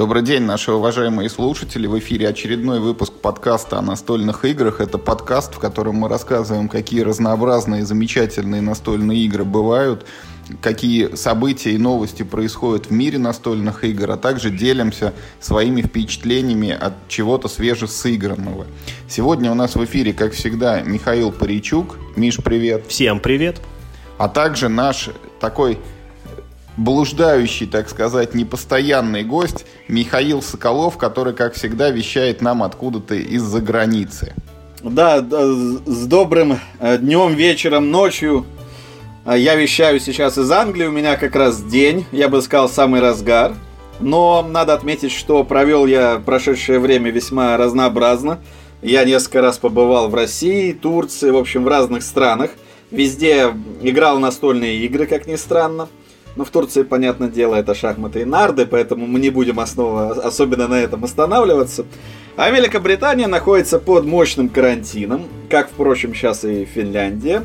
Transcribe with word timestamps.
Добрый 0.00 0.22
день, 0.22 0.44
наши 0.44 0.72
уважаемые 0.72 1.28
слушатели. 1.28 1.86
В 1.86 1.98
эфире 1.98 2.30
очередной 2.30 2.80
выпуск 2.80 3.12
подкаста 3.12 3.78
о 3.78 3.82
настольных 3.82 4.46
играх. 4.46 4.80
Это 4.80 4.96
подкаст, 4.96 5.54
в 5.54 5.58
котором 5.58 5.96
мы 5.96 6.08
рассказываем, 6.08 6.70
какие 6.70 7.02
разнообразные, 7.02 7.84
замечательные 7.84 8.62
настольные 8.62 9.18
игры 9.26 9.44
бывают, 9.44 10.06
какие 10.62 11.16
события 11.16 11.72
и 11.72 11.76
новости 11.76 12.22
происходят 12.22 12.86
в 12.86 12.92
мире 12.92 13.18
настольных 13.18 13.84
игр, 13.84 14.12
а 14.12 14.16
также 14.16 14.48
делимся 14.48 15.12
своими 15.38 15.82
впечатлениями 15.82 16.70
от 16.70 16.94
чего-то 17.08 17.48
свежесыгранного. 17.48 18.66
Сегодня 19.06 19.52
у 19.52 19.54
нас 19.54 19.74
в 19.74 19.84
эфире, 19.84 20.14
как 20.14 20.32
всегда, 20.32 20.80
Михаил 20.80 21.30
Паричук. 21.30 21.98
Миш, 22.16 22.38
привет. 22.38 22.86
Всем 22.88 23.20
привет. 23.20 23.60
А 24.16 24.30
также 24.30 24.70
наш 24.70 25.10
такой 25.40 25.78
блуждающий, 26.80 27.66
так 27.66 27.90
сказать, 27.90 28.34
непостоянный 28.34 29.22
гость 29.22 29.66
Михаил 29.86 30.40
Соколов, 30.40 30.96
который, 30.96 31.34
как 31.34 31.52
всегда, 31.52 31.90
вещает 31.90 32.40
нам 32.40 32.62
откуда-то 32.62 33.14
из-за 33.14 33.60
границы. 33.60 34.34
Да, 34.82 35.20
с 35.20 36.06
добрым 36.06 36.58
э, 36.80 36.96
днем, 36.96 37.34
вечером, 37.34 37.90
ночью. 37.90 38.46
А 39.26 39.36
я 39.36 39.56
вещаю 39.56 40.00
сейчас 40.00 40.38
из 40.38 40.50
Англии, 40.50 40.86
у 40.86 40.90
меня 40.90 41.16
как 41.16 41.36
раз 41.36 41.62
день, 41.62 42.06
я 42.12 42.30
бы 42.30 42.40
сказал, 42.40 42.70
самый 42.70 43.02
разгар. 43.02 43.52
Но 44.00 44.42
надо 44.42 44.72
отметить, 44.72 45.12
что 45.12 45.44
провел 45.44 45.84
я 45.84 46.22
прошедшее 46.24 46.78
время 46.78 47.10
весьма 47.10 47.58
разнообразно. 47.58 48.38
Я 48.80 49.04
несколько 49.04 49.42
раз 49.42 49.58
побывал 49.58 50.08
в 50.08 50.14
России, 50.14 50.72
Турции, 50.72 51.28
в 51.28 51.36
общем, 51.36 51.64
в 51.64 51.68
разных 51.68 52.02
странах. 52.02 52.52
Везде 52.90 53.54
играл 53.82 54.18
настольные 54.18 54.78
игры, 54.86 55.04
как 55.04 55.26
ни 55.26 55.36
странно. 55.36 55.88
Но 56.36 56.44
в 56.44 56.50
Турции, 56.50 56.82
понятное 56.82 57.28
дело, 57.28 57.56
это 57.56 57.74
шахматы 57.74 58.22
и 58.22 58.24
нарды, 58.24 58.66
поэтому 58.66 59.06
мы 59.06 59.18
не 59.20 59.30
будем 59.30 59.58
основа, 59.60 60.12
особенно 60.12 60.68
на 60.68 60.80
этом 60.80 61.04
останавливаться. 61.04 61.84
А 62.36 62.50
Великобритания 62.50 63.26
находится 63.26 63.78
под 63.78 64.04
мощным 64.04 64.48
карантином, 64.48 65.26
как, 65.48 65.68
впрочем, 65.68 66.14
сейчас 66.14 66.44
и 66.44 66.64
Финляндия. 66.64 67.42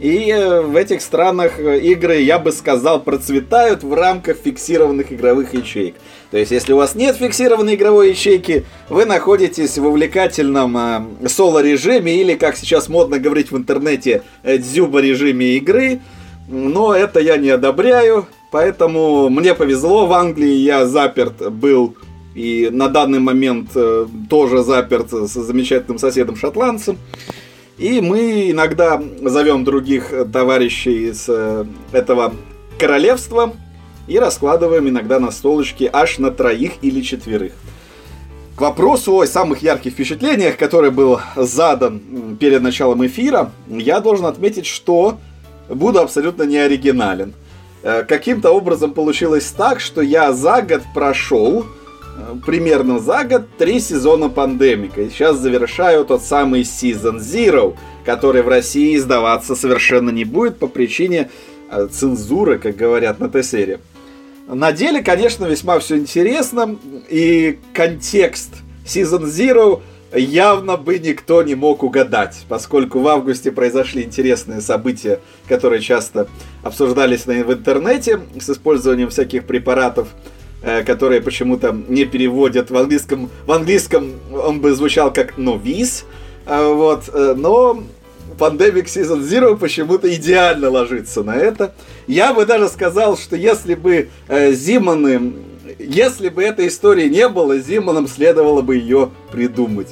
И 0.00 0.30
э, 0.30 0.60
в 0.60 0.76
этих 0.76 1.00
странах 1.00 1.58
э, 1.58 1.80
игры, 1.80 2.20
я 2.20 2.38
бы 2.38 2.52
сказал, 2.52 3.00
процветают 3.00 3.82
в 3.82 3.94
рамках 3.94 4.36
фиксированных 4.36 5.10
игровых 5.10 5.54
ячеек. 5.54 5.94
То 6.30 6.36
есть, 6.36 6.50
если 6.50 6.74
у 6.74 6.76
вас 6.76 6.94
нет 6.94 7.16
фиксированной 7.16 7.76
игровой 7.76 8.10
ячейки, 8.10 8.66
вы 8.90 9.06
находитесь 9.06 9.78
в 9.78 9.86
увлекательном 9.86 10.76
э, 10.76 11.28
соло-режиме 11.28 12.14
или, 12.20 12.34
как 12.34 12.58
сейчас 12.58 12.90
модно 12.90 13.18
говорить 13.18 13.50
в 13.50 13.56
интернете, 13.56 14.22
э, 14.42 14.58
дзюба-режиме 14.58 15.56
игры– 15.56 16.00
но 16.48 16.94
это 16.94 17.20
я 17.20 17.36
не 17.36 17.50
одобряю, 17.50 18.26
поэтому 18.50 19.28
мне 19.28 19.54
повезло 19.54 20.06
в 20.06 20.12
Англии, 20.12 20.54
я 20.54 20.86
заперт 20.86 21.52
был 21.52 21.96
и 22.34 22.68
на 22.70 22.88
данный 22.88 23.18
момент 23.18 23.70
э, 23.74 24.06
тоже 24.28 24.62
заперт 24.62 25.10
с 25.10 25.32
замечательным 25.32 25.98
соседом 25.98 26.36
шотландцем. 26.36 26.98
И 27.78 28.00
мы 28.02 28.50
иногда 28.50 29.02
зовем 29.22 29.64
других 29.64 30.12
товарищей 30.32 31.08
из 31.08 31.26
э, 31.28 31.64
этого 31.92 32.34
королевства 32.78 33.54
и 34.06 34.18
раскладываем 34.18 34.88
иногда 34.88 35.18
на 35.18 35.30
столочке 35.30 35.88
аж 35.90 36.18
на 36.18 36.30
троих 36.30 36.72
или 36.82 37.00
четверых. 37.00 37.52
К 38.54 38.60
вопросу 38.60 39.18
о 39.20 39.26
самых 39.26 39.62
ярких 39.62 39.92
впечатлениях, 39.92 40.56
который 40.56 40.90
был 40.90 41.20
задан 41.36 42.36
перед 42.38 42.62
началом 42.62 43.04
эфира, 43.06 43.50
я 43.68 44.00
должен 44.00 44.26
отметить, 44.26 44.66
что 44.66 45.18
буду 45.68 46.00
абсолютно 46.00 46.44
не 46.44 46.58
оригинален. 46.58 47.34
Э, 47.82 48.02
каким-то 48.02 48.50
образом 48.50 48.92
получилось 48.92 49.52
так, 49.56 49.80
что 49.80 50.00
я 50.00 50.32
за 50.32 50.62
год 50.62 50.82
прошел, 50.94 51.64
э, 51.64 52.34
примерно 52.44 52.98
за 52.98 53.24
год, 53.24 53.42
три 53.58 53.80
сезона 53.80 54.28
пандемика. 54.28 55.02
И 55.02 55.10
сейчас 55.10 55.38
завершаю 55.38 56.04
тот 56.04 56.22
самый 56.22 56.62
Season 56.62 57.18
Zero, 57.18 57.76
который 58.04 58.42
в 58.42 58.48
России 58.48 58.96
издаваться 58.96 59.54
совершенно 59.54 60.10
не 60.10 60.24
будет 60.24 60.58
по 60.58 60.66
причине 60.66 61.30
э, 61.70 61.88
цензуры, 61.90 62.58
как 62.58 62.76
говорят 62.76 63.20
на 63.20 63.28
Т-серии. 63.28 63.78
На 64.48 64.72
деле, 64.72 65.02
конечно, 65.02 65.44
весьма 65.46 65.78
все 65.80 65.96
интересно, 65.96 66.76
и 67.08 67.58
контекст 67.72 68.50
Season 68.84 69.24
Zero– 69.24 69.80
явно 70.14 70.76
бы 70.76 70.98
никто 70.98 71.42
не 71.42 71.54
мог 71.54 71.82
угадать, 71.82 72.44
поскольку 72.48 73.00
в 73.00 73.08
августе 73.08 73.50
произошли 73.52 74.02
интересные 74.02 74.60
события, 74.60 75.20
которые 75.48 75.80
часто 75.80 76.28
обсуждались 76.62 77.26
в 77.26 77.30
интернете 77.30 78.20
с 78.40 78.48
использованием 78.50 79.10
всяких 79.10 79.44
препаратов, 79.46 80.08
э, 80.62 80.84
которые 80.84 81.20
почему-то 81.20 81.76
не 81.88 82.04
переводят 82.04 82.70
в 82.70 82.76
английском. 82.76 83.30
В 83.46 83.52
английском 83.52 84.12
он 84.32 84.60
бы 84.60 84.74
звучал 84.74 85.12
как 85.12 85.38
«новис», 85.38 86.04
э, 86.46 86.72
вот, 86.72 87.10
э, 87.12 87.34
но 87.36 87.82
Pandemic 88.38 88.84
Season 88.84 89.20
Zero 89.20 89.56
почему-то 89.56 90.12
идеально 90.14 90.70
ложится 90.70 91.22
на 91.22 91.36
это. 91.36 91.74
Я 92.06 92.34
бы 92.34 92.44
даже 92.44 92.68
сказал, 92.68 93.16
что 93.16 93.34
если 93.34 93.74
бы 93.74 94.10
Зиманы 94.28 95.32
если 95.78 96.28
бы 96.28 96.42
этой 96.42 96.68
истории 96.68 97.08
не 97.08 97.28
было, 97.28 97.58
Зиманам 97.58 98.08
следовало 98.08 98.62
бы 98.62 98.76
ее 98.76 99.10
придумать. 99.30 99.88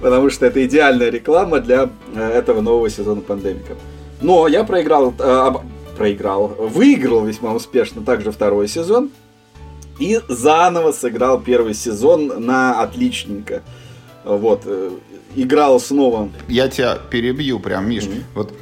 Потому 0.00 0.30
что 0.30 0.46
это 0.46 0.64
идеальная 0.64 1.10
реклама 1.10 1.60
для 1.60 1.90
э, 2.14 2.20
этого 2.20 2.60
нового 2.60 2.90
сезона 2.90 3.20
пандемика. 3.20 3.74
Но 4.20 4.48
я 4.48 4.64
проиграл, 4.64 5.14
э, 5.18 5.50
проиграл, 5.96 6.48
выиграл 6.48 7.24
весьма 7.24 7.54
успешно 7.54 8.02
также 8.02 8.30
второй 8.30 8.68
сезон. 8.68 9.10
И 9.98 10.20
заново 10.28 10.92
сыграл 10.92 11.40
первый 11.40 11.74
сезон 11.74 12.44
на 12.44 12.82
отличненько. 12.82 13.62
Вот, 14.24 14.62
э, 14.64 14.90
играл 15.36 15.78
снова. 15.78 16.28
Я 16.48 16.68
тебя 16.68 16.98
перебью 17.10 17.60
прям, 17.60 17.88
Миш. 17.88 18.04
Mm-hmm. 18.04 18.22
Вот 18.34 18.52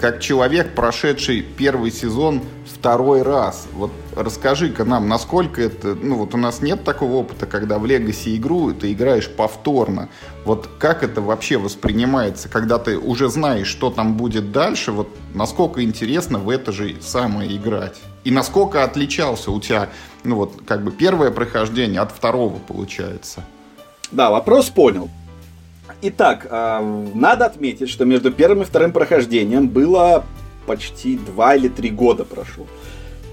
как 0.00 0.20
человек, 0.20 0.74
прошедший 0.74 1.42
первый 1.42 1.90
сезон 1.90 2.42
второй 2.66 3.22
раз. 3.22 3.66
Вот 3.74 3.90
расскажи-ка 4.16 4.84
нам, 4.84 5.08
насколько 5.08 5.60
это... 5.60 5.94
Ну 5.94 6.16
вот 6.16 6.34
у 6.34 6.36
нас 6.36 6.62
нет 6.62 6.84
такого 6.84 7.14
опыта, 7.14 7.46
когда 7.46 7.78
в 7.78 7.84
Legacy 7.84 8.36
игру 8.36 8.72
ты 8.72 8.92
играешь 8.92 9.28
повторно. 9.28 10.08
Вот 10.44 10.68
как 10.78 11.02
это 11.02 11.20
вообще 11.20 11.58
воспринимается, 11.58 12.48
когда 12.48 12.78
ты 12.78 12.96
уже 12.96 13.28
знаешь, 13.28 13.66
что 13.66 13.90
там 13.90 14.16
будет 14.16 14.52
дальше, 14.52 14.92
вот 14.92 15.08
насколько 15.34 15.82
интересно 15.82 16.38
в 16.38 16.48
это 16.50 16.72
же 16.72 16.96
самое 17.00 17.54
играть? 17.56 17.96
И 18.24 18.30
насколько 18.30 18.84
отличался 18.84 19.50
у 19.50 19.60
тебя, 19.60 19.88
ну 20.24 20.36
вот, 20.36 20.62
как 20.66 20.84
бы 20.84 20.90
первое 20.90 21.30
прохождение 21.30 22.00
от 22.00 22.12
второго 22.12 22.58
получается? 22.58 23.44
Да, 24.12 24.30
вопрос 24.30 24.70
понял. 24.70 25.10
Итак, 26.00 26.46
э, 26.48 27.04
надо 27.14 27.46
отметить, 27.46 27.90
что 27.90 28.04
между 28.04 28.30
первым 28.30 28.62
и 28.62 28.64
вторым 28.64 28.92
прохождением 28.92 29.68
было 29.68 30.24
почти 30.66 31.16
два 31.18 31.56
или 31.56 31.68
три 31.68 31.90
года 31.90 32.24
прошло. 32.24 32.66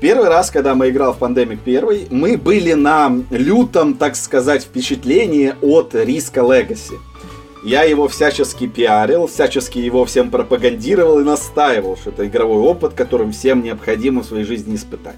Первый 0.01 0.29
раз, 0.29 0.49
когда 0.49 0.73
мы 0.75 0.89
играл 0.89 1.13
в 1.13 1.19
Pandemic 1.19 1.59
1, 1.63 2.07
мы 2.09 2.37
были 2.37 2.73
на 2.73 3.11
лютом, 3.29 3.93
так 3.93 4.15
сказать, 4.15 4.63
впечатлении 4.63 5.53
от 5.61 5.93
риска 5.93 6.41
Legacy. 6.41 6.97
Я 7.63 7.83
его 7.83 8.07
всячески 8.07 8.67
пиарил, 8.67 9.27
всячески 9.27 9.79
его 9.79 10.05
всем 10.05 10.29
пропагандировал 10.29 11.19
и 11.19 11.23
настаивал, 11.23 11.97
что 11.97 12.09
это 12.11 12.27
игровой 12.27 12.59
опыт, 12.59 12.93
которым 12.93 13.31
всем 13.31 13.63
необходимо 13.63 14.21
в 14.21 14.25
своей 14.25 14.43
жизни 14.43 14.75
испытать. 14.75 15.15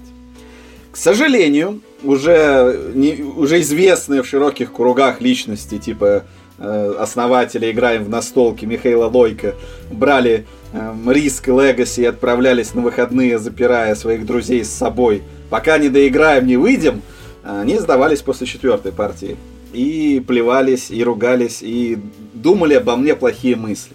К 0.90 0.96
сожалению, 0.96 1.80
уже, 2.02 2.92
не, 2.94 3.22
уже 3.22 3.60
известные 3.60 4.22
в 4.22 4.26
широких 4.26 4.72
кругах 4.72 5.20
личности, 5.20 5.78
типа 5.78 6.24
основателя 6.58 7.70
«Играем 7.70 8.04
в 8.04 8.08
настолки» 8.08 8.64
Михаила 8.64 9.06
Лойка, 9.06 9.54
брали 9.90 10.46
Эм, 10.72 11.10
риск 11.10 11.48
и 11.48 11.50
Легаси 11.50 12.04
отправлялись 12.04 12.74
на 12.74 12.82
выходные, 12.82 13.38
запирая 13.38 13.94
своих 13.94 14.26
друзей 14.26 14.64
с 14.64 14.70
собой. 14.70 15.22
Пока 15.48 15.78
не 15.78 15.88
доиграем, 15.88 16.46
не 16.46 16.58
выйдем, 16.58 17.00
они 17.42 17.78
сдавались 17.78 18.20
после 18.20 18.46
четвертой 18.46 18.92
партии. 18.92 19.36
И 19.72 20.22
плевались, 20.26 20.90
и 20.90 21.02
ругались, 21.02 21.62
и 21.62 21.98
думали 22.34 22.74
обо 22.74 22.96
мне 22.96 23.14
плохие 23.14 23.56
мысли. 23.56 23.94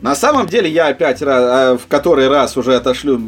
На 0.00 0.14
самом 0.14 0.46
деле 0.46 0.70
я 0.70 0.88
опять 0.88 1.20
раз, 1.20 1.42
э, 1.42 1.78
в 1.78 1.88
который 1.88 2.28
раз 2.28 2.56
уже 2.56 2.76
отошлю 2.76 3.20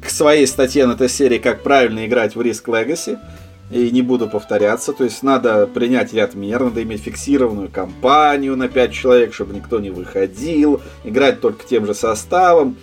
к 0.00 0.08
своей 0.08 0.46
статье 0.46 0.86
на 0.86 0.92
этой 0.92 1.08
серии, 1.08 1.38
как 1.38 1.64
правильно 1.64 2.06
играть 2.06 2.36
в 2.36 2.42
Риск 2.42 2.68
Legacy 2.68 3.18
и 3.70 3.90
не 3.90 4.02
буду 4.02 4.28
повторяться. 4.28 4.92
То 4.92 5.04
есть 5.04 5.22
надо 5.22 5.66
принять 5.66 6.12
ряд 6.12 6.34
мер, 6.34 6.62
надо 6.62 6.82
иметь 6.82 7.02
фиксированную 7.02 7.68
компанию 7.68 8.56
на 8.56 8.68
5 8.68 8.92
человек, 8.92 9.34
чтобы 9.34 9.54
никто 9.54 9.80
не 9.80 9.90
выходил, 9.90 10.80
играть 11.04 11.40
только 11.40 11.64
тем 11.66 11.86
же 11.86 11.94
составом. 11.94 12.76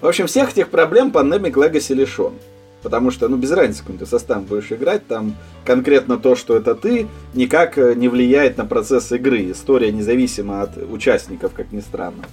В 0.00 0.06
общем, 0.06 0.26
всех 0.26 0.50
этих 0.52 0.68
проблем 0.68 1.10
Pandemic 1.10 1.52
Legacy 1.52 1.94
лишен. 1.94 2.34
Потому 2.82 3.10
что, 3.10 3.26
ну, 3.28 3.36
без 3.36 3.50
разницы, 3.50 3.80
каким 3.80 3.98
ты 3.98 4.06
составом 4.06 4.44
будешь 4.44 4.70
играть, 4.70 5.06
там 5.08 5.34
конкретно 5.64 6.18
то, 6.18 6.36
что 6.36 6.56
это 6.56 6.76
ты, 6.76 7.08
никак 7.34 7.78
э, 7.78 7.94
не 7.94 8.06
влияет 8.06 8.58
на 8.58 8.64
процесс 8.64 9.10
игры. 9.10 9.50
История 9.50 9.90
независима 9.90 10.62
от 10.62 10.76
участников, 10.76 11.52
как 11.52 11.72
ни 11.72 11.80
странно. 11.80 12.24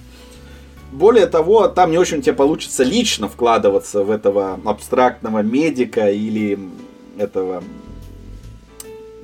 Более 0.92 1.26
того, 1.26 1.66
там 1.66 1.90
не 1.90 1.98
очень 1.98 2.22
тебе 2.22 2.34
получится 2.34 2.84
лично 2.84 3.28
вкладываться 3.28 4.04
в 4.04 4.10
этого 4.12 4.60
абстрактного 4.64 5.42
медика 5.42 6.08
или 6.08 6.56
этого 7.18 7.64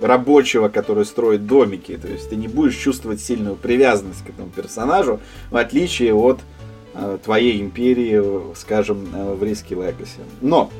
рабочего, 0.01 0.69
который 0.69 1.05
строит 1.05 1.47
домики. 1.47 1.97
То 1.97 2.09
есть 2.09 2.31
ты 2.31 2.37
не 2.37 2.49
будешь 2.49 2.77
чувствовать 2.77 3.21
сильную 3.21 3.57
привязанность 3.57 4.25
к 4.25 4.31
этому 4.31 4.49
персонажу, 4.49 5.21
в 5.51 5.57
отличие 5.57 6.15
от 6.15 6.41
э, 6.95 7.19
твоей 7.25 7.61
империи, 7.61 8.55
скажем, 8.55 9.09
э, 9.15 9.35
в 9.35 9.43
Риски 9.43 9.75
Legacy. 9.75 10.21
Но 10.41 10.71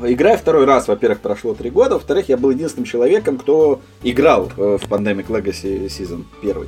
Играя 0.00 0.36
второй 0.36 0.64
раз, 0.64 0.86
во-первых, 0.86 1.18
прошло 1.18 1.54
три 1.54 1.70
года, 1.70 1.94
во-вторых, 1.94 2.28
я 2.28 2.36
был 2.36 2.50
единственным 2.50 2.84
человеком, 2.84 3.36
кто 3.36 3.80
играл 4.04 4.48
э, 4.56 4.78
в 4.80 4.88
Pandemic 4.88 5.26
Legacy 5.26 5.86
Season 5.86 6.24
1. 6.40 6.66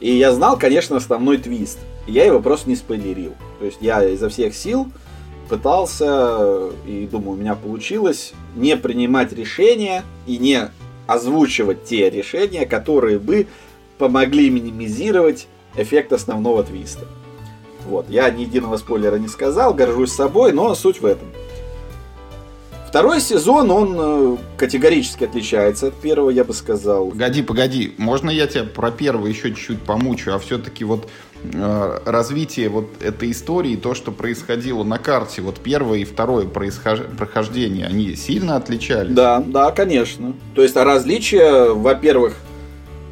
И 0.00 0.16
я 0.16 0.32
знал, 0.32 0.58
конечно, 0.58 0.96
основной 0.96 1.36
твист. 1.36 1.78
Я 2.06 2.24
его 2.24 2.40
просто 2.40 2.70
не 2.70 2.76
спойлерил. 2.76 3.34
То 3.58 3.66
есть 3.66 3.78
я 3.82 4.02
изо 4.08 4.30
всех 4.30 4.54
сил 4.54 4.90
пытался, 5.50 6.70
и 6.86 7.06
думаю, 7.10 7.32
у 7.32 7.36
меня 7.36 7.54
получилось, 7.54 8.32
не 8.56 8.76
принимать 8.76 9.32
решения 9.32 10.02
и 10.26 10.38
не 10.38 10.70
озвучивать 11.10 11.84
те 11.84 12.08
решения, 12.08 12.66
которые 12.66 13.18
бы 13.18 13.48
помогли 13.98 14.48
минимизировать 14.48 15.48
эффект 15.76 16.12
основного 16.12 16.62
твиста. 16.62 17.06
Вот, 17.86 18.08
я 18.08 18.30
ни 18.30 18.42
единого 18.42 18.76
спойлера 18.76 19.16
не 19.16 19.26
сказал, 19.26 19.74
горжусь 19.74 20.12
собой, 20.12 20.52
но 20.52 20.74
суть 20.76 21.00
в 21.00 21.06
этом. 21.06 21.28
Второй 22.86 23.20
сезон, 23.20 23.70
он 23.70 23.96
э, 23.98 24.36
категорически 24.56 25.24
отличается 25.24 25.88
от 25.88 25.94
первого, 25.94 26.30
я 26.30 26.44
бы 26.44 26.52
сказал. 26.52 27.10
Погоди, 27.10 27.42
погоди, 27.42 27.94
можно 27.98 28.30
я 28.30 28.46
тебя 28.46 28.64
про 28.64 28.90
первый 28.90 29.32
еще 29.32 29.50
чуть-чуть 29.50 29.82
помучу, 29.82 30.32
а 30.32 30.38
все-таки 30.38 30.84
вот 30.84 31.08
развитие 32.04 32.68
вот 32.68 32.88
этой 33.00 33.30
истории, 33.30 33.76
то, 33.76 33.94
что 33.94 34.12
происходило 34.12 34.84
на 34.84 34.98
карте, 34.98 35.42
вот 35.42 35.58
первое 35.60 36.00
и 36.00 36.04
второе 36.04 36.46
происхож... 36.46 37.00
прохождение, 37.16 37.86
они 37.86 38.14
сильно 38.14 38.56
отличались? 38.56 39.14
Да, 39.14 39.42
да, 39.44 39.70
конечно. 39.70 40.34
То 40.54 40.62
есть, 40.62 40.76
а 40.76 40.84
различия, 40.84 41.72
во-первых, 41.72 42.36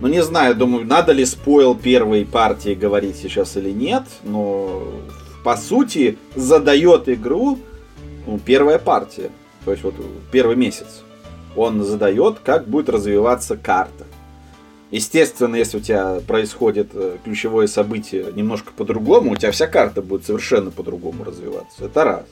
ну 0.00 0.08
не 0.08 0.22
знаю, 0.22 0.54
думаю, 0.54 0.86
надо 0.86 1.12
ли 1.12 1.24
спойл 1.24 1.74
первой 1.74 2.24
партии 2.24 2.74
говорить 2.74 3.16
сейчас 3.16 3.56
или 3.56 3.70
нет, 3.70 4.04
но 4.22 4.82
по 5.42 5.56
сути 5.56 6.18
задает 6.34 7.08
игру 7.08 7.58
ну, 8.26 8.38
первая 8.38 8.78
партия 8.78 9.30
то 9.68 9.72
есть 9.72 9.84
вот 9.84 9.96
первый 10.30 10.56
месяц, 10.56 11.02
он 11.54 11.84
задает, 11.84 12.38
как 12.42 12.66
будет 12.66 12.88
развиваться 12.88 13.54
карта. 13.54 14.06
Естественно, 14.90 15.56
если 15.56 15.78
у 15.78 15.80
тебя 15.80 16.20
происходит 16.26 16.88
э, 16.94 17.18
ключевое 17.22 17.66
событие 17.66 18.26
немножко 18.34 18.72
по-другому, 18.74 19.32
у 19.32 19.36
тебя 19.36 19.50
вся 19.50 19.66
карта 19.66 20.00
будет 20.00 20.24
совершенно 20.24 20.70
по-другому 20.70 21.24
развиваться. 21.24 21.84
Это 21.84 22.04
раз. 22.04 22.24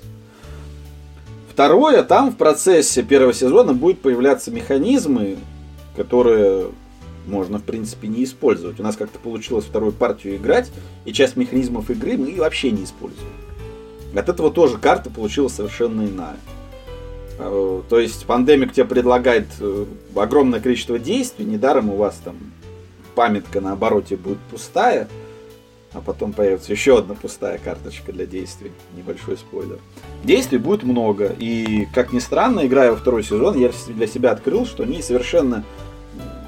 Второе, 1.52 2.02
там 2.02 2.30
в 2.30 2.36
процессе 2.36 3.02
первого 3.02 3.34
сезона 3.34 3.74
будут 3.74 4.00
появляться 4.00 4.50
механизмы, 4.50 5.36
которые 5.96 6.68
можно, 7.26 7.58
в 7.58 7.62
принципе, 7.62 8.08
не 8.08 8.24
использовать. 8.24 8.80
У 8.80 8.82
нас 8.82 8.96
как-то 8.96 9.18
получилось 9.18 9.66
вторую 9.66 9.92
партию 9.92 10.36
играть, 10.36 10.70
и 11.04 11.12
часть 11.12 11.36
механизмов 11.36 11.90
игры 11.90 12.16
мы 12.16 12.36
вообще 12.36 12.70
не 12.70 12.84
используем. 12.84 13.28
От 14.14 14.30
этого 14.30 14.50
тоже 14.50 14.78
карта 14.78 15.10
получилась 15.10 15.52
совершенно 15.52 16.06
иная. 16.06 16.36
Э, 17.38 17.82
то 17.88 17.98
есть 17.98 18.24
пандемик 18.26 18.72
тебе 18.72 18.86
предлагает 18.86 19.46
э, 19.60 19.84
огромное 20.14 20.60
количество 20.60 20.98
действий, 20.98 21.44
недаром 21.44 21.90
у 21.90 21.96
вас 21.96 22.20
там 22.24 22.36
памятка 23.14 23.60
на 23.60 23.72
обороте 23.72 24.16
будет 24.16 24.38
пустая, 24.50 25.08
а 25.92 26.00
потом 26.00 26.32
появится 26.32 26.72
еще 26.72 26.98
одна 26.98 27.14
пустая 27.14 27.58
карточка 27.58 28.12
для 28.12 28.26
действий. 28.26 28.72
Небольшой 28.96 29.36
спойлер. 29.38 29.78
Действий 30.24 30.58
будет 30.58 30.82
много, 30.82 31.34
и, 31.38 31.88
как 31.94 32.12
ни 32.12 32.18
странно, 32.18 32.66
играя 32.66 32.90
во 32.90 32.96
второй 32.96 33.22
сезон, 33.22 33.58
я 33.58 33.70
для 33.88 34.06
себя 34.06 34.32
открыл, 34.32 34.66
что 34.66 34.82
они 34.82 35.00
совершенно 35.00 35.64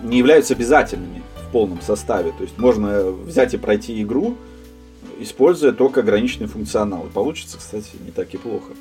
не 0.03 0.19
являются 0.19 0.55
обязательными 0.55 1.23
в 1.49 1.53
полном 1.53 1.81
составе. 1.81 2.33
То 2.37 2.45
есть 2.45 2.59
можно 2.59 3.11
взять 3.11 3.55
и 3.55 3.57
пройти 3.57 4.01
игру, 4.03 4.37
используя 5.19 5.73
только 5.73 6.01
ограниченный 6.01 6.47
функционал. 6.47 7.07
И 7.07 7.11
получится, 7.11 7.59
кстати, 7.59 7.91
не 8.05 8.11
так 8.11 8.33
и 8.35 8.37
плохо. 8.37 8.73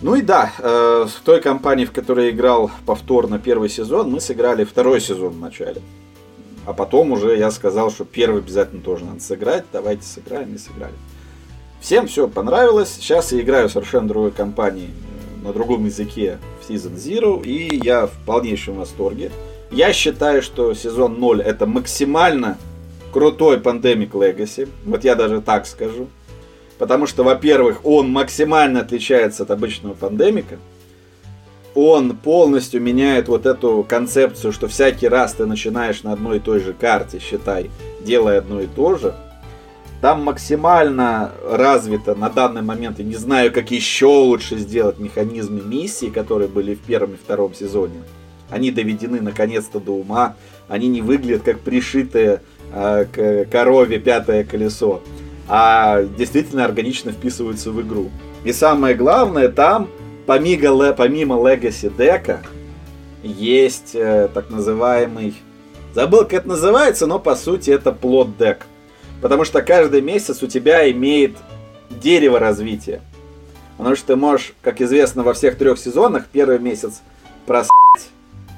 Ну 0.00 0.14
и 0.14 0.22
да, 0.22 0.52
э, 0.58 1.06
в 1.08 1.24
той 1.24 1.40
компании, 1.40 1.84
в 1.84 1.92
которой 1.92 2.30
играл 2.30 2.70
повторно 2.86 3.38
первый 3.38 3.68
сезон, 3.68 4.10
мы 4.10 4.20
сыграли 4.20 4.62
второй 4.62 5.00
сезон 5.00 5.30
в 5.30 5.40
начале. 5.40 5.82
А 6.66 6.72
потом 6.72 7.10
уже 7.12 7.36
я 7.36 7.50
сказал, 7.50 7.90
что 7.90 8.04
первый 8.04 8.40
обязательно 8.42 8.80
тоже 8.80 9.04
надо 9.04 9.20
сыграть. 9.20 9.64
Давайте 9.72 10.04
сыграем 10.04 10.54
и 10.54 10.58
сыграли. 10.58 10.94
Всем 11.80 12.06
все 12.06 12.28
понравилось. 12.28 12.90
Сейчас 12.90 13.32
я 13.32 13.40
играю 13.40 13.68
в 13.68 13.72
совершенно 13.72 14.06
другой 14.06 14.30
компании 14.30 14.88
э, 14.88 15.46
на 15.46 15.52
другом 15.52 15.86
языке 15.86 16.38
в 16.60 16.70
Season 16.70 16.94
Zero. 16.94 17.42
И 17.42 17.84
я 17.84 18.06
в 18.06 18.12
полнейшем 18.24 18.76
восторге. 18.76 19.32
Я 19.72 19.92
считаю, 19.92 20.42
что 20.42 20.74
сезон 20.74 21.18
0 21.18 21.42
это 21.42 21.66
максимально 21.66 22.56
крутой 23.12 23.56
Pandemic 23.56 24.10
Legacy. 24.12 24.68
Вот 24.84 25.02
я 25.02 25.16
даже 25.16 25.40
так 25.40 25.66
скажу. 25.66 26.08
Потому 26.78 27.06
что, 27.06 27.24
во-первых, 27.24 27.84
он 27.84 28.10
максимально 28.10 28.80
отличается 28.80 29.42
от 29.42 29.50
обычного 29.50 29.94
пандемика. 29.94 30.58
Он 31.74 32.16
полностью 32.16 32.80
меняет 32.80 33.28
вот 33.28 33.46
эту 33.46 33.84
концепцию, 33.88 34.52
что 34.52 34.68
всякий 34.68 35.08
раз 35.08 35.34
ты 35.34 35.46
начинаешь 35.46 36.02
на 36.02 36.12
одной 36.12 36.38
и 36.38 36.40
той 36.40 36.60
же 36.60 36.72
карте, 36.72 37.18
считай, 37.18 37.70
делая 38.00 38.38
одно 38.38 38.60
и 38.60 38.66
то 38.66 38.96
же. 38.96 39.14
Там 40.00 40.22
максимально 40.22 41.32
развито 41.44 42.14
на 42.14 42.30
данный 42.30 42.62
момент, 42.62 43.00
и 43.00 43.04
не 43.04 43.16
знаю, 43.16 43.52
как 43.52 43.72
еще 43.72 44.06
лучше 44.06 44.56
сделать 44.56 44.98
механизмы 44.98 45.60
миссии, 45.60 46.06
которые 46.06 46.48
были 46.48 46.74
в 46.76 46.80
первом 46.80 47.14
и 47.14 47.16
втором 47.16 47.52
сезоне. 47.52 48.02
Они 48.48 48.70
доведены 48.70 49.20
наконец-то 49.20 49.80
до 49.80 49.92
ума. 49.92 50.36
Они 50.68 50.86
не 50.88 51.02
выглядят 51.02 51.42
как 51.42 51.60
пришитое 51.60 52.42
э, 52.72 53.06
к 53.12 53.50
корове 53.50 53.98
пятое 53.98 54.44
колесо 54.44 55.02
а 55.48 56.02
действительно 56.02 56.64
органично 56.64 57.12
вписываются 57.12 57.70
в 57.70 57.80
игру. 57.80 58.10
И 58.44 58.52
самое 58.52 58.94
главное, 58.94 59.48
там 59.48 59.88
помимо, 60.26 60.92
помимо 60.92 61.36
Legacy 61.36 61.94
дека 61.94 62.42
есть 63.22 63.94
э, 63.94 64.28
так 64.32 64.50
называемый... 64.50 65.34
Забыл, 65.94 66.20
как 66.20 66.34
это 66.34 66.48
называется, 66.48 67.06
но 67.06 67.18
по 67.18 67.34
сути 67.34 67.70
это 67.70 67.92
плод 67.92 68.36
дек. 68.36 68.66
Потому 69.20 69.44
что 69.44 69.62
каждый 69.62 70.02
месяц 70.02 70.42
у 70.42 70.46
тебя 70.46 70.88
имеет 70.90 71.36
дерево 71.90 72.38
развития. 72.38 73.00
Потому 73.78 73.96
что 73.96 74.08
ты 74.08 74.16
можешь, 74.16 74.54
как 74.60 74.80
известно, 74.80 75.22
во 75.22 75.32
всех 75.32 75.56
трех 75.56 75.78
сезонах 75.78 76.26
первый 76.30 76.58
месяц 76.58 77.00
просать, 77.46 77.70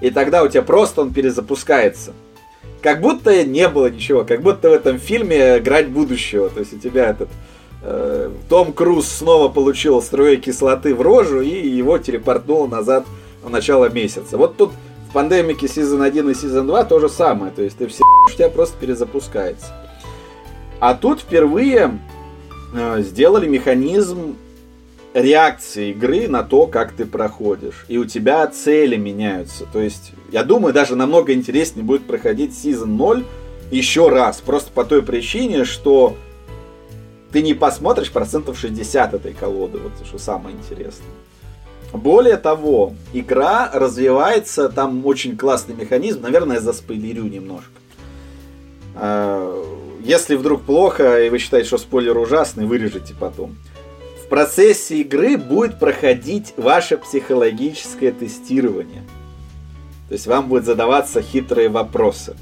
и 0.00 0.10
тогда 0.10 0.42
у 0.42 0.48
тебя 0.48 0.62
просто 0.62 1.02
он 1.02 1.12
перезапускается 1.12 2.12
как 2.82 3.00
будто 3.00 3.44
не 3.44 3.68
было 3.68 3.90
ничего, 3.90 4.24
как 4.24 4.42
будто 4.42 4.70
в 4.70 4.72
этом 4.72 4.98
фильме 4.98 5.58
грань 5.60 5.88
будущего. 5.88 6.48
То 6.48 6.60
есть 6.60 6.72
у 6.74 6.78
тебя 6.78 7.10
этот 7.10 7.28
э, 7.82 8.30
Том 8.48 8.72
Круз 8.72 9.08
снова 9.08 9.48
получил 9.48 10.00
струей 10.02 10.38
кислоты 10.38 10.94
в 10.94 11.02
рожу 11.02 11.40
и 11.40 11.68
его 11.68 11.98
телепортнул 11.98 12.66
назад 12.68 13.04
в 13.42 13.50
начало 13.50 13.88
месяца. 13.88 14.36
Вот 14.36 14.56
тут 14.56 14.72
в 15.08 15.12
пандемике 15.12 15.68
сезон 15.68 16.02
1 16.02 16.30
и 16.30 16.34
сезон 16.34 16.66
2 16.66 16.84
то 16.84 17.00
же 17.00 17.08
самое. 17.08 17.52
То 17.52 17.62
есть 17.62 17.78
ты 17.78 17.86
все 17.86 18.02
у 18.28 18.30
тебя 18.30 18.48
просто 18.48 18.76
перезапускается. 18.78 19.66
А 20.78 20.94
тут 20.94 21.20
впервые 21.20 21.98
э, 22.74 23.02
сделали 23.02 23.46
механизм 23.46 24.36
реакции 25.14 25.90
игры 25.90 26.28
на 26.28 26.42
то, 26.42 26.66
как 26.66 26.92
ты 26.92 27.04
проходишь. 27.04 27.84
И 27.88 27.98
у 27.98 28.04
тебя 28.04 28.46
цели 28.46 28.96
меняются. 28.96 29.66
То 29.72 29.80
есть, 29.80 30.12
я 30.30 30.44
думаю, 30.44 30.72
даже 30.72 30.96
намного 30.96 31.32
интереснее 31.32 31.84
будет 31.84 32.06
проходить 32.06 32.52
Season 32.52 32.86
0 32.86 33.24
еще 33.70 34.08
раз. 34.08 34.40
Просто 34.40 34.70
по 34.72 34.84
той 34.84 35.02
причине, 35.02 35.64
что 35.64 36.16
ты 37.32 37.42
не 37.42 37.54
посмотришь 37.54 38.10
процентов 38.10 38.58
60 38.58 39.14
этой 39.14 39.32
колоды. 39.32 39.78
Вот 39.78 39.92
что 40.06 40.18
самое 40.18 40.56
интересное. 40.56 41.06
Более 41.92 42.36
того, 42.36 42.94
игра 43.12 43.68
развивается, 43.72 44.68
там 44.68 45.04
очень 45.06 45.36
классный 45.36 45.74
механизм. 45.74 46.22
Наверное, 46.22 46.56
я 46.56 46.62
заспойлерю 46.62 47.24
немножко. 47.24 47.70
А, 48.94 49.64
если 50.00 50.36
вдруг 50.36 50.62
плохо, 50.62 51.24
и 51.24 51.30
вы 51.30 51.38
считаете, 51.38 51.66
что 51.66 51.78
спойлер 51.78 52.16
ужасный, 52.16 52.64
вырежете 52.64 53.14
потом 53.18 53.56
процессе 54.30 55.02
игры 55.02 55.36
будет 55.36 55.78
проходить 55.78 56.54
ваше 56.56 56.96
психологическое 56.96 58.12
тестирование. 58.12 59.02
То 60.08 60.14
есть 60.14 60.26
вам 60.26 60.48
будут 60.48 60.64
задаваться 60.64 61.20
хитрые 61.20 61.68
вопросы. 61.68 62.36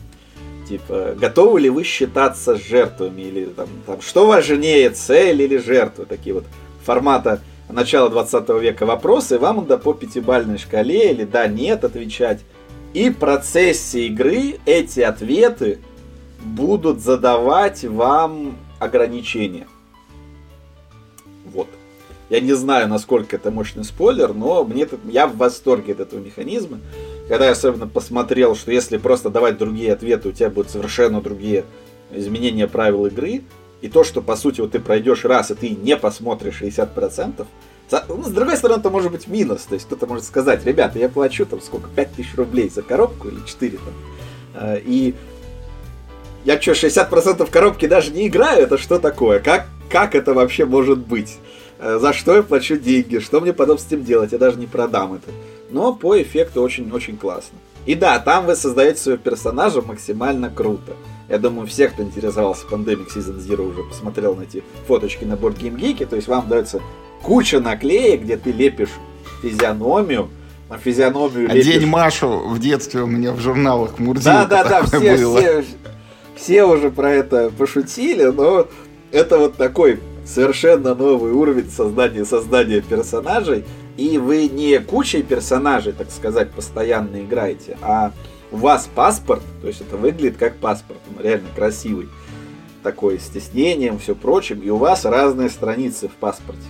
Типа, 0.69 1.17
готовы 1.19 1.61
ли 1.61 1.71
вы 1.71 1.83
считаться 1.83 2.57
жертвами? 2.57 3.23
Или 3.23 3.47
там, 3.47 3.69
там 3.87 4.01
что 4.01 4.27
важнее, 4.27 4.91
цель 4.91 5.43
или 5.43 5.57
жертва? 5.57 6.05
Такие 6.07 6.35
вот 6.35 6.45
формата 6.85 7.41
начала 7.69 8.11
20 8.11 8.49
века 8.61 8.87
вопросы. 8.87 9.39
Вам 9.39 9.57
надо 9.57 9.79
по 9.79 9.95
пятибальной 9.95 10.59
шкале 10.59 11.11
или 11.11 11.25
да, 11.25 11.47
нет 11.47 11.85
отвечать. 11.85 12.41
И 12.93 13.11
в 13.11 13.17
процессе 13.17 14.07
игры 14.07 14.59
эти 14.67 15.01
ответы 15.01 15.79
будут 16.43 17.01
задавать 17.01 17.85
вам 17.85 18.59
ограничения. 18.79 19.67
Я 22.31 22.41
не 22.41 22.53
знаю, 22.53 22.89
насколько 22.89 23.37
это 23.37 23.51
мощный 23.51 23.85
спойлер, 23.85 24.35
но 24.35 24.63
мне 24.65 24.83
это, 24.83 24.99
я 25.05 25.27
в 25.27 25.37
восторге 25.37 25.93
от 25.93 26.01
этого 26.01 26.21
механизма. 26.21 26.79
когда 27.29 27.47
я 27.47 27.53
особенно 27.53 27.87
посмотрел, 27.87 28.55
что 28.55 28.71
если 28.71 28.99
просто 28.99 29.31
давать 29.31 29.59
другие 29.59 29.93
ответы, 29.93 30.29
у 30.29 30.33
тебя 30.33 30.51
будут 30.51 30.71
совершенно 30.71 31.21
другие 31.21 31.65
изменения 32.13 32.67
правил 32.67 33.07
игры, 33.07 33.43
и 33.81 33.89
то, 33.89 34.05
что 34.05 34.21
по 34.23 34.37
сути 34.37 34.61
вот 34.61 34.73
ты 34.73 34.81
пройдешь 34.81 35.25
раз, 35.25 35.51
и 35.51 35.55
ты 35.55 35.71
не 35.71 35.97
посмотришь 35.97 36.61
60%, 36.61 37.47
ну, 38.09 38.23
с 38.23 38.29
другой 38.29 38.57
стороны, 38.57 38.81
это 38.81 38.91
может 38.91 39.11
быть 39.11 39.29
минус. 39.29 39.63
То 39.63 39.75
есть 39.75 39.87
кто-то 39.87 40.07
может 40.07 40.25
сказать, 40.25 40.65
ребята, 40.67 40.99
я 40.99 41.09
плачу 41.09 41.47
там 41.47 41.61
сколько, 41.63 41.89
5000 41.95 42.35
рублей 42.35 42.69
за 42.69 42.83
коробку 42.83 43.29
или 43.29 43.41
4 43.47 43.79
там. 43.79 43.95
А, 44.55 44.75
и 44.77 45.15
я 46.45 46.61
что, 46.61 46.73
60% 46.73 47.51
коробки 47.51 47.87
даже 47.87 48.11
не 48.11 48.29
играю? 48.29 48.63
Это 48.63 48.77
что 48.77 48.99
такое? 48.99 49.39
Как, 49.39 49.67
как 49.89 50.15
это 50.15 50.35
вообще 50.35 50.67
может 50.67 50.99
быть? 50.99 51.39
А, 51.79 51.99
за 51.99 52.13
что 52.13 52.37
я 52.37 52.43
плачу 52.43 52.77
деньги? 52.77 53.19
Что 53.19 53.41
мне 53.41 53.53
потом 53.53 53.79
с 53.79 53.87
этим 53.87 54.05
делать? 54.05 54.33
Я 54.33 54.39
даже 54.39 54.59
не 54.59 54.67
продам 54.67 55.15
это. 55.15 55.31
Но 55.71 55.95
по 55.95 56.21
эффекту 56.21 56.63
очень-очень 56.63 57.17
классно. 57.17 57.59
И 57.87 57.95
да, 57.95 58.19
там 58.19 58.47
вы 58.47 58.57
создаете 58.57 59.01
своего 59.01 59.21
персонажа 59.23 59.81
максимально 59.83 60.51
круто. 60.51 60.93
Я 61.29 61.39
думаю, 61.39 61.67
все, 61.67 61.89
кто 61.89 62.03
интересовался 62.03 62.67
Pandemic 62.71 63.09
Season 63.15 63.39
Zero, 63.39 63.71
уже 63.71 63.83
посмотрел 63.83 64.35
на 64.35 64.43
эти 64.43 64.63
фоточки 64.87 65.25
на 65.25 65.35
Board 65.35 65.59
Game 65.59 65.77
Geek. 65.77 66.07
То 66.07 66.17
есть 66.17 66.29
вам 66.29 66.49
дается 66.49 66.81
куча 67.23 67.61
наклеек, 67.61 68.23
где 68.23 68.37
ты 68.37 68.51
лепишь 68.51 68.91
физиономию, 69.43 70.31
на 70.69 70.79
физиономию 70.79 71.51
а 71.51 71.55
лепишь... 71.55 71.75
День 71.75 71.87
Машу 71.87 72.49
в 72.49 72.59
детстве 72.59 73.03
у 73.03 73.07
меня 73.07 73.33
в 73.33 73.41
журналах 73.41 73.99
Мурзилка 73.99 74.47
Да, 74.49 74.65
да, 74.65 74.65
да, 74.65 74.83
все, 74.85 75.17
было. 75.17 75.39
все, 75.39 75.65
все 76.35 76.65
уже 76.65 76.91
про 76.91 77.11
это 77.11 77.51
пошутили, 77.51 78.25
но 78.25 78.67
это 79.13 79.39
вот 79.39 79.57
такой 79.57 80.01
совершенно 80.29 80.95
новый 80.95 81.33
уровень 81.33 81.71
создания, 81.71 82.25
создания 82.25 82.83
персонажей, 82.83 83.65
и 83.97 84.19
вы 84.19 84.49
не 84.49 84.79
кучей 84.79 85.23
персонажей, 85.23 85.93
так 85.93 86.11
сказать, 86.11 86.51
постоянно 86.51 87.23
играете, 87.23 87.79
а 87.83 88.13
у 88.53 88.59
вас 88.59 88.89
паспорт, 88.95 89.43
то 89.63 89.69
есть 89.69 89.81
это 89.81 89.97
выглядит 89.97 90.37
как 90.37 90.57
паспорт, 90.57 91.01
он 91.09 91.23
реально 91.23 91.49
красивый, 91.57 92.09
такой 92.83 93.19
с 93.19 93.25
стеснением, 93.25 93.99
все 93.99 94.15
прочим, 94.15 94.61
и 94.61 94.69
у 94.71 94.77
вас 94.77 95.05
разные 95.05 95.49
страницы 95.49 96.09
в 96.09 96.13
паспорте. 96.13 96.63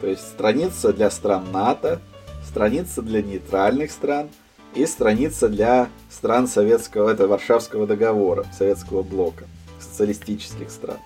То 0.00 0.06
есть 0.06 0.22
страница 0.22 0.92
для 0.92 1.10
стран 1.10 1.44
НАТО, 1.52 2.00
страница 2.46 3.02
для 3.02 3.22
нейтральных 3.22 3.90
стран 3.90 4.28
и 4.74 4.86
страница 4.86 5.48
для 5.48 5.88
стран 6.10 6.48
советского, 6.48 7.10
это 7.10 7.28
Варшавского 7.28 7.86
договора, 7.86 8.44
советского 8.56 9.02
блока, 9.02 9.44
социалистических 9.80 10.70
стран. 10.70 10.98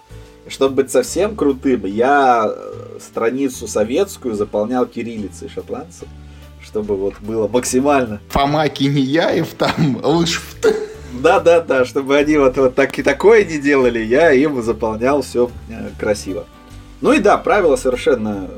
Чтобы 0.49 0.77
быть 0.77 0.91
совсем 0.91 1.37
крутым, 1.37 1.87
я 1.87 2.47
э, 2.47 2.99
страницу 3.01 3.69
советскую 3.69 4.35
заполнял 4.35 4.87
кириллицей 4.87 5.49
шотландцев, 5.49 6.09
чтобы 6.61 6.97
вот 6.97 7.15
было 7.21 7.47
максимально. 7.47 8.21
Фома 8.29 8.69
Кинияев 8.69 9.55
там, 9.55 10.01
лыжф. 10.03 10.57
Да, 11.13 11.41
да, 11.41 11.61
да, 11.61 11.85
чтобы 11.85 12.17
они 12.17 12.39
вот, 12.39 12.57
вот 12.57 12.75
так 12.75 12.99
и 12.99 13.03
такое 13.03 13.45
не 13.45 13.59
делали, 13.59 14.01
я 14.01 14.33
им 14.33 14.63
заполнял 14.63 15.23
все 15.23 15.51
э, 15.69 15.91
красиво. 15.99 16.47
Ну 17.01 17.13
и 17.13 17.19
да, 17.19 17.37
правила 17.37 17.77
совершенно 17.77 18.49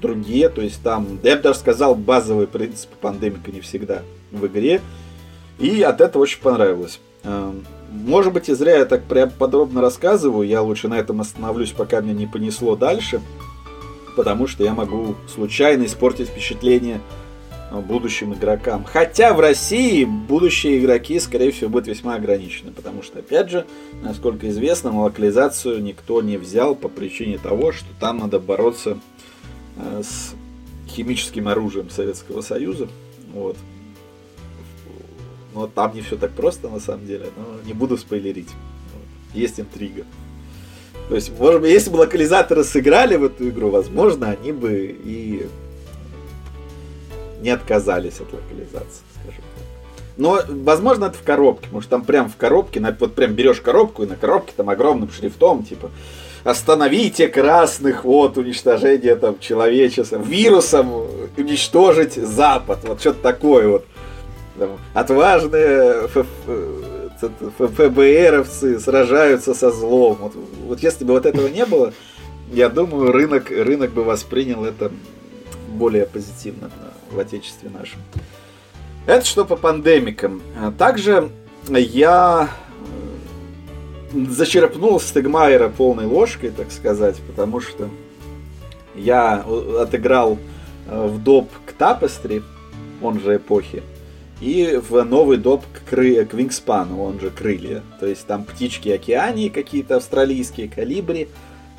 другие, 0.00 0.48
то 0.48 0.60
есть 0.60 0.82
там, 0.82 1.18
я 1.22 1.36
бы 1.36 1.42
даже 1.42 1.58
сказал, 1.58 1.94
базовые 1.94 2.46
принципы 2.46 2.96
пандемика 3.00 3.50
не 3.50 3.60
всегда 3.60 4.02
в 4.30 4.46
игре. 4.46 4.80
И 5.58 5.82
от 5.82 6.00
этого 6.00 6.22
очень 6.22 6.40
понравилось. 6.40 7.00
Может 7.90 8.32
быть, 8.32 8.48
и 8.48 8.54
зря 8.54 8.78
я 8.78 8.84
так 8.84 9.04
прям 9.04 9.30
подробно 9.30 9.80
рассказываю, 9.80 10.46
я 10.46 10.62
лучше 10.62 10.88
на 10.88 10.98
этом 10.98 11.20
остановлюсь, 11.20 11.72
пока 11.72 12.00
меня 12.00 12.14
не 12.14 12.26
понесло 12.26 12.76
дальше, 12.76 13.20
потому 14.16 14.46
что 14.46 14.64
я 14.64 14.74
могу 14.74 15.16
случайно 15.32 15.84
испортить 15.84 16.28
впечатление 16.28 17.00
э, 17.70 17.80
будущим 17.80 18.32
игрокам. 18.34 18.84
Хотя 18.84 19.34
в 19.34 19.40
России 19.40 20.04
будущие 20.04 20.78
игроки, 20.78 21.18
скорее 21.18 21.50
всего, 21.50 21.68
будут 21.70 21.88
весьма 21.88 22.14
ограничены, 22.14 22.70
потому 22.70 23.02
что, 23.02 23.18
опять 23.18 23.50
же, 23.50 23.66
насколько 24.02 24.48
известно, 24.48 24.98
локализацию 25.02 25.82
никто 25.82 26.22
не 26.22 26.36
взял 26.36 26.74
по 26.74 26.88
причине 26.88 27.38
того, 27.38 27.72
что 27.72 27.88
там 27.98 28.18
надо 28.18 28.38
бороться 28.38 28.98
Э, 29.76 30.02
с 30.02 30.34
химическим 30.88 31.48
оружием 31.48 31.90
Советского 31.90 32.40
Союза. 32.40 32.88
Вот. 33.32 33.56
Но 35.54 35.66
там 35.66 35.94
не 35.94 36.02
все 36.02 36.16
так 36.16 36.30
просто 36.32 36.68
на 36.68 36.80
самом 36.80 37.06
деле, 37.06 37.26
но 37.36 37.60
не 37.66 37.72
буду 37.72 37.96
спойлерить. 37.96 38.48
Вот. 38.48 39.34
Есть 39.34 39.58
интрига. 39.58 40.04
То 41.08 41.16
есть, 41.16 41.36
может 41.38 41.64
если 41.64 41.90
бы 41.90 41.96
локализаторы 41.96 42.62
сыграли 42.62 43.16
в 43.16 43.24
эту 43.24 43.48
игру, 43.48 43.70
возможно, 43.70 44.30
они 44.30 44.52
бы 44.52 44.96
и 45.04 45.48
не 47.40 47.50
отказались 47.50 48.20
от 48.20 48.32
локализации, 48.32 49.02
скажем 49.20 49.42
так. 49.56 49.64
Но, 50.16 50.40
возможно, 50.46 51.06
это 51.06 51.18
в 51.18 51.22
коробке. 51.22 51.68
Может, 51.72 51.90
там 51.90 52.04
прям 52.04 52.28
в 52.28 52.36
коробке, 52.36 52.80
вот 53.00 53.14
прям 53.14 53.32
берешь 53.32 53.60
коробку, 53.60 54.04
и 54.04 54.06
на 54.06 54.14
коробке 54.14 54.52
там 54.56 54.70
огромным 54.70 55.10
шрифтом, 55.10 55.64
типа, 55.64 55.90
остановите 56.44 57.26
красных 57.28 58.04
от 58.04 58.36
уничтожения 58.38 59.16
там 59.16 59.38
человечества, 59.40 60.18
вирусом 60.18 60.92
уничтожить 61.36 62.14
Запад, 62.14 62.80
вот 62.84 63.00
что-то 63.00 63.20
такое 63.20 63.68
вот. 63.68 63.86
Там, 64.60 64.78
отважные 64.92 66.06
ФБРовцы 67.58 68.78
сражаются 68.78 69.54
со 69.54 69.70
злом. 69.70 70.18
Вот, 70.20 70.34
вот 70.66 70.80
если 70.80 71.02
бы 71.06 71.14
вот 71.14 71.24
этого 71.24 71.48
не 71.48 71.64
было, 71.64 71.94
я 72.52 72.68
думаю, 72.68 73.10
рынок, 73.10 73.50
рынок 73.50 73.92
бы 73.92 74.04
воспринял 74.04 74.66
это 74.66 74.92
более 75.68 76.04
позитивно 76.04 76.70
в 77.10 77.18
отечестве 77.18 77.70
нашем. 77.70 78.00
Это 79.06 79.24
что 79.24 79.46
по 79.46 79.56
пандемикам. 79.56 80.42
Также 80.76 81.30
я 81.66 82.50
зачерпнул 84.12 85.00
Стегмайера 85.00 85.70
полной 85.70 86.04
ложкой, 86.04 86.50
так 86.50 86.70
сказать, 86.70 87.16
потому 87.26 87.60
что 87.60 87.88
я 88.94 89.42
отыграл 89.78 90.36
э, 90.86 91.06
в 91.06 91.22
доп 91.22 91.48
к 91.64 91.80
Tapestry, 91.80 92.42
он 93.00 93.20
же 93.20 93.36
эпохи, 93.36 93.82
и 94.40 94.80
в 94.88 95.02
новый 95.04 95.36
доп 95.36 95.64
к, 95.72 95.90
кры... 95.90 96.24
к 96.24 96.34
Wingspan, 96.34 96.98
он 96.98 97.20
же 97.20 97.30
крылья. 97.30 97.82
То 97.98 98.06
есть 98.06 98.26
там 98.26 98.44
птички 98.44 98.88
океании 98.88 99.48
какие-то 99.48 99.96
австралийские, 99.96 100.68
калибри, 100.68 101.28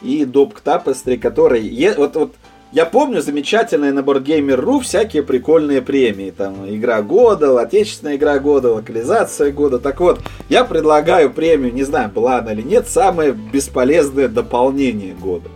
и 0.01 0.25
доп 0.25 0.53
к 0.53 0.61
Tapestry, 0.63 1.17
который... 1.17 1.93
Вот, 1.97 2.15
вот 2.15 2.35
я 2.71 2.85
помню 2.85 3.21
замечательные 3.21 3.91
на 3.91 3.99
BoardGamer.ru 3.99 4.79
всякие 4.79 5.23
прикольные 5.23 5.81
премии. 5.81 6.31
Там 6.31 6.69
игра 6.69 7.01
года, 7.01 7.59
отечественная 7.59 8.15
игра 8.15 8.39
года, 8.39 8.71
локализация 8.71 9.51
года. 9.51 9.77
Так 9.77 9.99
вот, 9.99 10.21
я 10.47 10.63
предлагаю 10.63 11.31
премию, 11.31 11.73
не 11.73 11.83
знаю, 11.83 12.09
была 12.09 12.37
она 12.37 12.53
или 12.53 12.61
нет, 12.61 12.87
самое 12.87 13.33
бесполезное 13.33 14.29
дополнение 14.29 15.13
года. 15.13 15.49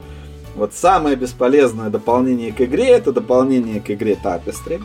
Вот 0.55 0.74
самое 0.74 1.15
бесполезное 1.15 1.89
дополнение 1.89 2.51
к 2.51 2.62
игре 2.62 2.88
это 2.88 3.12
дополнение 3.12 3.79
к 3.79 3.91
игре 3.91 4.17
Tapestry. 4.21 4.81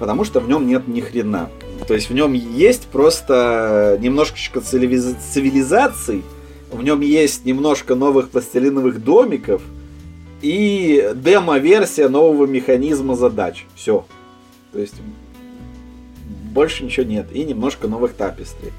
Потому 0.00 0.24
что 0.24 0.40
в 0.40 0.48
нем 0.48 0.66
нет 0.66 0.88
ни 0.88 1.00
хрена. 1.00 1.48
То 1.86 1.94
есть 1.94 2.10
в 2.10 2.14
нем 2.14 2.32
есть 2.32 2.88
просто 2.88 3.96
немножечко 4.00 4.60
цивилизаций, 4.60 6.24
в 6.72 6.82
нем 6.82 7.00
есть 7.00 7.44
немножко 7.44 7.94
новых 7.94 8.30
пластилиновых 8.30 9.04
домиков– 9.04 9.62
и 10.42 11.12
демо-версия 11.14 12.08
нового 12.08 12.46
механизма 12.46 13.14
задач. 13.14 13.66
Все. 13.74 14.06
То 14.72 14.78
есть 14.78 14.94
больше 16.52 16.84
ничего 16.84 17.06
нет. 17.06 17.26
И 17.32 17.44
немножко 17.44 17.88
новых 17.88 18.14
тапестрий. 18.14 18.72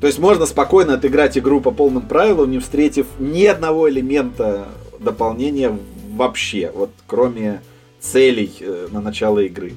То 0.00 0.06
есть 0.08 0.18
можно 0.18 0.44
спокойно 0.46 0.94
отыграть 0.94 1.38
игру 1.38 1.60
по 1.60 1.70
полным 1.70 2.02
правилам, 2.02 2.50
не 2.50 2.58
встретив 2.58 3.06
ни 3.18 3.44
одного 3.44 3.88
элемента 3.88 4.66
дополнения 4.98 5.76
вообще, 6.14 6.70
вот 6.74 6.90
кроме 7.06 7.62
целей 8.04 8.52
э, 8.60 8.88
на 8.90 9.00
начало 9.00 9.40
игры. 9.40 9.72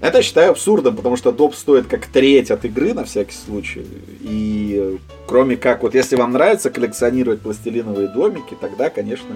Это 0.00 0.18
я 0.18 0.22
считаю 0.22 0.50
абсурдом, 0.50 0.94
потому 0.94 1.16
что 1.16 1.32
доп 1.32 1.54
стоит 1.54 1.86
как 1.86 2.06
треть 2.06 2.50
от 2.50 2.64
игры 2.64 2.92
на 2.92 3.04
всякий 3.04 3.34
случай. 3.34 3.86
И 4.20 4.98
кроме 5.26 5.56
как, 5.56 5.82
вот 5.82 5.94
если 5.94 6.16
вам 6.16 6.32
нравится 6.32 6.70
коллекционировать 6.70 7.40
пластилиновые 7.40 8.08
домики, 8.08 8.56
тогда, 8.60 8.90
конечно, 8.90 9.34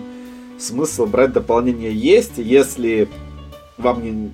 смысл 0.59 1.07
брать 1.07 1.33
дополнение 1.33 1.93
есть. 1.93 2.37
Если 2.37 3.09
вам 3.79 4.05
не, 4.05 4.31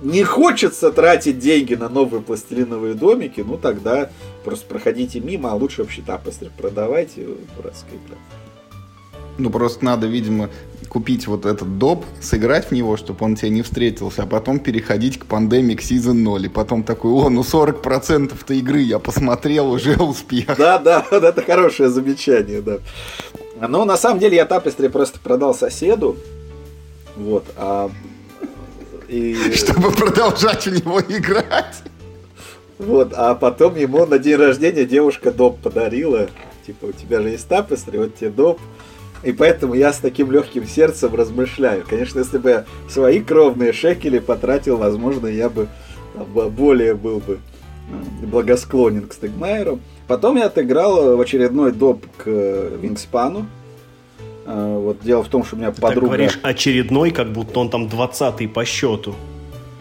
не 0.00 0.22
хочется 0.22 0.92
тратить 0.92 1.40
деньги 1.40 1.74
на 1.74 1.88
новые 1.88 2.22
пластилиновые 2.22 2.94
домики, 2.94 3.40
ну 3.40 3.58
тогда 3.58 4.10
просто 4.44 4.66
проходите 4.66 5.18
мимо, 5.18 5.50
а 5.50 5.54
лучше 5.54 5.82
вообще 5.82 6.02
тапостер 6.02 6.50
продавайте 6.56 7.26
дурацкая. 7.56 7.98
Ну 9.38 9.50
просто 9.50 9.84
надо, 9.84 10.06
видимо, 10.06 10.50
купить 10.90 11.28
вот 11.28 11.46
этот 11.46 11.78
доп, 11.78 12.04
сыграть 12.20 12.66
в 12.66 12.72
него, 12.72 12.96
чтобы 12.96 13.24
он 13.24 13.36
тебе 13.36 13.50
не 13.50 13.62
встретился, 13.62 14.24
а 14.24 14.26
потом 14.26 14.58
переходить 14.58 15.20
к 15.20 15.24
Pandemic 15.24 15.78
Season 15.78 16.14
0. 16.14 16.46
И 16.46 16.48
потом 16.48 16.82
такой, 16.82 17.12
о, 17.12 17.30
ну 17.30 17.42
40%-то 17.42 18.54
игры 18.54 18.80
я 18.80 18.98
посмотрел, 18.98 19.70
уже 19.70 19.96
успех. 19.96 20.56
Да, 20.58 20.78
да, 20.78 21.06
это 21.10 21.42
хорошее 21.42 21.88
замечание, 21.88 22.60
да. 22.60 22.78
Но 23.66 23.84
на 23.84 23.96
самом 23.96 24.18
деле 24.18 24.36
я 24.36 24.44
Tapestry 24.44 24.88
просто 24.88 25.20
продал 25.20 25.54
соседу. 25.54 26.16
Вот, 27.16 27.44
а 27.56 27.88
И... 29.08 29.36
Чтобы 29.54 29.92
продолжать 29.92 30.66
в 30.66 30.86
него 30.86 31.00
играть. 31.00 31.82
Вот, 32.78 33.12
а 33.14 33.34
потом 33.36 33.76
ему 33.76 34.06
на 34.06 34.18
день 34.18 34.36
рождения 34.36 34.84
девушка 34.84 35.30
доп 35.30 35.60
подарила. 35.60 36.28
Типа, 36.66 36.86
у 36.86 36.92
тебя 36.92 37.20
же 37.20 37.28
есть 37.28 37.46
тапестри, 37.46 37.98
вот 37.98 38.16
тебе 38.16 38.30
доп. 38.30 38.58
И 39.22 39.32
поэтому 39.32 39.74
я 39.74 39.92
с 39.92 39.98
таким 39.98 40.30
легким 40.32 40.66
сердцем 40.66 41.14
размышляю. 41.14 41.84
Конечно, 41.88 42.20
если 42.20 42.38
бы 42.38 42.50
я 42.50 42.64
свои 42.88 43.20
кровные 43.20 43.72
шекели 43.72 44.18
потратил, 44.18 44.78
возможно, 44.78 45.26
я 45.26 45.50
бы 45.50 45.68
более 46.14 46.94
был 46.94 47.20
бы 47.20 47.38
э, 47.90 48.26
благосклонен 48.26 49.06
к 49.06 49.12
Стегмайеру. 49.12 49.80
Потом 50.06 50.36
я 50.36 50.46
отыграл 50.46 51.16
в 51.16 51.20
очередной 51.20 51.72
доп 51.72 52.04
к 52.16 52.26
Вингспану. 52.26 53.46
Э, 54.46 54.78
вот 54.78 55.00
дело 55.02 55.22
в 55.22 55.28
том, 55.28 55.44
что 55.44 55.56
у 55.56 55.58
меня 55.58 55.70
Ты 55.70 55.80
подруга... 55.80 56.00
так 56.00 56.16
говоришь 56.16 56.40
очередной, 56.42 57.10
как 57.10 57.30
будто 57.30 57.60
он 57.60 57.68
там 57.68 57.86
20-й 57.86 58.48
по 58.48 58.64
счету. 58.64 59.14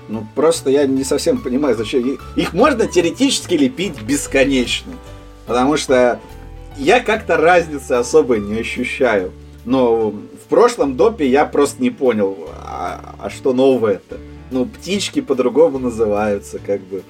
Ну, 0.09 0.25
просто 0.35 0.69
я 0.69 0.85
не 0.85 1.03
совсем 1.03 1.37
понимаю, 1.37 1.75
зачем... 1.75 2.17
Их 2.35 2.53
можно 2.53 2.87
теоретически 2.87 3.53
лепить 3.53 4.01
бесконечно. 4.01 4.91
Потому 5.45 5.77
что 5.77 6.19
я 6.79 7.01
как-то 7.01 7.37
разницы 7.37 7.93
особой 7.93 8.39
не 8.39 8.59
ощущаю. 8.59 9.31
Но 9.65 10.09
в 10.09 10.47
прошлом 10.49 10.95
допе 10.95 11.27
я 11.27 11.45
просто 11.45 11.81
не 11.81 11.89
понял, 11.89 12.37
а, 12.63 13.15
а 13.19 13.29
что 13.29 13.53
новое-то? 13.53 14.17
Ну, 14.51 14.65
птички 14.65 15.21
по-другому 15.21 15.77
называются, 15.77 16.59
как 16.59 16.81
бы. 16.81 17.03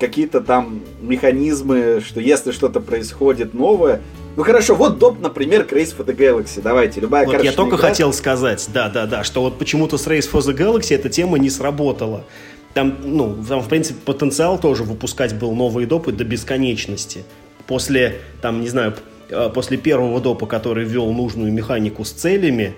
Какие-то 0.00 0.40
там 0.40 0.80
механизмы, 1.00 2.02
что 2.04 2.20
если 2.20 2.50
что-то 2.50 2.80
происходит 2.80 3.52
новое, 3.52 4.00
ну 4.36 4.42
хорошо, 4.42 4.74
вот 4.74 4.98
доп, 4.98 5.20
например, 5.20 5.66
Race 5.70 5.94
for 5.96 6.06
the 6.06 6.16
Galaxy. 6.16 6.60
Давайте, 6.62 7.00
любая 7.00 7.26
Вот 7.26 7.42
я 7.42 7.52
только 7.52 7.76
игра... 7.76 7.88
хотел 7.88 8.12
сказать, 8.12 8.66
да, 8.72 8.88
да, 8.88 9.06
да, 9.06 9.22
что 9.22 9.42
вот 9.42 9.58
почему-то 9.58 9.98
с 9.98 10.06
Race 10.06 10.28
for 10.30 10.40
the 10.40 10.56
Galaxy 10.56 10.94
эта 10.94 11.08
тема 11.08 11.38
не 11.38 11.50
сработала. 11.50 12.24
Там, 12.74 12.96
ну, 13.04 13.36
там, 13.46 13.60
в 13.60 13.68
принципе, 13.68 14.00
потенциал 14.04 14.58
тоже 14.58 14.84
выпускать 14.84 15.38
был 15.38 15.54
новые 15.54 15.86
допы 15.86 16.12
до 16.12 16.24
бесконечности. 16.24 17.24
После, 17.72 18.18
там, 18.42 18.60
не 18.60 18.68
знаю, 18.68 18.92
э, 19.30 19.48
после 19.48 19.78
первого 19.78 20.20
допа, 20.20 20.44
который 20.44 20.84
ввел 20.84 21.10
нужную 21.10 21.50
механику 21.50 22.04
с 22.04 22.10
целями, 22.10 22.74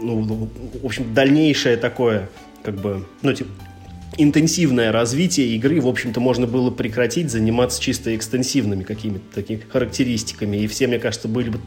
ну, 0.00 0.48
в 0.80 0.86
общем, 0.86 1.12
дальнейшее 1.12 1.76
такое, 1.76 2.30
как 2.62 2.76
бы, 2.76 3.04
ну, 3.20 3.34
типа, 3.34 3.50
интенсивное 4.16 4.90
развитие 4.90 5.48
игры, 5.48 5.82
в 5.82 5.86
общем-то, 5.86 6.18
можно 6.18 6.46
было 6.46 6.70
прекратить, 6.70 7.30
заниматься 7.30 7.78
чисто 7.78 8.16
экстенсивными 8.16 8.84
какими-то 8.84 9.34
такими 9.34 9.60
характеристиками. 9.70 10.56
И 10.56 10.66
все, 10.66 10.86
мне 10.86 10.98
кажется, 10.98 11.28
были 11.28 11.50
бы 11.50 11.58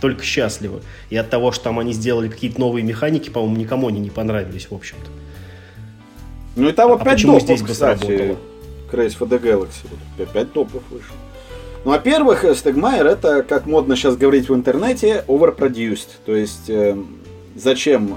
только 0.00 0.24
счастливы. 0.24 0.80
И 1.10 1.16
от 1.16 1.28
того, 1.28 1.52
что 1.52 1.64
там 1.64 1.78
они 1.78 1.92
сделали 1.92 2.28
какие-то 2.28 2.58
новые 2.58 2.84
механики, 2.84 3.28
по-моему, 3.28 3.56
никому 3.56 3.88
они 3.88 4.00
не 4.00 4.08
понравились, 4.08 4.68
в 4.70 4.74
общем-то. 4.74 5.10
Ну 6.56 6.70
и 6.70 6.72
там 6.72 6.90
а 6.90 6.94
опять 6.94 7.16
почему 7.16 7.32
допов, 7.34 7.48
здесь 7.48 7.60
бы 7.60 7.68
кстати, 7.68 8.00
сработало? 8.00 8.38
For 8.92 9.28
the 9.28 9.42
Galaxy. 9.42 9.86
Вот, 9.90 10.26
опять 10.26 10.54
топов 10.54 10.82
вышло. 10.88 11.16
Ну, 11.84 11.90
во-первых, 11.90 12.44
Стегмайер 12.54 13.06
это, 13.06 13.42
как 13.42 13.66
модно 13.66 13.96
сейчас 13.96 14.16
говорить 14.16 14.48
в 14.48 14.54
интернете, 14.54 15.24
overproduced. 15.26 16.08
То 16.24 16.34
есть, 16.36 16.70
э, 16.70 16.96
зачем? 17.56 18.14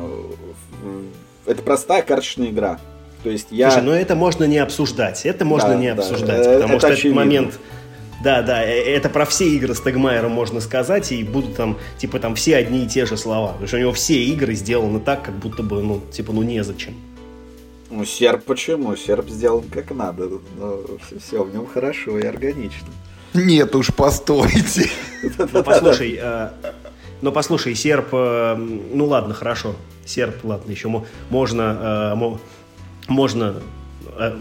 Э, 0.83 1.51
это 1.51 1.61
простая 1.63 2.03
карточная 2.03 2.49
игра. 2.49 2.79
То 3.23 3.31
есть 3.31 3.47
я... 3.49 3.71
Слушай, 3.71 3.83
но 3.83 3.91
ну 3.91 3.97
это 3.97 4.15
можно 4.15 4.43
не 4.43 4.59
обсуждать. 4.59 5.25
Это 5.25 5.45
можно 5.45 5.69
да, 5.69 5.75
не 5.75 5.95
да, 5.95 6.03
обсуждать, 6.03 6.45
э, 6.45 6.53
потому 6.59 6.75
это 6.75 6.79
что 6.79 6.87
очевидно. 6.89 7.19
этот 7.21 7.25
момент... 7.25 7.59
Да, 8.23 8.43
да, 8.43 8.63
э, 8.63 8.83
это 8.83 9.09
про 9.09 9.25
все 9.25 9.47
игры 9.47 9.73
с 9.73 9.81
Тегмайером 9.81 10.31
можно 10.31 10.61
сказать, 10.61 11.11
и 11.11 11.23
будут 11.23 11.55
там, 11.55 11.79
типа, 11.97 12.19
там 12.19 12.35
все 12.35 12.57
одни 12.57 12.85
и 12.85 12.87
те 12.87 13.07
же 13.07 13.17
слова. 13.17 13.53
Потому 13.53 13.67
что 13.67 13.77
у 13.77 13.79
него 13.79 13.93
все 13.93 14.23
игры 14.23 14.53
сделаны 14.53 14.99
так, 14.99 15.23
как 15.23 15.33
будто 15.35 15.63
бы, 15.63 15.81
ну, 15.81 16.01
типа, 16.11 16.33
ну, 16.33 16.43
незачем. 16.43 16.93
Ну, 17.89 18.05
серп 18.05 18.43
почему? 18.43 18.95
Серп 18.95 19.29
сделан 19.29 19.63
как 19.71 19.89
надо. 19.89 20.29
Но 20.59 20.81
все 21.19 21.43
в 21.43 21.51
нем 21.51 21.65
хорошо 21.65 22.19
и 22.19 22.25
органично. 22.25 22.89
Нет 23.35 23.75
уж, 23.75 23.93
постойте. 23.93 24.89
Ну, 25.51 25.63
послушай, 25.63 26.19
э, 26.21 26.49
ну, 27.21 27.31
послушай, 27.31 27.75
серп, 27.75 28.11
ну, 28.11 29.05
ладно, 29.05 29.33
хорошо. 29.33 29.75
Серп, 30.05 30.43
ладно, 30.43 30.71
еще 30.71 30.87
можно 31.29 32.35
можно 33.07 33.55
э, 34.17 34.37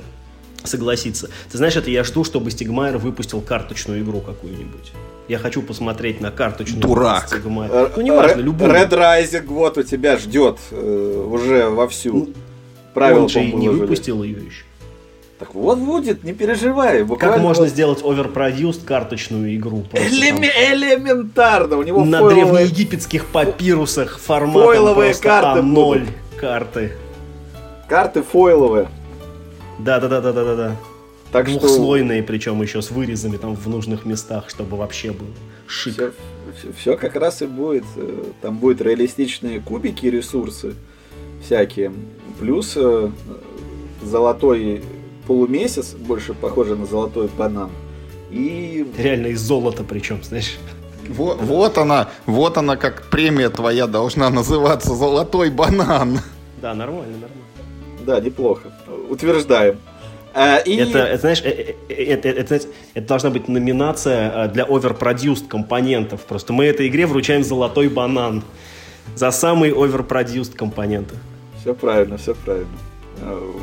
согласиться. 0.63 1.29
Ты 1.51 1.59
знаешь, 1.59 1.77
это 1.77 1.91
я 1.91 2.05
жду, 2.05 2.25
чтобы 2.25 2.51
Стигмайер 2.51 2.99
выпустил 2.99 3.41
карточную 3.41 4.03
игру 4.03 4.21
какую-нибудь. 4.21 4.93
Я 5.29 5.39
хочу 5.39 5.63
посмотреть 5.63 6.21
на 6.21 6.31
карточную 6.31 6.83
Дурак. 6.83 7.29
игру 7.29 7.39
Стигмайер. 7.39 7.93
Ну, 7.97 8.03
неважно, 8.03 8.41
любую. 8.41 8.71
Red 8.71 8.91
Rising 8.91 9.47
вот 9.47 9.79
у 9.79 9.83
тебя 9.83 10.17
ждет 10.19 10.59
э, 10.71 11.27
уже 11.31 11.69
вовсю. 11.69 12.13
Ну, 12.13 12.29
Правил, 12.93 13.23
Он 13.23 13.29
же 13.29 13.43
и 13.43 13.53
не 13.53 13.69
выпустил 13.69 14.23
ее 14.23 14.39
еще. 14.39 14.65
Так 15.39 15.55
вот 15.55 15.79
будет, 15.79 16.23
не 16.23 16.33
переживай. 16.33 17.03
Буквально 17.03 17.37
как 17.37 17.43
можно 17.43 17.65
вот... 17.65 17.71
сделать 17.71 18.03
overproduced 18.03 18.85
карточную 18.85 19.55
игру? 19.57 19.85
Элеме- 19.93 20.53
там... 20.53 20.75
Элементарно. 20.75 21.77
У 21.77 21.83
него 21.83 22.05
На 22.05 22.21
фойловые... 22.21 22.67
древнеегипетских 22.67 23.27
папирусах 23.27 24.19
форматом 24.19 24.63
фойловые 24.63 25.15
карты 25.15 25.61
А0 25.61 26.09
карты. 26.39 26.93
Карты 27.89 28.23
фойловые. 28.23 28.89
Да, 29.79 29.99
да, 29.99 30.09
да, 30.09 30.21
да, 30.21 30.33
да, 30.33 30.45
да, 30.45 30.57
да. 30.57 30.77
Так 31.33 31.47
Двухслойные, 31.47 32.23
что... 32.23 32.29
причем 32.29 32.63
еще 32.63 32.81
с 32.81 32.93
вырезами 32.93 33.37
там 33.37 33.57
в 33.57 33.69
нужных 33.69 34.05
местах, 34.05 34.49
чтобы 34.49 34.77
вообще 34.77 35.11
был 35.11 35.27
шик. 35.67 35.95
Все, 35.95 36.13
все, 36.57 36.73
все 36.79 36.97
как 36.97 37.17
раз 37.17 37.43
и 37.43 37.47
будет. 37.47 37.85
Э, 37.97 38.25
там 38.41 38.59
будут 38.59 38.81
реалистичные 38.81 39.61
кубики, 39.61 40.07
ресурсы 40.07 40.75
всякие. 41.45 41.93
Плюс 42.39 42.75
э, 42.77 43.11
золотой 44.03 44.85
полумесяц, 45.27 45.93
больше 45.93 46.35
похоже 46.35 46.77
на 46.77 46.87
золотой 46.87 47.29
банан. 47.29 47.71
И... 48.31 48.87
Реально 48.99 49.29
из 49.29 49.41
золота 49.41 49.85
причем, 49.85 50.23
знаешь. 50.23 50.57
Вот, 51.09 51.41
вот 51.43 51.79
она, 51.79 52.09
вот 52.27 52.57
она 52.57 52.77
как 52.77 53.11
премия 53.11 53.51
твоя 53.51 53.87
должна 53.87 54.31
называться 54.31 54.95
«Золотой 54.95 55.51
банан». 55.51 56.21
Да, 56.63 56.73
нормально, 56.73 57.13
нормально. 57.19 57.45
Да, 58.07 58.21
неплохо. 58.21 58.73
Утверждаем. 59.11 59.79
А, 60.35 60.57
и... 60.57 60.77
Это, 60.77 60.99
это, 60.99 61.21
знаешь, 61.21 61.43
это, 61.43 61.75
это, 61.89 62.29
это, 62.29 62.61
это 62.95 63.07
должна 63.07 63.31
быть 63.31 63.49
номинация 63.49 64.49
для 64.49 64.65
overproduced 64.65 65.47
компонентов. 65.47 66.23
Просто 66.23 66.53
мы 66.53 66.65
этой 66.65 66.89
игре 66.89 67.07
вручаем 67.07 67.45
золотой 67.45 67.89
банан 67.89 68.43
за 69.15 69.31
самые 69.31 69.73
overproduced 69.73 70.57
компоненты. 70.57 71.15
Все 71.61 71.75
правильно, 71.75 72.17
все 72.17 72.35
правильно. 72.35 72.77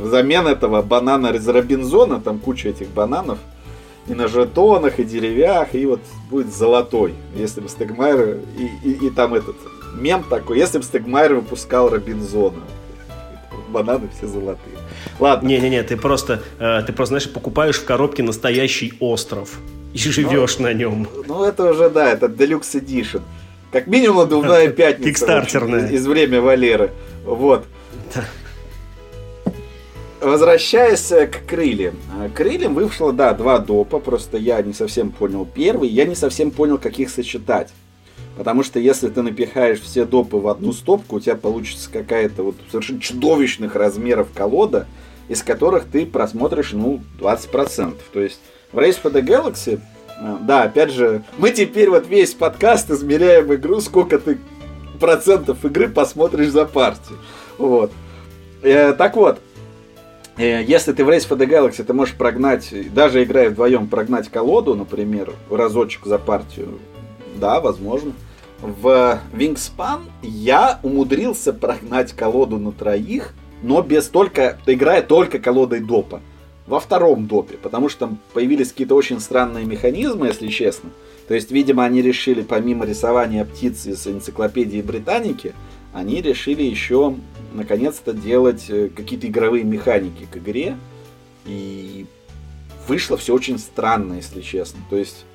Взамен 0.01 0.47
этого 0.47 0.81
банана 0.81 1.27
из 1.27 1.47
Робинзона, 1.47 2.19
там 2.19 2.39
куча 2.39 2.69
этих 2.69 2.89
бананов, 2.89 3.37
и 4.07 4.13
на 4.13 4.27
жетонах, 4.27 4.99
и 4.99 5.03
деревьях, 5.03 5.75
и 5.75 5.85
вот 5.85 6.01
будет 6.29 6.53
золотой. 6.53 7.13
Если 7.35 7.61
бы 7.61 7.69
Стегмайер, 7.69 8.39
и, 8.57 8.89
и, 8.89 9.07
и 9.07 9.09
там 9.09 9.33
этот 9.33 9.55
мем 9.95 10.23
такой, 10.29 10.57
если 10.57 10.79
бы 10.79 10.83
Стегмайер 10.83 11.35
выпускал 11.35 11.89
Робинзона 11.89 12.61
бананы 13.71 14.09
все 14.15 14.27
золотые. 14.27 14.75
Ладно. 15.19 15.47
Не-не-не, 15.47 15.83
ты 15.83 15.97
просто, 15.97 16.41
э, 16.59 16.81
ты 16.85 16.93
просто, 16.93 17.13
знаешь, 17.13 17.31
покупаешь 17.31 17.77
в 17.77 17.85
коробке 17.85 18.21
настоящий 18.21 18.93
остров 18.99 19.59
и 19.93 19.97
живешь 19.97 20.59
ну, 20.59 20.65
на 20.65 20.73
нем. 20.73 21.07
Ну, 21.27 21.43
это 21.43 21.71
уже, 21.71 21.89
да, 21.89 22.11
это 22.11 22.27
Deluxe 22.27 22.81
Edition. 22.81 23.21
Как 23.71 23.87
минимум 23.87 24.17
надувная 24.17 24.67
пятница. 24.71 25.09
Кикстартерная. 25.09 25.89
Из 25.89 26.05
время 26.05 26.41
Валеры. 26.41 26.91
Вот. 27.25 27.65
Возвращаясь 30.21 31.07
к 31.07 31.47
крыльям. 31.47 31.95
Крыльям 32.35 32.75
вышло, 32.75 33.11
да, 33.11 33.33
два 33.33 33.57
допа, 33.57 33.99
просто 33.99 34.37
я 34.37 34.61
не 34.61 34.73
совсем 34.73 35.11
понял 35.11 35.45
первый, 35.51 35.89
я 35.89 36.05
не 36.05 36.15
совсем 36.15 36.51
понял, 36.51 36.77
как 36.77 36.99
их 36.99 37.09
сочетать. 37.09 37.69
Потому 38.37 38.63
что 38.63 38.79
если 38.79 39.09
ты 39.09 39.21
напихаешь 39.21 39.81
все 39.81 40.05
допы 40.05 40.37
в 40.37 40.47
одну 40.47 40.71
стопку, 40.73 41.17
у 41.17 41.19
тебя 41.19 41.35
получится 41.35 41.89
какая-то 41.91 42.43
вот 42.43 42.55
совершенно 42.71 43.01
чудовищных 43.01 43.75
размеров 43.75 44.29
колода, 44.33 44.87
из 45.27 45.43
которых 45.43 45.85
ты 45.85 46.05
просмотришь, 46.05 46.73
ну, 46.73 47.01
20%. 47.19 47.95
То 48.13 48.19
есть 48.19 48.39
в 48.71 48.77
Race 48.77 48.97
for 49.01 49.11
the 49.11 49.21
Galaxy, 49.21 49.79
э, 50.19 50.37
да, 50.41 50.63
опять 50.63 50.91
же, 50.91 51.23
мы 51.37 51.51
теперь 51.51 51.89
вот 51.89 52.07
весь 52.07 52.33
подкаст 52.33 52.89
измеряем 52.89 53.53
игру, 53.53 53.81
сколько 53.81 54.17
ты 54.17 54.37
процентов 54.99 55.63
игры 55.65 55.89
посмотришь 55.89 56.49
за 56.49 56.65
партию. 56.65 57.17
Вот. 57.57 57.91
Э, 58.61 58.93
так 58.93 59.15
вот, 59.15 59.37
э, 59.37 59.39
если 60.41 60.93
ты 60.93 61.03
в 61.03 61.09
Race 61.09 61.27
for 61.27 61.37
the 61.37 61.47
Galaxy, 61.47 61.83
ты 61.83 61.93
можешь 61.93 62.15
прогнать, 62.15 62.73
даже 62.93 63.23
играя 63.23 63.49
вдвоем, 63.49 63.87
прогнать 63.87 64.29
колоду, 64.29 64.75
например, 64.75 65.33
разочек 65.49 66.05
за 66.05 66.17
партию, 66.17 66.79
да, 67.35 67.59
возможно. 67.59 68.13
В 68.59 69.19
Wingspan 69.33 70.01
я 70.21 70.79
умудрился 70.83 71.51
прогнать 71.53 72.13
колоду 72.13 72.57
на 72.57 72.71
троих, 72.71 73.33
но 73.63 73.81
без 73.81 74.07
только, 74.07 74.59
играя 74.65 75.01
только 75.01 75.39
колодой 75.39 75.79
допа. 75.79 76.21
Во 76.67 76.79
втором 76.79 77.25
допе, 77.27 77.57
потому 77.57 77.89
что 77.89 78.01
там 78.01 78.19
появились 78.33 78.69
какие-то 78.69 78.95
очень 78.95 79.19
странные 79.19 79.65
механизмы, 79.65 80.27
если 80.27 80.47
честно. 80.47 80.91
То 81.27 81.33
есть, 81.33 81.51
видимо, 81.51 81.83
они 81.83 82.01
решили 82.01 82.43
помимо 82.43 82.85
рисования 82.85 83.43
птиц 83.45 83.87
из 83.87 84.05
энциклопедии 84.07 84.81
Британики, 84.81 85.53
они 85.93 86.21
решили 86.21 86.63
еще 86.63 87.15
наконец-то 87.53 88.13
делать 88.13 88.65
э, 88.69 88.89
какие-то 88.89 89.27
игровые 89.27 89.63
механики 89.63 90.27
к 90.31 90.37
игре. 90.37 90.77
И 91.45 92.05
вышло 92.87 93.17
все 93.17 93.33
очень 93.33 93.57
странно, 93.57 94.13
если 94.15 94.41
честно. 94.41 94.79
То 94.89 94.95
есть 94.95 95.25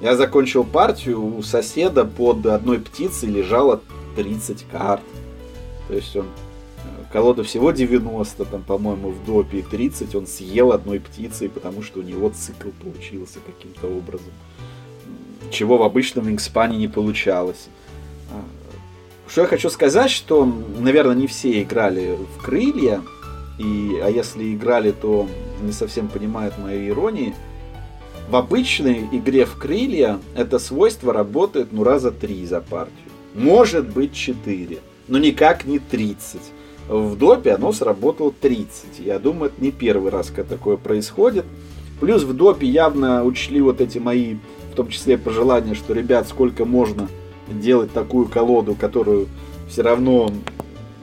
я 0.00 0.16
закончил 0.16 0.64
партию, 0.64 1.24
у 1.24 1.42
соседа 1.42 2.04
под 2.04 2.46
одной 2.46 2.78
птицей 2.80 3.28
лежало 3.28 3.80
30 4.16 4.66
карт. 4.70 5.02
То 5.88 5.94
есть 5.94 6.14
он 6.16 6.26
э, 6.26 7.12
колода 7.12 7.42
всего 7.42 7.72
90, 7.72 8.44
там, 8.44 8.62
по-моему, 8.62 9.10
в 9.10 9.24
допе, 9.24 9.58
и 9.58 9.62
30 9.62 10.14
он 10.14 10.26
съел 10.26 10.72
одной 10.72 11.00
птицей, 11.00 11.48
потому 11.48 11.82
что 11.82 12.00
у 12.00 12.02
него 12.02 12.30
цикл 12.30 12.68
получился 12.82 13.38
каким-то 13.44 13.88
образом. 13.88 14.32
Чего 15.50 15.76
в 15.78 15.82
обычном 15.82 16.26
Вингспане 16.26 16.78
не 16.78 16.88
получалось. 16.88 17.68
Что 19.26 19.42
я 19.42 19.46
хочу 19.46 19.70
сказать, 19.70 20.10
что, 20.10 20.50
наверное, 20.78 21.14
не 21.14 21.26
все 21.26 21.62
играли 21.62 22.16
в 22.36 22.42
крылья, 22.42 23.00
и, 23.58 24.00
а 24.02 24.08
если 24.10 24.54
играли, 24.54 24.92
то 24.92 25.28
не 25.62 25.72
совсем 25.72 26.08
понимают 26.08 26.58
моей 26.58 26.90
иронии. 26.90 27.34
В 28.28 28.36
обычной 28.36 29.06
игре 29.12 29.44
в 29.44 29.56
крылья 29.56 30.18
это 30.34 30.58
свойство 30.58 31.12
работает 31.12 31.68
ну 31.72 31.84
раза 31.84 32.10
три 32.10 32.44
за 32.46 32.60
партию. 32.60 32.96
Может 33.34 33.88
быть 33.90 34.14
4, 34.14 34.78
но 35.08 35.18
никак 35.18 35.64
не 35.66 35.78
30. 35.78 36.40
В 36.88 37.16
допе 37.16 37.52
оно 37.52 37.72
сработало 37.72 38.32
30. 38.32 39.00
Я 39.00 39.18
думаю, 39.18 39.50
это 39.50 39.62
не 39.62 39.72
первый 39.72 40.10
раз, 40.10 40.30
когда 40.30 40.56
такое 40.56 40.76
происходит. 40.76 41.44
Плюс 42.00 42.22
в 42.22 42.34
допе 42.34 42.66
явно 42.66 43.24
учли 43.24 43.60
вот 43.60 43.80
эти 43.80 43.98
мои, 43.98 44.36
в 44.72 44.76
том 44.76 44.88
числе 44.88 45.16
пожелания, 45.16 45.74
что, 45.74 45.94
ребят, 45.94 46.28
сколько 46.28 46.64
можно 46.64 47.08
делать 47.48 47.92
такую 47.92 48.26
колоду, 48.26 48.74
которую 48.74 49.28
все 49.68 49.82
равно 49.82 50.30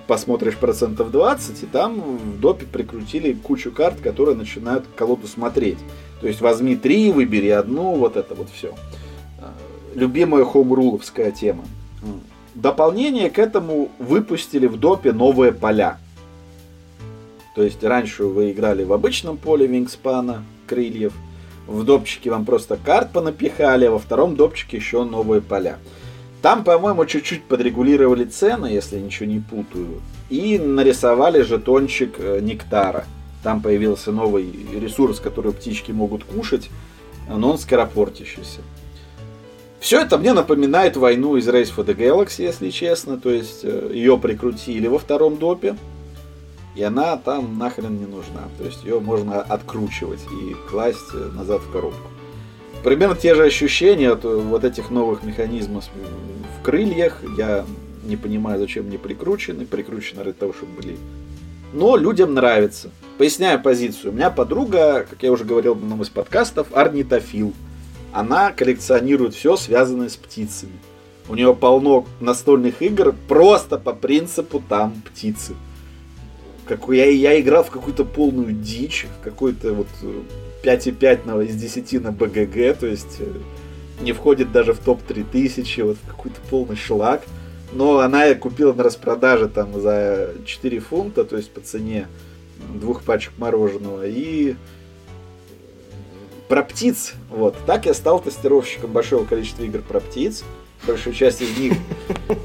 посмотришь 0.07 0.57
процентов 0.57 1.11
20, 1.11 1.63
и 1.63 1.65
там 1.65 2.01
в 2.01 2.39
допе 2.39 2.65
прикрутили 2.65 3.33
кучу 3.33 3.71
карт, 3.71 3.99
которые 4.01 4.35
начинают 4.35 4.85
колоду 4.95 5.27
смотреть. 5.27 5.77
То 6.19 6.27
есть 6.27 6.41
возьми 6.41 6.75
три, 6.75 7.11
выбери 7.11 7.49
одну, 7.49 7.95
вот 7.95 8.17
это 8.17 8.35
вот 8.35 8.49
все. 8.53 8.75
А, 9.39 9.53
любимая 9.95 10.45
хоумруловская 10.45 11.31
тема. 11.31 11.63
Дополнение 12.53 13.29
к 13.29 13.39
этому 13.39 13.89
выпустили 13.97 14.67
в 14.67 14.77
допе 14.77 15.13
новые 15.13 15.53
поля. 15.53 15.97
То 17.55 17.63
есть 17.63 17.83
раньше 17.83 18.25
вы 18.25 18.51
играли 18.51 18.83
в 18.83 18.93
обычном 18.93 19.37
поле 19.37 19.67
вингспана, 19.67 20.43
крыльев. 20.67 21.13
В 21.67 21.83
допчике 21.85 22.31
вам 22.31 22.45
просто 22.45 22.77
карт 22.77 23.11
понапихали, 23.11 23.85
а 23.85 23.91
во 23.91 23.99
втором 23.99 24.35
допчике 24.35 24.77
еще 24.77 25.05
новые 25.05 25.41
поля. 25.41 25.77
Там, 26.41 26.63
по-моему, 26.63 27.05
чуть-чуть 27.05 27.43
подрегулировали 27.43 28.25
цены, 28.25 28.65
если 28.65 28.97
ничего 28.99 29.27
не 29.27 29.39
путаю. 29.39 30.01
И 30.29 30.57
нарисовали 30.57 31.41
жетончик 31.41 32.15
э, 32.17 32.39
нектара. 32.41 33.05
Там 33.43 33.61
появился 33.61 34.11
новый 34.11 34.51
ресурс, 34.73 35.19
который 35.19 35.51
птички 35.51 35.91
могут 35.91 36.23
кушать, 36.23 36.69
но 37.29 37.51
он 37.51 37.57
скоропортящийся. 37.59 38.61
Все 39.79 40.01
это 40.01 40.17
мне 40.17 40.33
напоминает 40.33 40.95
войну 40.95 41.37
из 41.37 41.47
Race 41.47 41.71
for 41.75 41.85
the 41.85 41.95
Galaxy, 41.95 42.43
если 42.43 42.69
честно. 42.71 43.19
То 43.19 43.29
есть 43.29 43.61
э, 43.63 43.91
ее 43.93 44.17
прикрутили 44.17 44.87
во 44.87 44.97
втором 44.97 45.37
допе, 45.37 45.75
и 46.75 46.81
она 46.81 47.17
там 47.17 47.59
нахрен 47.59 47.99
не 47.99 48.07
нужна. 48.07 48.47
То 48.57 48.63
есть 48.63 48.83
ее 48.83 48.99
можно 48.99 49.41
откручивать 49.41 50.21
и 50.31 50.55
класть 50.71 51.13
э, 51.13 51.29
назад 51.35 51.61
в 51.61 51.71
коробку 51.71 52.09
примерно 52.83 53.15
те 53.15 53.35
же 53.35 53.43
ощущения 53.43 54.11
от 54.11 54.23
вот 54.23 54.63
этих 54.63 54.89
новых 54.89 55.23
механизмов 55.23 55.85
в 56.59 56.63
крыльях. 56.63 57.21
Я 57.37 57.65
не 58.03 58.15
понимаю, 58.15 58.59
зачем 58.59 58.87
они 58.87 58.97
прикручены. 58.97 59.65
Прикручены 59.65 60.23
ради 60.23 60.37
того, 60.37 60.53
чтобы 60.53 60.73
были. 60.81 60.97
Но 61.73 61.95
людям 61.95 62.33
нравится. 62.33 62.89
Поясняю 63.17 63.61
позицию. 63.61 64.11
У 64.11 64.15
меня 64.15 64.29
подруга, 64.29 65.05
как 65.09 65.23
я 65.23 65.31
уже 65.31 65.45
говорил 65.45 65.75
в 65.75 65.77
одном 65.77 66.01
из 66.01 66.09
подкастов, 66.09 66.67
орнитофил. 66.73 67.53
Она 68.11 68.51
коллекционирует 68.51 69.33
все, 69.35 69.55
связанное 69.55 70.09
с 70.09 70.17
птицами. 70.17 70.73
У 71.29 71.35
нее 71.35 71.55
полно 71.55 72.05
настольных 72.19 72.81
игр 72.81 73.15
просто 73.27 73.77
по 73.77 73.93
принципу 73.93 74.61
там 74.67 75.01
птицы. 75.05 75.55
Как 76.65 76.87
я, 76.89 77.05
я 77.05 77.39
играл 77.39 77.63
в 77.63 77.69
какую-то 77.69 78.03
полную 78.03 78.51
дичь, 78.51 79.07
какой-то 79.23 79.73
вот 79.73 79.87
э, 80.01 80.21
5,5 80.63 81.25
на, 81.25 81.41
из 81.41 81.55
10 81.55 82.01
на 82.01 82.11
БГГ, 82.11 82.77
то 82.77 82.87
есть 82.87 83.17
э, 83.19 83.25
не 84.01 84.13
входит 84.13 84.51
даже 84.51 84.73
в 84.73 84.79
топ 84.79 85.01
3000, 85.03 85.81
вот 85.81 85.97
какой-то 86.07 86.39
полный 86.49 86.75
шлак. 86.75 87.23
Но 87.73 87.99
она 87.99 88.33
купила 88.33 88.73
на 88.73 88.83
распродаже 88.83 89.47
там 89.47 89.79
за 89.79 90.31
4 90.45 90.79
фунта, 90.79 91.23
то 91.23 91.37
есть 91.37 91.51
по 91.51 91.61
цене 91.61 92.07
двух 92.75 93.03
пачек 93.03 93.33
мороженого. 93.37 94.05
И 94.05 94.55
про 96.49 96.63
птиц. 96.63 97.13
Вот. 97.29 97.55
Так 97.65 97.85
я 97.85 97.93
стал 97.93 98.19
тестировщиком 98.19 98.91
большого 98.91 99.23
количества 99.23 99.63
игр 99.63 99.79
про 99.79 100.01
птиц. 100.01 100.43
Большую 100.85 101.13
часть 101.13 101.41
из 101.41 101.57
них 101.57 101.73
э, 102.27 102.35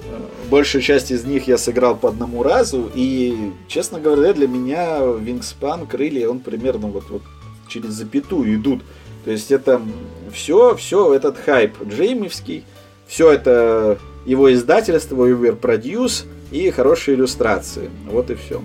большую 0.48 0.82
часть 0.82 1.10
из 1.10 1.24
них 1.24 1.48
я 1.48 1.58
сыграл 1.58 1.96
по 1.96 2.10
одному 2.10 2.44
разу. 2.44 2.88
И, 2.94 3.50
честно 3.66 3.98
говоря, 3.98 4.32
для 4.32 4.46
меня 4.46 4.98
Wingspan, 4.98 5.88
крылья, 5.88 6.28
он 6.28 6.38
примерно 6.38 6.86
вот, 6.86 7.10
вот 7.10 7.22
через 7.68 7.90
запятую 7.90 8.54
идут. 8.54 8.82
То 9.24 9.30
есть 9.30 9.50
это 9.50 9.82
все, 10.32 10.76
все 10.76 11.14
этот 11.14 11.38
хайп 11.38 11.74
Джеймевский, 11.84 12.64
все 13.06 13.32
это 13.32 13.98
его 14.24 14.52
издательство, 14.52 15.26
Uber 15.26 15.58
Produce 15.58 16.26
и 16.50 16.70
хорошие 16.70 17.16
иллюстрации. 17.16 17.90
Вот 18.10 18.30
и 18.30 18.34
все. 18.34 18.62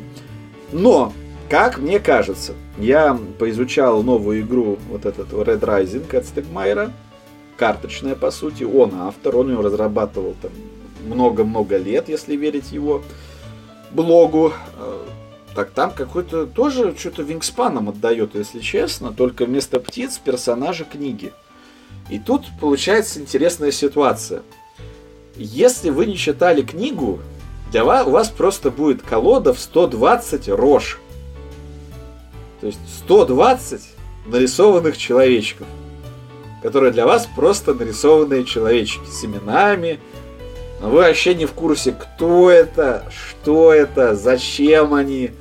Но, 0.71 1.13
как 1.49 1.77
мне 1.77 1.99
кажется, 1.99 2.53
я 2.77 3.17
поизучал 3.39 4.03
новую 4.03 4.41
игру, 4.41 4.77
вот 4.89 5.05
этот 5.05 5.31
Red 5.33 5.59
Rising 5.59 6.15
от 6.15 6.25
Стегмайера, 6.25 6.91
карточная 7.57 8.15
по 8.15 8.31
сути, 8.31 8.63
он 8.63 8.93
автор, 8.95 9.35
он 9.35 9.49
ее 9.49 9.61
разрабатывал 9.61 10.35
там 10.41 10.51
много-много 11.05 11.77
лет, 11.77 12.09
если 12.09 12.35
верить 12.35 12.71
его 12.71 13.01
блогу. 13.91 14.53
Так 15.55 15.71
там 15.71 15.91
какой-то 15.91 16.45
тоже 16.45 16.95
что-то 16.97 17.23
вингспаном 17.23 17.89
отдает, 17.89 18.35
если 18.35 18.59
честно, 18.59 19.11
только 19.11 19.45
вместо 19.45 19.79
птиц 19.79 20.17
персонажа 20.17 20.85
книги. 20.85 21.33
И 22.09 22.19
тут 22.19 22.45
получается 22.59 23.19
интересная 23.19 23.71
ситуация. 23.71 24.43
Если 25.35 25.89
вы 25.89 26.05
не 26.05 26.17
читали 26.17 26.61
книгу, 26.61 27.19
для 27.71 27.83
вас, 27.83 28.05
у 28.05 28.11
вас 28.11 28.29
просто 28.29 28.69
будет 28.69 29.01
колода 29.01 29.53
в 29.53 29.59
120 29.59 30.49
рож. 30.49 30.99
То 32.59 32.67
есть 32.67 32.79
120 33.05 33.81
нарисованных 34.27 34.97
человечков, 34.97 35.67
которые 36.61 36.91
для 36.91 37.05
вас 37.05 37.27
просто 37.35 37.73
нарисованные 37.73 38.45
человечки 38.45 39.05
с 39.09 39.23
именами, 39.25 39.99
но 40.81 40.89
вы 40.89 40.97
вообще 40.97 41.33
не 41.33 41.45
в 41.45 41.53
курсе, 41.53 41.91
кто 41.91 42.49
это, 42.51 43.09
что 43.15 43.73
это, 43.73 44.15
зачем 44.15 44.93
они, 44.93 45.31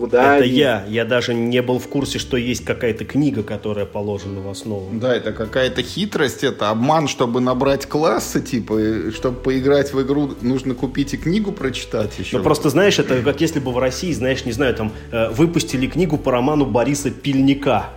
куда 0.00 0.36
Это 0.36 0.44
они. 0.44 0.52
я. 0.54 0.84
Я 0.88 1.04
даже 1.04 1.34
не 1.34 1.62
был 1.62 1.78
в 1.78 1.88
курсе, 1.88 2.18
что 2.18 2.36
есть 2.36 2.64
какая-то 2.64 3.04
книга, 3.04 3.42
которая 3.42 3.84
положена 3.84 4.40
в 4.40 4.48
основу. 4.48 4.88
Да, 4.92 5.14
это 5.14 5.32
какая-то 5.32 5.82
хитрость, 5.82 6.42
это 6.42 6.70
обман, 6.70 7.06
чтобы 7.06 7.40
набрать 7.40 7.86
классы, 7.86 8.40
типа, 8.40 8.78
и 8.78 9.10
чтобы 9.12 9.38
поиграть 9.38 9.92
в 9.92 10.02
игру, 10.02 10.30
нужно 10.40 10.74
купить 10.74 11.14
и 11.14 11.16
книгу 11.16 11.52
прочитать 11.52 12.18
еще. 12.18 12.38
Ну 12.38 12.42
просто 12.42 12.70
знаешь, 12.70 12.98
это 12.98 13.22
как 13.22 13.40
если 13.40 13.60
бы 13.60 13.70
в 13.72 13.78
России, 13.78 14.12
знаешь, 14.12 14.44
не 14.44 14.52
знаю, 14.52 14.74
там 14.74 14.92
э, 15.12 15.28
выпустили 15.30 15.86
книгу 15.86 16.16
по 16.16 16.32
роману 16.32 16.64
Бориса 16.66 17.10
Пильника 17.10 17.90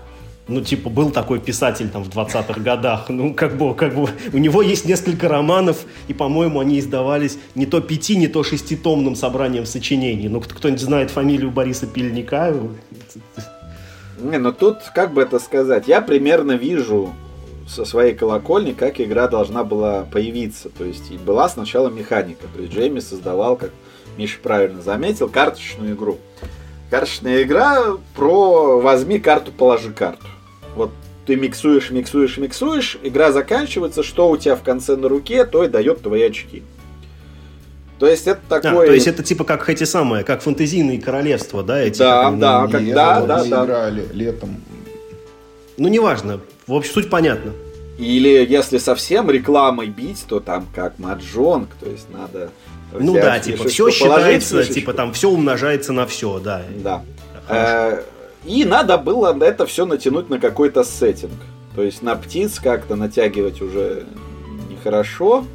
ну, 0.47 0.61
типа, 0.61 0.89
был 0.89 1.11
такой 1.11 1.39
писатель 1.39 1.89
там 1.89 2.03
в 2.03 2.09
20-х 2.09 2.59
годах. 2.59 3.09
Ну, 3.09 3.33
как 3.33 3.55
бы, 3.55 3.73
как 3.73 3.95
бы, 3.95 4.09
у 4.33 4.37
него 4.37 4.61
есть 4.61 4.85
несколько 4.85 5.29
романов, 5.29 5.85
и, 6.07 6.13
по-моему, 6.13 6.59
они 6.59 6.79
издавались 6.79 7.37
не 7.55 7.65
то 7.65 7.79
пяти, 7.79 8.17
не 8.17 8.27
то 8.27 8.43
шеститомным 8.43 9.15
собранием 9.15 9.65
сочинений. 9.65 10.27
Ну, 10.27 10.41
кто-нибудь 10.41 10.81
знает 10.81 11.11
фамилию 11.11 11.49
Бориса 11.49 11.87
Пильника? 11.87 12.53
Не, 14.19 14.37
ну 14.37 14.51
тут, 14.53 14.77
как 14.93 15.13
бы 15.13 15.21
это 15.21 15.39
сказать, 15.39 15.87
я 15.87 16.01
примерно 16.01 16.53
вижу 16.53 17.13
со 17.67 17.85
своей 17.85 18.13
колокольни, 18.13 18.73
как 18.73 18.99
игра 18.99 19.27
должна 19.27 19.63
была 19.63 20.03
появиться. 20.03 20.69
То 20.69 20.83
есть 20.83 21.11
была 21.19 21.47
сначала 21.49 21.89
механика. 21.89 22.47
То 22.53 22.61
есть 22.61 22.73
Джейми 22.73 22.99
создавал, 22.99 23.55
как 23.55 23.71
Миша 24.17 24.39
правильно 24.41 24.81
заметил, 24.81 25.29
карточную 25.29 25.95
игру. 25.95 26.19
Карточная 26.89 27.43
игра 27.43 27.97
про 28.15 28.79
возьми 28.79 29.19
карту, 29.19 29.51
положи 29.51 29.91
карту. 29.91 30.25
Вот 30.75 30.91
ты 31.25 31.35
миксуешь, 31.35 31.89
миксуешь, 31.91 32.37
миксуешь, 32.37 32.97
игра 33.01 33.31
заканчивается, 33.31 34.03
что 34.03 34.29
у 34.29 34.37
тебя 34.37 34.55
в 34.55 34.63
конце 34.63 34.95
на 34.95 35.07
руке, 35.07 35.45
то 35.45 35.63
и 35.63 35.67
дает 35.67 36.01
твои 36.01 36.23
очки. 36.23 36.63
То 37.99 38.07
есть 38.07 38.27
это 38.27 38.41
такое... 38.49 38.83
А, 38.83 38.87
то 38.87 38.93
есть 38.93 39.07
это 39.07 39.23
типа 39.23 39.45
как 39.45 39.69
эти 39.69 39.85
самые, 39.85 40.23
как 40.23 40.41
фантазийные 40.41 40.99
королевства, 40.99 41.63
да? 41.63 41.79
Эти, 41.79 41.99
да, 41.99 42.23
как, 42.23 42.39
да, 42.39 42.65
Не, 42.65 42.71
как, 42.71 42.93
да, 42.93 43.21
да, 43.21 43.43
да. 43.45 43.63
играли 43.63 44.07
летом. 44.11 44.57
Ну, 45.77 45.87
неважно. 45.87 46.41
В 46.67 46.73
общем, 46.73 46.91
суть 46.91 47.09
понятна. 47.09 47.53
Или 47.97 48.45
если 48.45 48.79
совсем 48.79 49.29
рекламой 49.29 49.87
бить, 49.87 50.25
то 50.27 50.39
там 50.39 50.67
как 50.75 50.97
маджонг, 50.99 51.69
то 51.79 51.89
есть 51.89 52.07
надо 52.09 52.49
Ну 52.91 53.13
да, 53.13 53.39
типа, 53.39 53.67
все 53.67 53.89
считается, 53.89 54.65
типа, 54.65 54.93
там, 54.93 55.13
все 55.13 55.29
умножается 55.29 55.93
на 55.93 56.05
все, 56.07 56.39
да. 56.39 56.63
Да. 56.83 57.03
Э, 57.47 58.01
и 58.45 58.65
надо 58.65 58.97
было 58.97 59.37
это 59.41 59.65
все 59.65 59.85
натянуть 59.85 60.29
на 60.29 60.39
какой-то 60.39 60.83
сеттинг. 60.83 61.31
То 61.75 61.83
есть 61.83 62.01
на 62.01 62.15
птиц 62.15 62.59
как-то 62.59 62.95
натягивать 62.95 63.61
уже 63.61 64.05
нехорошо. 64.69 65.45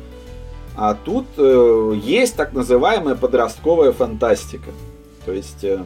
А 0.77 0.95
тут 0.95 1.27
э, 1.37 1.95
есть 2.03 2.37
так 2.37 2.53
называемая 2.53 3.17
подростковая 3.17 3.93
фантастика. 3.93 4.71
То 5.27 5.33
есть, 5.33 5.65
э, 5.65 5.81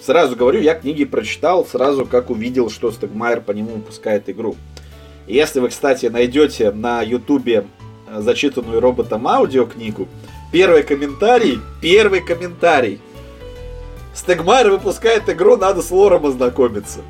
сразу 0.00 0.34
говорю, 0.34 0.60
я 0.60 0.74
книги 0.74 1.04
прочитал 1.04 1.64
сразу, 1.64 2.04
как 2.04 2.30
увидел, 2.30 2.68
что 2.68 2.90
Стегмайер 2.90 3.40
по 3.40 3.52
нему 3.52 3.76
выпускает 3.76 4.28
игру. 4.28 4.56
Если 5.28 5.60
вы, 5.60 5.68
кстати, 5.68 6.06
найдете 6.06 6.72
на 6.72 7.02
ютубе 7.02 7.64
э, 8.08 8.20
зачитанную 8.20 8.80
роботом 8.80 9.28
аудиокнигу, 9.28 10.08
первый 10.52 10.82
комментарий, 10.82 11.60
первый 11.80 12.20
комментарий. 12.20 13.00
Стегмайер 14.14 14.70
выпускает 14.70 15.28
игру, 15.28 15.56
надо 15.56 15.82
с 15.82 15.90
лором 15.90 16.26
ознакомиться 16.26 17.00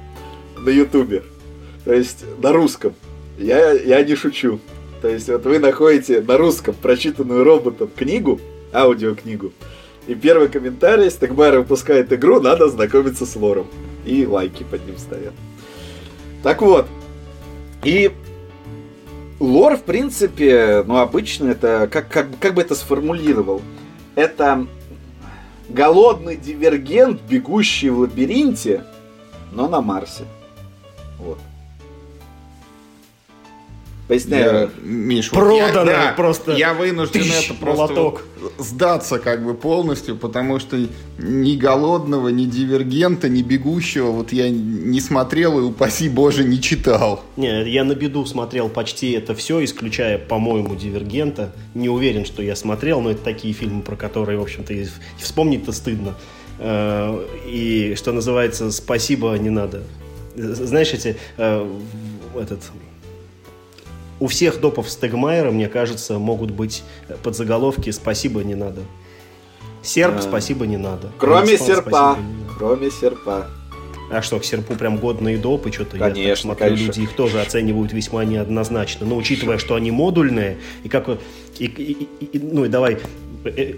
на 0.58 0.70
ютубе. 0.70 1.22
То 1.84 1.92
есть 1.92 2.24
на 2.42 2.52
русском. 2.52 2.94
Я, 3.38 3.72
я 3.72 4.02
не 4.02 4.14
шучу. 4.14 4.58
То 5.02 5.08
есть 5.08 5.28
вот 5.28 5.44
вы 5.44 5.58
находите 5.58 6.22
на 6.22 6.38
русском 6.38 6.74
прочитанную 6.74 7.44
роботом 7.44 7.90
книгу, 7.94 8.40
аудиокнигу, 8.72 9.52
и 10.06 10.14
первый 10.14 10.48
комментарий, 10.48 11.10
Стегмайер 11.10 11.58
выпускает 11.58 12.12
игру, 12.12 12.40
надо 12.40 12.68
знакомиться 12.68 13.24
с 13.24 13.36
лором. 13.36 13.66
И 14.04 14.26
лайки 14.26 14.64
под 14.64 14.86
ним 14.86 14.98
стоят. 14.98 15.32
Так 16.42 16.60
вот, 16.60 16.86
и 17.82 18.12
лор, 19.40 19.76
в 19.76 19.82
принципе, 19.82 20.84
ну, 20.86 20.98
обычно 20.98 21.48
это, 21.48 21.88
как, 21.90 22.10
как, 22.10 22.26
как 22.38 22.54
бы 22.54 22.60
это 22.60 22.74
сформулировал, 22.74 23.62
это 24.14 24.66
голодный 25.68 26.36
дивергент, 26.36 27.20
бегущий 27.22 27.90
в 27.90 28.00
лабиринте, 28.00 28.84
но 29.52 29.68
на 29.68 29.80
Марсе. 29.80 30.24
Вот. 31.18 31.38
Поясняю. 34.08 34.52
Я, 34.52 34.70
Миш, 34.82 35.30
Продано 35.30 35.52
вот 35.52 35.74
я, 35.74 35.84
да, 35.84 36.14
просто. 36.14 36.52
Я 36.52 36.74
вынужден 36.74 37.22
Тыщ, 37.22 37.46
это 37.46 37.54
просто 37.54 38.00
вот 38.00 38.22
сдаться 38.58 39.18
как 39.18 39.42
бы 39.42 39.54
полностью, 39.54 40.16
потому 40.16 40.58
что 40.58 40.76
ни 41.18 41.56
голодного, 41.56 42.28
ни 42.28 42.44
дивергента, 42.44 43.30
ни 43.30 43.40
бегущего 43.40 44.10
вот 44.10 44.32
я 44.32 44.50
не 44.50 45.00
смотрел 45.00 45.58
и, 45.58 45.62
упаси 45.62 46.10
боже, 46.10 46.44
не 46.44 46.60
читал. 46.60 47.22
Не, 47.36 47.66
я 47.70 47.84
на 47.84 47.94
беду 47.94 48.26
смотрел 48.26 48.68
почти 48.68 49.12
это 49.12 49.34
все, 49.34 49.64
исключая, 49.64 50.18
по-моему, 50.18 50.74
дивергента. 50.74 51.52
Не 51.72 51.88
уверен, 51.88 52.26
что 52.26 52.42
я 52.42 52.56
смотрел, 52.56 53.00
но 53.00 53.10
это 53.10 53.22
такие 53.22 53.54
фильмы, 53.54 53.80
про 53.80 53.96
которые, 53.96 54.38
в 54.38 54.42
общем-то, 54.42 54.74
вспомнить-то 55.18 55.72
стыдно. 55.72 56.14
Э, 56.58 57.24
и, 57.46 57.94
что 57.96 58.12
называется, 58.12 58.70
спасибо 58.70 59.32
не 59.38 59.50
надо. 59.50 59.82
Знаешь, 60.36 60.92
эти 60.92 61.16
э, 61.38 61.66
этот 62.38 62.60
у 64.24 64.26
всех 64.26 64.58
допов 64.58 64.88
Стегмайера, 64.88 65.50
мне 65.50 65.68
кажется, 65.68 66.18
могут 66.18 66.50
быть 66.50 66.82
подзаголовки 67.22 67.90
«Спасибо, 67.90 68.42
не 68.42 68.54
надо». 68.54 68.80
Серп, 69.82 70.14
а, 70.16 70.22
спасибо, 70.22 70.66
не 70.66 70.78
надо. 70.78 71.10
Кроме 71.18 71.58
серпа. 71.58 72.16
Кроме 72.56 72.90
серпа. 72.90 73.48
А 74.10 74.22
что, 74.22 74.38
к 74.38 74.44
серпу 74.46 74.76
прям 74.76 74.96
годные 74.96 75.36
допы, 75.36 75.70
что-то 75.70 75.98
конечно, 75.98 76.20
я 76.22 76.28
так 76.30 76.38
смотрю, 76.38 76.66
конечно. 76.68 76.86
люди 76.86 77.00
их 77.00 77.12
тоже 77.12 77.42
оценивают 77.42 77.92
весьма 77.92 78.24
неоднозначно. 78.24 79.04
Но 79.04 79.16
учитывая, 79.16 79.58
что 79.58 79.74
они 79.74 79.90
модульные, 79.90 80.56
и 80.84 80.88
как 80.88 81.10
и, 81.58 81.66
и, 81.66 82.08
и, 82.24 82.38
ну 82.38 82.64
и 82.64 82.68
давай 82.68 82.96
э, 83.44 83.74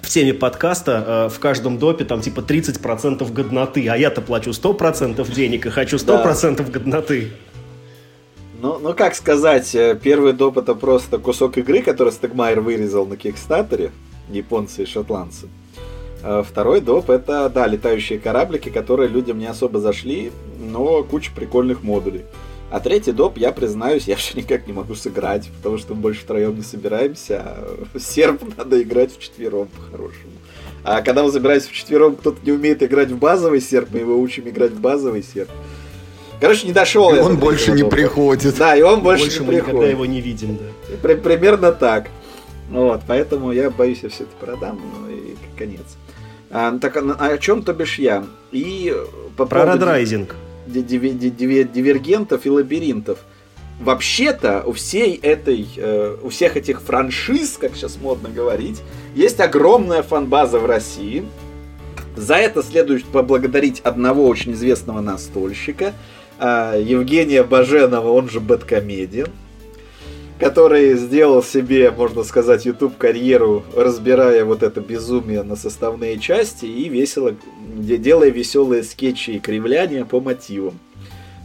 в 0.00 0.08
теме 0.08 0.32
подкаста 0.32 1.28
э, 1.28 1.34
в 1.34 1.40
каждом 1.40 1.78
допе 1.78 2.04
там 2.04 2.20
типа 2.20 2.38
30% 2.38 3.32
годноты, 3.32 3.88
а 3.88 3.96
я-то 3.96 4.20
плачу 4.20 4.50
100% 4.50 5.34
денег 5.34 5.66
и 5.66 5.70
хочу 5.70 5.96
100% 5.96 6.56
да. 6.56 6.62
годноты. 6.62 7.32
Ну, 8.60 8.78
ну, 8.80 8.92
как 8.92 9.14
сказать, 9.14 9.72
э, 9.76 9.96
первый 10.02 10.32
доп 10.32 10.58
это 10.58 10.74
просто 10.74 11.18
кусок 11.18 11.58
игры, 11.58 11.80
который 11.80 12.12
Стегмайер 12.12 12.60
вырезал 12.60 13.06
на 13.06 13.16
Кикстатере, 13.16 13.92
японцы 14.28 14.82
и 14.82 14.86
шотландцы. 14.86 15.46
А 16.24 16.42
второй 16.42 16.80
доп 16.80 17.08
это, 17.08 17.48
да, 17.48 17.68
летающие 17.68 18.18
кораблики, 18.18 18.68
которые 18.68 19.08
людям 19.08 19.38
не 19.38 19.46
особо 19.46 19.78
зашли, 19.78 20.32
но 20.58 21.04
куча 21.04 21.30
прикольных 21.32 21.84
модулей. 21.84 22.24
А 22.72 22.80
третий 22.80 23.12
доп, 23.12 23.38
я 23.38 23.52
признаюсь, 23.52 24.08
я 24.08 24.16
все 24.16 24.36
никак 24.36 24.66
не 24.66 24.72
могу 24.72 24.96
сыграть, 24.96 25.48
потому 25.58 25.78
что 25.78 25.94
мы 25.94 26.00
больше 26.00 26.22
втроем 26.22 26.56
не 26.56 26.62
собираемся, 26.62 27.40
а 27.40 27.98
серп 27.98 28.42
надо 28.56 28.82
играть 28.82 29.16
в 29.16 29.20
четвером 29.20 29.68
по-хорошему. 29.68 30.32
А 30.82 31.02
когда 31.02 31.22
мы 31.22 31.30
собираемся 31.30 31.68
в 31.68 31.72
четвером, 31.72 32.16
кто-то 32.16 32.38
не 32.44 32.50
умеет 32.50 32.82
играть 32.82 33.10
в 33.10 33.18
базовый 33.18 33.60
серп, 33.60 33.90
мы 33.92 34.00
его 34.00 34.18
учим 34.18 34.48
играть 34.48 34.72
в 34.72 34.80
базовый 34.80 35.22
серп. 35.22 35.50
Короче, 36.40 36.66
не 36.66 36.72
дошел. 36.72 37.14
И 37.14 37.18
он 37.18 37.36
больше 37.36 37.72
не 37.72 37.84
приходит. 37.84 38.56
Да, 38.56 38.76
и 38.76 38.82
он 38.82 39.02
больше, 39.02 39.24
больше 39.24 39.40
не 39.40 39.46
приходит. 39.46 39.68
Никогда 39.68 39.86
его 39.88 40.06
не 40.06 40.20
видим, 40.20 40.56
да. 40.56 40.96
При, 41.02 41.14
примерно 41.14 41.72
так. 41.72 42.08
Вот, 42.70 43.00
поэтому 43.06 43.52
я 43.52 43.70
боюсь, 43.70 44.00
я 44.02 44.08
все 44.08 44.24
это 44.24 44.32
продам, 44.38 44.78
ну 44.78 45.10
и 45.10 45.36
конец. 45.56 45.96
А, 46.50 46.76
так, 46.78 46.96
а 46.96 47.26
о 47.26 47.38
чем 47.38 47.62
то 47.62 47.72
бишь 47.72 47.98
я? 47.98 48.24
И 48.52 48.94
по 49.36 49.46
Про 49.46 49.74
редрайзинг. 49.74 50.34
Дивергентов 50.66 52.44
и 52.44 52.50
лабиринтов. 52.50 53.18
Вообще-то 53.80 54.64
у 54.66 54.72
всей 54.72 55.14
этой, 55.16 55.66
э, 55.76 56.16
у 56.20 56.30
всех 56.30 56.56
этих 56.56 56.82
франшиз, 56.82 57.58
как 57.58 57.74
сейчас 57.76 57.96
модно 57.96 58.28
говорить, 58.28 58.82
есть 59.14 59.38
огромная 59.40 60.02
фанбаза 60.02 60.58
в 60.58 60.66
России. 60.66 61.24
За 62.16 62.34
это 62.34 62.62
следует 62.64 63.04
поблагодарить 63.04 63.80
одного 63.80 64.26
очень 64.26 64.52
известного 64.52 65.00
настольщика, 65.00 65.86
а, 65.86 66.17
Евгения 66.40 67.42
Баженова, 67.42 68.10
он 68.10 68.28
же 68.28 68.40
Бэткомедиан, 68.40 69.28
который 70.38 70.94
сделал 70.94 71.42
себе, 71.42 71.90
можно 71.90 72.22
сказать, 72.22 72.64
YouTube-карьеру, 72.64 73.64
разбирая 73.76 74.44
вот 74.44 74.62
это 74.62 74.80
безумие 74.80 75.42
на 75.42 75.56
составные 75.56 76.18
части 76.18 76.64
и 76.64 76.88
весело, 76.88 77.34
делая 77.76 78.30
веселые 78.30 78.84
скетчи 78.84 79.30
и 79.32 79.40
кривляния 79.40 80.04
по 80.04 80.20
мотивам. 80.20 80.78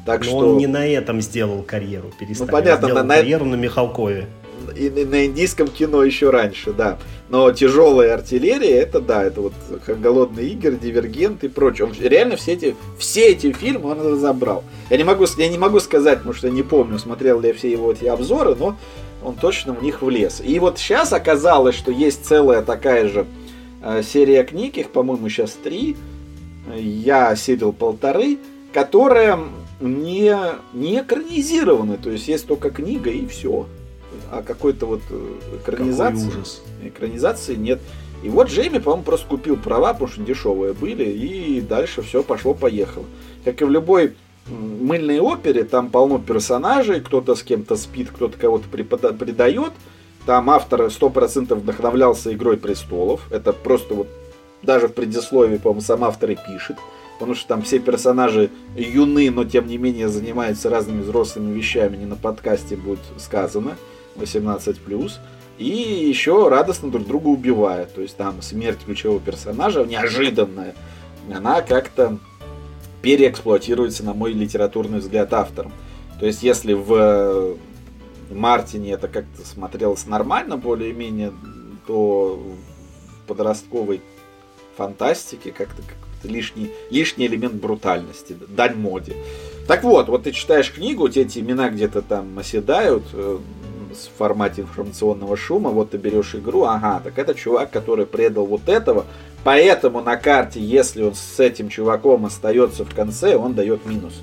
Так 0.05 0.21
Но 0.21 0.25
что... 0.25 0.37
он 0.37 0.57
не 0.57 0.67
на 0.67 0.85
этом 0.85 1.21
сделал 1.21 1.63
карьеру, 1.63 2.11
перестань. 2.19 2.47
Ну, 2.47 2.51
понятно, 2.51 2.87
сделал 2.87 3.05
на, 3.05 3.15
карьеру 3.15 3.45
на 3.45 3.55
Михалкове 3.55 4.27
и 4.75 4.89
на 4.89 5.25
индийском 5.25 5.67
кино 5.67 6.03
еще 6.03 6.29
раньше, 6.29 6.73
да. 6.73 6.97
Но 7.33 7.51
тяжелая 7.51 8.13
артиллерия, 8.13 8.81
это 8.81 8.99
да, 8.99 9.23
это 9.23 9.41
вот 9.41 9.53
голодный 9.87 10.49
игр, 10.49 10.73
дивергент 10.73 11.43
и 11.43 11.47
прочее. 11.47 11.87
Он 11.87 11.93
реально 11.99 12.35
все 12.35 12.53
эти, 12.53 12.75
все 12.99 13.29
эти 13.29 13.51
фильмы 13.51 13.89
он 13.89 14.01
разобрал. 14.01 14.63
Я 14.91 14.97
не 14.97 15.03
могу, 15.03 15.25
я 15.39 15.49
не 15.49 15.57
могу 15.57 15.79
сказать, 15.79 16.19
потому 16.19 16.35
что 16.35 16.51
не 16.51 16.61
помню, 16.61 16.99
смотрел 16.99 17.39
ли 17.39 17.47
я 17.47 17.55
все 17.55 17.71
его 17.71 17.91
эти 17.91 18.05
обзоры, 18.05 18.53
но 18.53 18.77
он 19.23 19.33
точно 19.33 19.73
в 19.73 19.81
них 19.81 20.03
влез. 20.03 20.43
И 20.45 20.59
вот 20.59 20.77
сейчас 20.77 21.11
оказалось, 21.11 21.73
что 21.73 21.91
есть 21.91 22.23
целая 22.23 22.61
такая 22.61 23.09
же 23.09 23.25
э, 23.81 24.03
серия 24.03 24.43
книг, 24.43 24.77
их, 24.77 24.91
по-моему, 24.91 25.27
сейчас 25.27 25.53
три. 25.53 25.97
Я 26.77 27.29
осилил 27.29 27.73
полторы, 27.73 28.37
которая 28.73 29.39
не, 29.81 30.37
не 30.71 30.99
экранизированы. 30.99 31.97
То 31.97 32.11
есть 32.11 32.27
есть 32.27 32.45
только 32.45 32.69
книга 32.69 33.09
и 33.09 33.25
все 33.25 33.65
а 34.31 34.41
какой-то 34.41 34.85
вот 34.85 35.01
э, 35.09 35.57
экранизации, 35.61 36.27
ужас. 36.27 36.61
экранизации 36.83 37.55
нет. 37.55 37.79
И 38.23 38.29
вот 38.29 38.47
Джейми, 38.47 38.77
по-моему, 38.77 39.03
просто 39.03 39.27
купил 39.27 39.57
права, 39.57 39.93
потому 39.93 40.09
что 40.09 40.21
дешевые 40.21 40.73
были, 40.73 41.03
и 41.03 41.61
дальше 41.61 42.01
все 42.01 42.23
пошло-поехало. 42.23 43.05
Как 43.43 43.61
и 43.61 43.65
в 43.65 43.69
любой 43.69 44.15
мыльной 44.47 45.19
опере, 45.19 45.63
там 45.63 45.89
полно 45.89 46.19
персонажей, 46.19 47.01
кто-то 47.01 47.35
с 47.35 47.43
кем-то 47.43 47.75
спит, 47.75 48.09
кто-то 48.11 48.37
кого-то 48.37 48.67
предает. 48.69 49.73
Там 50.25 50.49
автор 50.49 50.83
100% 50.83 51.53
вдохновлялся 51.55 52.33
«Игрой 52.33 52.57
престолов». 52.57 53.27
Это 53.29 53.51
просто 53.51 53.93
вот 53.93 54.07
даже 54.61 54.87
в 54.87 54.93
предисловии, 54.93 55.57
по-моему, 55.57 55.81
сам 55.81 56.03
автор 56.03 56.31
и 56.31 56.35
пишет. 56.35 56.77
Потому 57.19 57.35
что 57.35 57.47
там 57.47 57.61
все 57.61 57.79
персонажи 57.79 58.49
юны, 58.75 59.29
но 59.29 59.43
тем 59.43 59.67
не 59.67 59.77
менее 59.77 60.07
занимаются 60.07 60.69
разными 60.69 61.01
взрослыми 61.01 61.53
вещами, 61.53 61.97
не 61.97 62.05
на 62.05 62.15
подкасте 62.15 62.75
будет 62.75 62.99
сказано. 63.17 63.77
18+, 64.15 65.11
и 65.57 65.67
еще 65.67 66.47
радостно 66.49 66.89
друг 66.89 67.07
друга 67.07 67.27
убивают. 67.27 67.93
То 67.93 68.01
есть 68.01 68.17
там 68.17 68.41
смерть 68.41 68.79
ключевого 68.85 69.19
персонажа 69.19 69.83
неожиданная, 69.85 70.75
она 71.31 71.61
как-то 71.61 72.17
переэксплуатируется, 73.01 74.03
на 74.03 74.13
мой 74.13 74.33
литературный 74.33 74.99
взгляд, 74.99 75.33
автором. 75.33 75.73
То 76.19 76.25
есть 76.25 76.41
если 76.43 76.73
в 76.73 77.57
Мартине 78.31 78.93
это 78.93 79.07
как-то 79.07 79.45
смотрелось 79.45 80.05
нормально, 80.05 80.57
более-менее, 80.57 81.33
то 81.85 82.41
в 82.41 83.27
подростковой 83.27 84.01
фантастике 84.77 85.51
как-то 85.51 85.81
как 85.81 85.97
лишний, 86.29 86.71
лишний 86.89 87.27
элемент 87.27 87.55
брутальности, 87.55 88.35
дань 88.47 88.75
моде. 88.75 89.15
Так 89.67 89.83
вот, 89.83 90.09
вот 90.09 90.23
ты 90.23 90.31
читаешь 90.31 90.71
книгу, 90.71 91.07
тебя 91.09 91.25
эти 91.25 91.39
имена 91.39 91.69
где-то 91.69 92.01
там 92.01 92.37
оседают, 92.37 93.03
э, 93.13 93.39
в 93.97 94.17
формате 94.17 94.61
информационного 94.61 95.37
шума, 95.37 95.69
вот 95.69 95.91
ты 95.91 95.97
берешь 95.97 96.35
игру, 96.35 96.63
ага, 96.63 97.01
так 97.03 97.17
это 97.17 97.33
чувак, 97.33 97.71
который 97.71 98.05
предал 98.05 98.45
вот 98.45 98.67
этого, 98.67 99.05
поэтому 99.43 100.01
на 100.01 100.17
карте, 100.17 100.59
если 100.59 101.03
он 101.03 101.15
с 101.15 101.39
этим 101.39 101.69
чуваком 101.69 102.25
остается 102.25 102.85
в 102.85 102.93
конце, 102.93 103.35
он 103.35 103.53
дает 103.53 103.85
минус. 103.85 104.13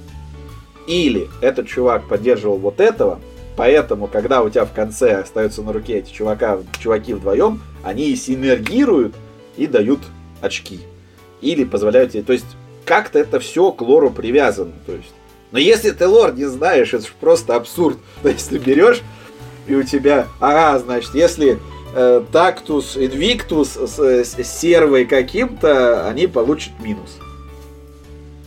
Или 0.87 1.29
этот 1.41 1.69
чувак 1.69 2.09
поддерживал 2.09 2.59
вот 2.59 2.81
этого, 2.81 3.21
поэтому, 3.57 4.07
когда 4.07 4.43
у 4.43 4.51
тебя 4.51 4.65
в 4.65 4.73
конце 4.73 5.21
остаются 5.21 5.63
на 5.63 5.73
руке 5.73 5.99
эти 5.99 6.13
чувака, 6.13 6.59
чуваки 6.79 7.15
вдвоем, 7.15 7.63
они 7.83 8.11
и 8.11 8.17
синергируют 8.17 9.15
и 9.57 9.67
дают 9.67 10.01
очки. 10.41 10.81
Или 11.41 11.65
позволяют 11.65 12.13
тебе, 12.13 12.23
то 12.23 12.33
есть 12.33 12.47
как-то 12.85 13.19
это 13.19 13.41
все 13.41 13.73
к 13.73 13.81
лору 13.83 14.11
привязано. 14.11 14.73
То 14.87 14.93
есть 14.93 15.13
но 15.53 15.59
если 15.59 15.91
ты 15.91 16.07
лор 16.07 16.35
не 16.35 16.45
знаешь, 16.45 16.95
это 16.95 17.05
же 17.05 17.13
просто 17.19 17.57
абсурд. 17.57 17.99
То 18.23 18.29
есть 18.29 18.49
ты 18.49 18.59
берешь, 18.59 19.03
и 19.71 19.75
у 19.77 19.85
тебя, 19.85 20.27
ага, 20.41 20.81
значит, 20.81 21.15
если 21.15 21.61
э, 21.95 22.25
тактус, 22.33 22.97
инвиктус 22.97 23.77
с, 23.77 23.99
с 24.01 24.61
сервой 24.61 25.05
каким-то, 25.05 26.09
они 26.09 26.27
получат 26.27 26.73
минус. 26.81 27.20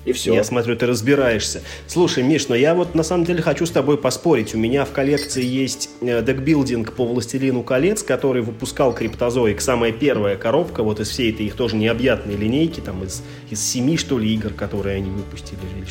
И 0.06 0.12
все. 0.12 0.34
Я 0.34 0.44
смотрю, 0.44 0.76
ты 0.76 0.86
разбираешься. 0.86 1.62
Слушай, 1.88 2.24
Миш, 2.24 2.48
но 2.50 2.56
я 2.56 2.76
вот 2.76 2.96
на 2.96 3.04
самом 3.04 3.26
деле 3.26 3.42
хочу 3.42 3.66
с 3.66 3.72
тобой 3.72 3.98
поспорить. 3.98 4.54
У 4.54 4.58
меня 4.58 4.86
в 4.86 4.92
коллекции 4.92 5.44
есть 5.44 5.90
э, 6.02 6.22
декбилдинг 6.22 6.94
по 6.94 7.06
Властелину 7.06 7.64
колец, 7.64 8.04
который 8.04 8.42
выпускал 8.42 8.94
Криптозоик. 8.94 9.62
Самая 9.62 9.92
первая 9.92 10.36
коробка 10.36 10.84
вот 10.84 11.00
из 11.00 11.10
всей 11.10 11.32
этой 11.32 11.46
их 11.46 11.56
тоже 11.56 11.76
необъятной 11.76 12.36
линейки, 12.36 12.80
там 12.80 13.04
из, 13.04 13.24
из 13.50 13.64
семи, 13.64 13.98
что 13.98 14.20
ли, 14.20 14.34
игр, 14.34 14.54
которые 14.54 14.98
они 14.98 15.10
выпустили. 15.10 15.60
Или 15.78 15.86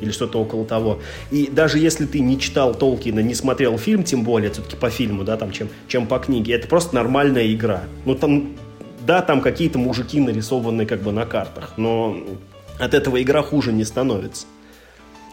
или 0.00 0.10
что-то 0.10 0.40
около 0.40 0.64
того. 0.64 1.00
И 1.30 1.48
даже 1.50 1.78
если 1.78 2.06
ты 2.06 2.20
не 2.20 2.38
читал 2.38 2.74
Толкина, 2.74 3.20
не 3.20 3.34
смотрел 3.34 3.78
фильм, 3.78 4.04
тем 4.04 4.24
более, 4.24 4.50
все-таки 4.50 4.76
по 4.76 4.90
фильму, 4.90 5.24
да, 5.24 5.36
там, 5.36 5.52
чем, 5.52 5.68
чем 5.88 6.06
по 6.06 6.18
книге, 6.18 6.54
это 6.54 6.68
просто 6.68 6.94
нормальная 6.94 7.50
игра. 7.52 7.84
Ну, 8.04 8.14
там, 8.14 8.56
да, 9.06 9.22
там 9.22 9.40
какие-то 9.40 9.78
мужики 9.78 10.20
нарисованы 10.20 10.86
как 10.86 11.02
бы 11.02 11.12
на 11.12 11.24
картах, 11.26 11.72
но 11.76 12.16
от 12.78 12.94
этого 12.94 13.22
игра 13.22 13.42
хуже 13.42 13.72
не 13.72 13.84
становится. 13.84 14.46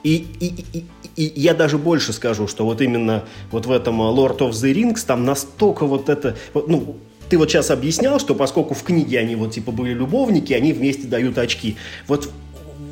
И, 0.04 0.28
и, 0.40 0.66
и, 0.74 0.86
и 1.16 1.40
я 1.40 1.54
даже 1.54 1.78
больше 1.78 2.12
скажу, 2.12 2.48
что 2.48 2.66
вот 2.66 2.82
именно 2.82 3.24
вот 3.52 3.66
в 3.66 3.72
этом 3.72 4.02
Lord 4.02 4.40
of 4.40 4.52
the 4.52 4.74
Rings 4.74 5.06
там 5.06 5.24
настолько 5.24 5.86
вот 5.86 6.10
это, 6.10 6.36
ну, 6.54 6.98
ты 7.30 7.38
вот 7.38 7.50
сейчас 7.50 7.72
объяснял, 7.72 8.20
что 8.20 8.36
поскольку 8.36 8.74
в 8.74 8.84
книге 8.84 9.20
они 9.20 9.36
вот 9.36 9.54
типа 9.54 9.72
были 9.72 9.94
любовники, 9.94 10.52
они 10.52 10.74
вместе 10.74 11.08
дают 11.08 11.38
очки. 11.38 11.78
Вот 12.08 12.30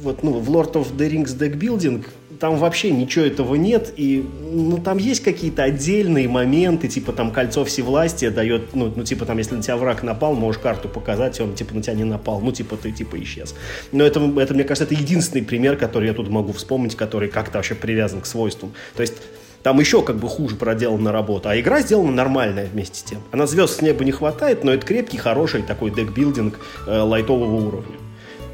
вот, 0.01 0.23
ну, 0.23 0.33
в 0.33 0.49
Lord 0.49 0.73
of 0.73 0.95
the 0.97 1.09
Rings 1.09 1.37
Deck 1.37 1.57
Building 1.57 2.05
там 2.41 2.57
вообще 2.57 2.89
ничего 2.89 3.25
этого 3.25 3.53
нет, 3.53 3.93
и, 3.97 4.27
ну, 4.51 4.79
там 4.79 4.97
есть 4.97 5.21
какие-то 5.23 5.61
отдельные 5.61 6.27
моменты, 6.27 6.87
типа, 6.87 7.13
там, 7.13 7.29
кольцо 7.29 7.63
всевластия 7.65 8.31
дает, 8.31 8.73
ну, 8.73 8.91
ну, 8.95 9.03
типа, 9.03 9.25
там, 9.25 9.37
если 9.37 9.53
на 9.53 9.61
тебя 9.61 9.77
враг 9.77 10.01
напал, 10.01 10.33
можешь 10.33 10.59
карту 10.59 10.89
показать, 10.89 11.39
и 11.39 11.43
он, 11.43 11.53
типа, 11.53 11.75
на 11.75 11.83
тебя 11.83 11.93
не 11.93 12.03
напал, 12.03 12.41
ну, 12.41 12.51
типа, 12.51 12.77
ты, 12.77 12.91
типа, 12.91 13.21
исчез. 13.21 13.53
Но 13.91 14.03
это, 14.03 14.19
это, 14.39 14.55
мне 14.55 14.63
кажется, 14.63 14.91
это 14.91 14.99
единственный 14.99 15.43
пример, 15.43 15.77
который 15.77 16.07
я 16.07 16.15
тут 16.15 16.29
могу 16.29 16.51
вспомнить, 16.51 16.95
который 16.95 17.29
как-то 17.29 17.59
вообще 17.59 17.75
привязан 17.75 18.21
к 18.21 18.25
свойствам. 18.25 18.73
То 18.95 19.01
есть, 19.01 19.13
там 19.61 19.79
еще 19.79 20.01
как 20.01 20.15
бы 20.15 20.27
хуже 20.27 20.55
проделана 20.55 21.11
работа, 21.11 21.51
а 21.51 21.59
игра 21.59 21.81
сделана 21.81 22.11
нормальная 22.11 22.65
вместе 22.65 22.97
с 23.01 23.03
тем. 23.03 23.19
Она 23.31 23.45
звезд 23.45 23.77
с 23.77 23.81
неба 23.83 24.03
не 24.03 24.11
хватает, 24.11 24.63
но 24.63 24.73
это 24.73 24.83
крепкий, 24.83 25.19
хороший 25.19 25.61
такой 25.61 25.91
декбилдинг 25.91 26.59
э, 26.87 27.01
лайтового 27.01 27.67
уровня. 27.67 27.97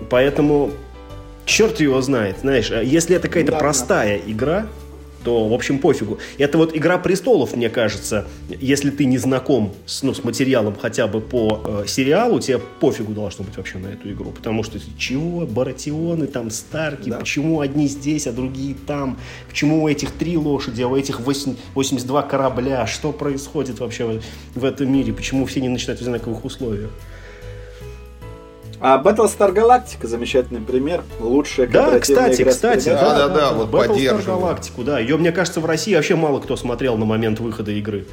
Поэтому 0.10 0.72
черт 1.48 1.80
его 1.80 2.00
знает, 2.02 2.40
знаешь, 2.42 2.70
а 2.70 2.84
если 2.84 3.16
это 3.16 3.28
какая-то 3.28 3.54
да, 3.54 3.58
простая 3.58 4.20
да. 4.20 4.32
игра, 4.32 4.68
то, 5.24 5.46
в 5.50 5.54
общем, 5.54 5.80
пофигу. 5.80 6.20
Это 6.38 6.58
вот 6.58 6.74
«Игра 6.74 6.98
престолов», 6.98 7.54
мне 7.54 7.70
кажется, 7.70 8.28
если 8.62 8.92
ты 8.92 9.04
не 9.04 9.18
знаком 9.18 9.74
с, 9.86 10.02
ну, 10.02 10.14
с 10.14 10.24
материалом 10.24 10.78
хотя 10.80 11.06
бы 11.08 11.20
по 11.20 11.62
э, 11.66 11.84
сериалу, 11.86 12.40
тебе 12.40 12.60
пофигу 12.60 13.12
должно 13.12 13.44
быть 13.44 13.58
вообще 13.58 13.78
на 13.78 13.88
эту 13.88 14.10
игру. 14.10 14.32
Потому 14.32 14.64
что 14.64 14.80
чего, 14.98 15.46
Баратионы, 15.46 16.28
там, 16.28 16.50
Старки, 16.50 17.10
да. 17.10 17.18
почему 17.18 17.60
одни 17.60 17.88
здесь, 17.88 18.26
а 18.28 18.32
другие 18.32 18.76
там, 18.86 19.18
почему 19.50 19.84
у 19.84 19.90
этих 19.90 20.12
три 20.12 20.38
лошади, 20.38 20.82
а 20.82 20.88
у 20.88 20.96
этих 20.96 21.20
8, 21.20 21.56
82 21.74 22.22
корабля, 22.22 22.88
что 22.88 23.12
происходит 23.12 23.80
вообще 23.80 24.06
в, 24.06 24.22
в 24.56 24.64
этом 24.64 24.90
мире, 24.94 25.12
почему 25.12 25.46
все 25.46 25.60
не 25.60 25.68
начинают 25.68 26.00
в 26.00 26.04
одинаковых 26.04 26.46
условиях. 26.46 26.92
А 28.80 29.02
Battlestar 29.02 29.54
Galactica 29.54 30.06
замечательный 30.06 30.62
пример. 30.62 31.04
Лучшая 31.20 31.68
Да, 31.68 32.00
кстати, 32.00 32.42
игра 32.42 32.52
кстати, 32.52 32.90
да, 32.90 33.02
да, 33.02 33.28
да, 33.28 33.36
да, 33.36 33.54
вот 33.54 33.70
Battlestar 33.70 34.24
Galactica, 34.24 34.84
да. 34.84 35.00
Ее, 35.00 35.18
мне 35.18 35.32
кажется, 35.32 35.60
в 35.60 35.66
России 35.66 35.96
вообще 35.96 36.16
мало 36.16 36.40
кто 36.40 36.56
смотрел 36.56 36.98
на 36.98 37.06
момент 37.06 37.40
выхода 37.40 37.72
игры. 37.72 38.06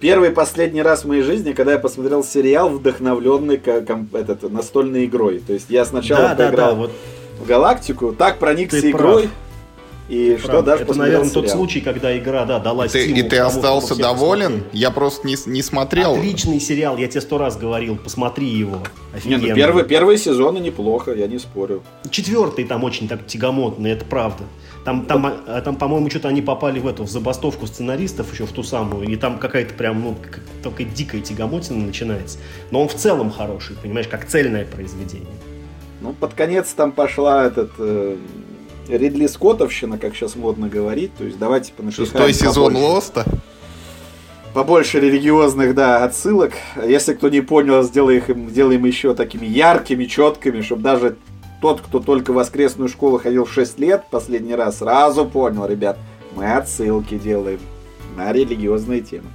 Первый 0.00 0.30
и 0.30 0.32
последний 0.32 0.82
раз 0.82 1.04
в 1.04 1.08
моей 1.08 1.22
жизни, 1.22 1.52
когда 1.52 1.72
я 1.72 1.78
посмотрел 1.78 2.24
сериал, 2.24 2.70
вдохновленный 2.70 3.58
как, 3.58 3.88
этот, 4.12 4.50
настольной 4.50 5.04
игрой. 5.04 5.38
То 5.46 5.52
есть 5.52 5.66
я 5.68 5.84
сначала 5.84 6.30
да, 6.30 6.34
поиграл 6.34 6.70
да, 6.70 6.74
да, 6.74 6.74
вот... 6.74 6.90
в 7.38 7.46
Галактику, 7.46 8.12
так 8.12 8.38
проникся 8.38 8.80
Ты 8.80 8.90
игрой. 8.90 9.22
Прав 9.22 9.32
и 10.08 10.36
что 10.36 10.48
Правда. 10.48 10.72
даже 10.72 10.82
Это, 10.84 10.94
наверное, 10.94 11.28
сериал. 11.28 11.42
тот 11.42 11.50
случай, 11.50 11.80
когда 11.80 12.16
игра, 12.16 12.44
да, 12.44 12.58
дала 12.58 12.88
ты, 12.88 13.06
И 13.06 13.22
ты 13.22 13.38
остался 13.38 13.94
доволен? 13.94 14.64
Я 14.72 14.90
просто 14.90 15.26
не, 15.26 15.36
не 15.46 15.62
смотрел. 15.62 16.14
Отличный 16.14 16.60
сериал, 16.60 16.96
я 16.96 17.08
тебе 17.08 17.20
сто 17.20 17.38
раз 17.38 17.56
говорил, 17.56 17.96
посмотри 17.96 18.46
его. 18.46 18.78
Не, 19.24 19.36
ну 19.36 19.54
первый, 19.54 19.84
первые 19.84 20.18
сезоны 20.18 20.58
неплохо, 20.58 21.12
я 21.12 21.26
не 21.26 21.38
спорю. 21.38 21.82
Четвертый 22.10 22.64
там 22.64 22.84
очень 22.84 23.08
так 23.08 23.26
тягомотный, 23.26 23.92
это 23.92 24.04
правда. 24.04 24.44
Там, 24.84 25.06
там, 25.06 25.22
вот. 25.22 25.34
а, 25.46 25.60
там 25.60 25.76
по-моему, 25.76 26.10
что-то 26.10 26.28
они 26.28 26.42
попали 26.42 26.80
в 26.80 26.88
эту 26.88 27.04
в 27.04 27.08
забастовку 27.08 27.68
сценаристов 27.68 28.32
еще 28.32 28.46
в 28.46 28.52
ту 28.52 28.64
самую, 28.64 29.08
и 29.08 29.14
там 29.14 29.38
какая-то 29.38 29.74
прям, 29.74 30.02
ну, 30.02 30.16
только 30.62 30.82
дикая 30.82 31.20
тягомотина 31.20 31.86
начинается. 31.86 32.38
Но 32.72 32.82
он 32.82 32.88
в 32.88 32.94
целом 32.94 33.30
хороший, 33.30 33.76
понимаешь, 33.76 34.08
как 34.08 34.26
цельное 34.26 34.64
произведение. 34.64 35.28
Ну, 36.00 36.12
под 36.12 36.34
конец 36.34 36.70
там 36.70 36.90
пошла 36.90 37.46
этот... 37.46 37.70
Э 37.78 38.16
Ридли 38.88 39.26
Скоттовщина, 39.26 39.98
как 39.98 40.14
сейчас 40.14 40.36
модно 40.36 40.68
говорить. 40.68 41.14
То 41.16 41.24
есть 41.24 41.38
давайте 41.38 41.72
понапихаем 41.72 42.06
Шестой 42.06 42.32
сезон 42.32 42.76
Лоста. 42.76 43.24
Побольше 44.54 45.00
религиозных, 45.00 45.74
да, 45.74 46.04
отсылок. 46.04 46.52
Если 46.86 47.14
кто 47.14 47.30
не 47.30 47.40
понял, 47.40 47.82
сделаем 47.82 48.18
их, 48.18 48.50
сделаем 48.50 48.84
еще 48.84 49.14
такими 49.14 49.46
яркими, 49.46 50.04
четкими, 50.04 50.60
чтобы 50.60 50.82
даже 50.82 51.16
тот, 51.62 51.80
кто 51.80 52.00
только 52.00 52.32
в 52.32 52.34
воскресную 52.34 52.88
школу 52.88 53.18
ходил 53.18 53.46
6 53.46 53.78
лет 53.78 54.04
последний 54.10 54.54
раз, 54.54 54.78
сразу 54.78 55.24
понял, 55.24 55.64
ребят, 55.66 55.96
мы 56.36 56.52
отсылки 56.52 57.16
делаем 57.16 57.60
на 58.16 58.30
религиозные 58.32 59.00
темы. 59.00 59.28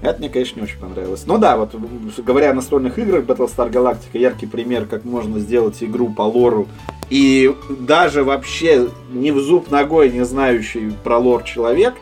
Это 0.00 0.20
мне, 0.20 0.28
конечно, 0.28 0.60
не 0.60 0.64
очень 0.64 0.78
понравилось. 0.78 1.24
Ну 1.26 1.38
да, 1.38 1.56
вот 1.56 1.74
говоря 2.18 2.50
о 2.50 2.54
настольных 2.54 2.98
играх, 2.98 3.24
Battlestar 3.24 3.70
Galactica 3.70 4.18
яркий 4.18 4.46
пример, 4.46 4.86
как 4.86 5.04
можно 5.04 5.40
сделать 5.40 5.82
игру 5.82 6.08
по 6.10 6.22
лору. 6.22 6.68
И 7.10 7.52
даже 7.80 8.22
вообще 8.22 8.88
не 9.10 9.32
в 9.32 9.40
зуб 9.40 9.70
ногой 9.70 10.10
не 10.10 10.24
знающий 10.24 10.92
про 11.02 11.18
лор 11.18 11.42
человек, 11.42 11.94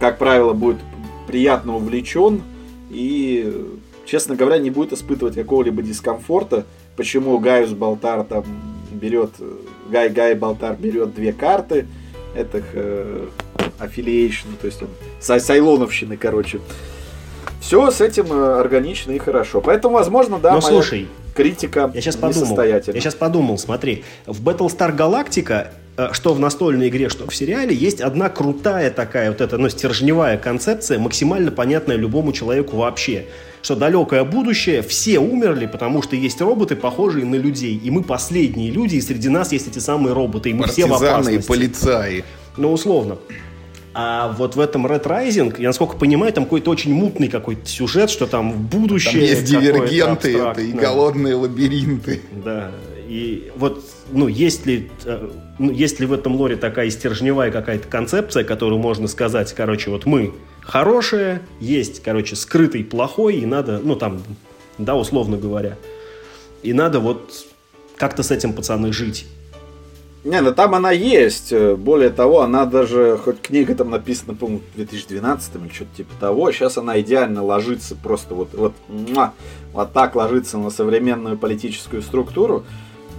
как 0.00 0.18
правило, 0.18 0.52
будет 0.52 0.78
приятно 1.26 1.76
увлечен 1.76 2.42
и, 2.90 3.70
честно 4.04 4.36
говоря, 4.36 4.58
не 4.58 4.70
будет 4.70 4.92
испытывать 4.92 5.34
какого-либо 5.34 5.82
дискомфорта, 5.82 6.66
почему 6.96 7.38
Гaius 7.38 7.74
Балтар 7.74 8.24
там 8.24 8.44
берет, 8.92 9.30
Гай 9.88 10.10
Гай 10.10 10.34
Балтар 10.34 10.76
берет 10.76 11.14
две 11.14 11.32
карты, 11.32 11.86
это 12.34 12.62
э, 12.74 13.26
то 13.78 14.66
есть 14.66 14.82
он 14.82 14.88
сайлоновщины, 15.20 16.16
короче. 16.16 16.60
Все 17.64 17.90
с 17.90 18.02
этим 18.02 18.30
э, 18.30 18.60
органично 18.60 19.12
и 19.12 19.18
хорошо. 19.18 19.62
Поэтому, 19.62 19.94
возможно, 19.94 20.38
да, 20.38 20.52
Но 20.52 20.60
моя 20.60 20.68
слушай, 20.68 21.08
критика 21.34 21.90
я 21.94 22.00
сейчас 22.02 22.16
подумал, 22.16 22.60
Я 22.62 22.82
сейчас 22.82 23.14
подумал, 23.14 23.56
смотри, 23.56 24.04
в 24.26 24.46
Battlestar 24.46 24.94
Galactica 24.94 25.68
э, 25.96 26.08
что 26.12 26.34
в 26.34 26.40
настольной 26.40 26.90
игре, 26.90 27.08
что 27.08 27.26
в 27.26 27.34
сериале, 27.34 27.74
есть 27.74 28.02
одна 28.02 28.28
крутая 28.28 28.90
такая 28.90 29.30
вот 29.30 29.40
эта, 29.40 29.56
ну, 29.56 29.70
стержневая 29.70 30.36
концепция, 30.36 30.98
максимально 30.98 31.50
понятная 31.50 31.96
любому 31.96 32.34
человеку 32.34 32.76
вообще. 32.76 33.24
Что 33.62 33.76
далекое 33.76 34.24
будущее, 34.24 34.82
все 34.82 35.18
умерли, 35.18 35.64
потому 35.64 36.02
что 36.02 36.16
есть 36.16 36.42
роботы, 36.42 36.76
похожие 36.76 37.24
на 37.24 37.36
людей. 37.36 37.80
И 37.82 37.90
мы 37.90 38.02
последние 38.02 38.70
люди, 38.72 38.96
и 38.96 39.00
среди 39.00 39.30
нас 39.30 39.52
есть 39.52 39.68
эти 39.68 39.78
самые 39.78 40.12
роботы, 40.12 40.50
и 40.50 40.52
мы 40.52 40.64
Партизаны 40.64 40.96
все 40.96 40.98
в 40.98 41.02
опасности. 41.02 41.42
и 41.42 41.48
полицаи. 41.48 42.24
Ну, 42.58 42.72
условно. 42.74 43.16
А 43.96 44.32
вот 44.32 44.56
в 44.56 44.60
этом 44.60 44.86
Red 44.86 45.04
Rising, 45.04 45.54
я 45.60 45.68
насколько 45.68 45.96
понимаю, 45.96 46.32
там 46.32 46.44
какой-то 46.44 46.70
очень 46.70 46.92
мутный 46.92 47.28
какой-то 47.28 47.66
сюжет, 47.66 48.10
что 48.10 48.26
там 48.26 48.52
в 48.52 48.58
будущее... 48.58 49.12
Там 49.12 49.20
есть 49.20 49.44
дивергенты 49.44 50.36
это, 50.36 50.60
и 50.60 50.72
голодные 50.72 51.36
лабиринты. 51.36 52.20
Да, 52.44 52.72
и 53.06 53.52
вот, 53.54 53.84
ну, 54.10 54.26
есть 54.26 54.66
ли, 54.66 54.90
э, 55.04 55.30
ну, 55.60 55.70
есть 55.70 56.00
ли 56.00 56.06
в 56.06 56.12
этом 56.12 56.34
лоре 56.34 56.56
такая 56.56 56.90
стержневая 56.90 57.52
какая-то 57.52 57.86
концепция, 57.86 58.42
которую 58.42 58.80
можно 58.80 59.06
сказать, 59.06 59.52
короче, 59.52 59.90
вот 59.90 60.06
мы 60.06 60.32
хорошие, 60.60 61.42
есть, 61.60 62.02
короче, 62.02 62.34
скрытый 62.34 62.82
плохой, 62.82 63.36
и 63.36 63.46
надо, 63.46 63.78
ну, 63.78 63.94
там, 63.94 64.22
да, 64.78 64.96
условно 64.96 65.36
говоря, 65.36 65.76
и 66.64 66.72
надо 66.72 66.98
вот 66.98 67.46
как-то 67.96 68.22
с 68.24 68.32
этим, 68.32 68.54
пацаны, 68.54 68.92
жить. 68.92 69.26
Не, 70.24 70.40
ну 70.40 70.54
там 70.54 70.74
она 70.74 70.90
есть. 70.90 71.52
Более 71.52 72.08
того, 72.08 72.40
она 72.40 72.64
даже, 72.64 73.18
хоть 73.22 73.42
книга 73.42 73.74
там 73.74 73.90
написана, 73.90 74.34
по-моему, 74.34 74.62
в 74.72 74.76
2012 74.76 75.56
или 75.56 75.68
что-то 75.68 75.96
типа 75.96 76.14
того, 76.18 76.50
сейчас 76.50 76.78
она 76.78 76.98
идеально 77.00 77.44
ложится 77.44 77.94
просто 77.94 78.34
вот, 78.34 78.48
вот, 78.54 78.72
муа, 78.88 79.34
вот 79.74 79.92
так 79.92 80.14
ложится 80.14 80.56
на 80.56 80.70
современную 80.70 81.36
политическую 81.36 82.00
структуру. 82.00 82.64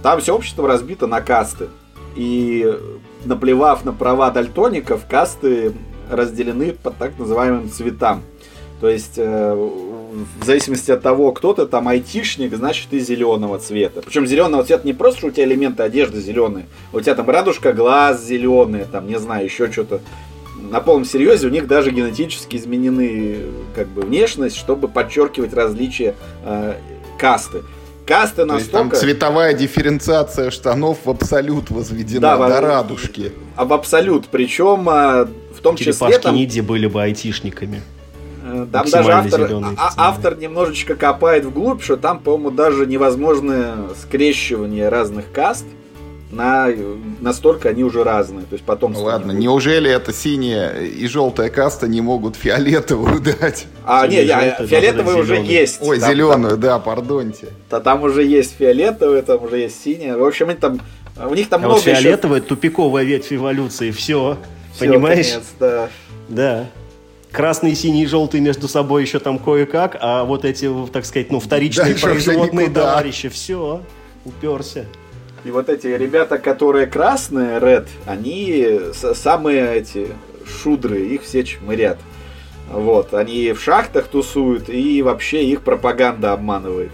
Там 0.02 0.20
все 0.20 0.34
общество 0.34 0.66
разбито 0.66 1.06
на 1.06 1.20
касты. 1.20 1.68
И 2.16 2.76
наплевав 3.24 3.84
на 3.84 3.92
права 3.92 4.30
дальтоников, 4.30 5.06
касты 5.08 5.74
разделены 6.10 6.72
по 6.72 6.90
так 6.90 7.18
называемым 7.18 7.70
цветам. 7.70 8.22
То 8.80 8.88
есть, 8.88 9.14
э, 9.16 9.70
в 10.40 10.44
зависимости 10.44 10.90
от 10.90 11.02
того, 11.02 11.32
кто 11.32 11.52
ты 11.52 11.66
там 11.66 11.88
айтишник, 11.88 12.54
значит 12.54 12.88
ты 12.90 12.98
зеленого 12.98 13.58
цвета. 13.58 14.02
Причем 14.02 14.26
зеленого 14.26 14.64
цвета 14.64 14.86
не 14.86 14.92
просто, 14.92 15.18
что 15.18 15.26
у 15.28 15.30
тебя 15.30 15.44
элементы 15.44 15.82
одежды 15.82 16.20
зеленые, 16.20 16.66
у 16.92 17.00
тебя 17.00 17.14
там 17.14 17.28
радужка 17.28 17.72
глаз 17.72 18.24
зеленые, 18.24 18.84
там, 18.84 19.06
не 19.06 19.18
знаю, 19.18 19.44
еще 19.44 19.70
что-то. 19.70 20.00
На 20.70 20.80
полном 20.80 21.04
серьезе 21.04 21.46
у 21.46 21.50
них 21.50 21.66
даже 21.66 21.90
генетически 21.90 22.56
изменены 22.56 23.38
как 23.74 23.88
бы 23.88 24.02
внешность, 24.02 24.56
чтобы 24.56 24.88
подчеркивать 24.88 25.52
различия 25.54 26.14
э, 26.44 26.74
касты. 27.18 27.62
Касты 28.06 28.44
настолько... 28.44 28.90
там 28.90 28.92
цветовая 28.92 29.52
дифференциация 29.52 30.50
штанов 30.50 30.98
в 31.04 31.10
абсолют 31.10 31.70
возведена 31.70 32.20
да, 32.20 32.36
до 32.36 32.60
в... 32.60 32.60
радужки. 32.60 33.32
А 33.56 33.64
в 33.64 33.72
абсолют. 33.72 34.28
Причем 34.30 34.88
а, 34.88 35.28
в 35.56 35.60
том 35.60 35.76
Черепашки 35.76 36.14
числе... 36.14 36.18
Там... 36.20 36.34
Ниди 36.36 36.60
были 36.60 36.86
бы 36.86 37.02
айтишниками. 37.02 37.82
Там 38.64 38.88
даже 38.88 39.12
автор, 39.12 39.50
а, 39.76 39.92
автор 39.96 40.38
немножечко 40.38 40.94
копает 40.94 41.44
вглубь, 41.44 41.82
что 41.82 41.96
там, 41.96 42.20
по-моему, 42.20 42.50
даже 42.50 42.86
невозможное 42.86 43.74
скрещивание 44.00 44.88
разных 44.88 45.30
каст 45.32 45.66
на, 46.30 46.68
настолько 47.20 47.68
они 47.68 47.84
уже 47.84 48.04
разные. 48.04 48.46
То 48.46 48.54
есть 48.54 48.64
потом. 48.64 48.92
Ну, 48.92 49.02
ладно, 49.02 49.32
не 49.32 49.46
неужели 49.46 49.90
это 49.90 50.12
синяя 50.12 50.80
и 50.80 51.06
желтая 51.06 51.50
каста 51.50 51.86
не 51.88 52.00
могут 52.00 52.36
фиолетовую 52.36 53.20
дать? 53.20 53.66
А, 53.84 54.06
не, 54.06 54.22
я, 54.24 54.56
фиолетовая 54.66 55.16
уже 55.16 55.36
есть. 55.36 55.78
Ой, 55.80 56.00
там, 56.00 56.10
зеленую, 56.10 56.50
там, 56.52 56.60
да, 56.60 56.78
пардонте. 56.78 57.48
Да, 57.70 57.80
там 57.80 58.02
уже 58.02 58.24
есть 58.24 58.56
фиолетовая, 58.56 59.22
там 59.22 59.42
уже 59.44 59.58
есть 59.58 59.82
синяя. 59.82 60.16
В 60.16 60.24
общем, 60.24 60.48
они 60.48 60.58
там, 60.58 60.80
у 61.16 61.34
них 61.34 61.48
там 61.48 61.60
а 61.60 61.66
много 61.66 61.74
вот 61.76 61.84
фиолетовая 61.84 62.38
еще... 62.38 62.48
тупиковая 62.48 63.04
ветвь 63.04 63.32
эволюции, 63.32 63.90
все. 63.90 64.36
все 64.74 64.86
понимаешь? 64.86 65.30
Конец, 65.30 65.44
да. 65.58 65.88
Да 66.28 66.66
красные, 67.36 67.74
синие 67.74 68.06
желтые 68.06 68.40
между 68.40 68.66
собой 68.66 69.02
еще 69.02 69.18
там 69.18 69.38
кое-как, 69.38 69.98
а 70.00 70.24
вот 70.24 70.46
эти, 70.46 70.70
так 70.90 71.04
сказать, 71.04 71.30
ну, 71.30 71.38
вторичные 71.38 71.90
Дальше 71.90 72.06
производные 72.06 72.70
товарищи, 72.70 73.28
все, 73.28 73.82
уперся. 74.24 74.86
И 75.44 75.50
вот 75.50 75.68
эти 75.68 75.86
ребята, 75.86 76.38
которые 76.38 76.86
красные, 76.86 77.58
Red, 77.58 77.88
они 78.06 78.80
самые 78.94 79.76
эти 79.76 80.08
шудры, 80.46 81.00
их 81.00 81.22
все 81.22 81.44
чмырят. 81.44 81.98
Вот, 82.72 83.12
они 83.12 83.52
в 83.52 83.62
шахтах 83.62 84.08
тусуют, 84.08 84.70
и 84.70 85.02
вообще 85.02 85.44
их 85.44 85.60
пропаганда 85.60 86.32
обманывает. 86.32 86.90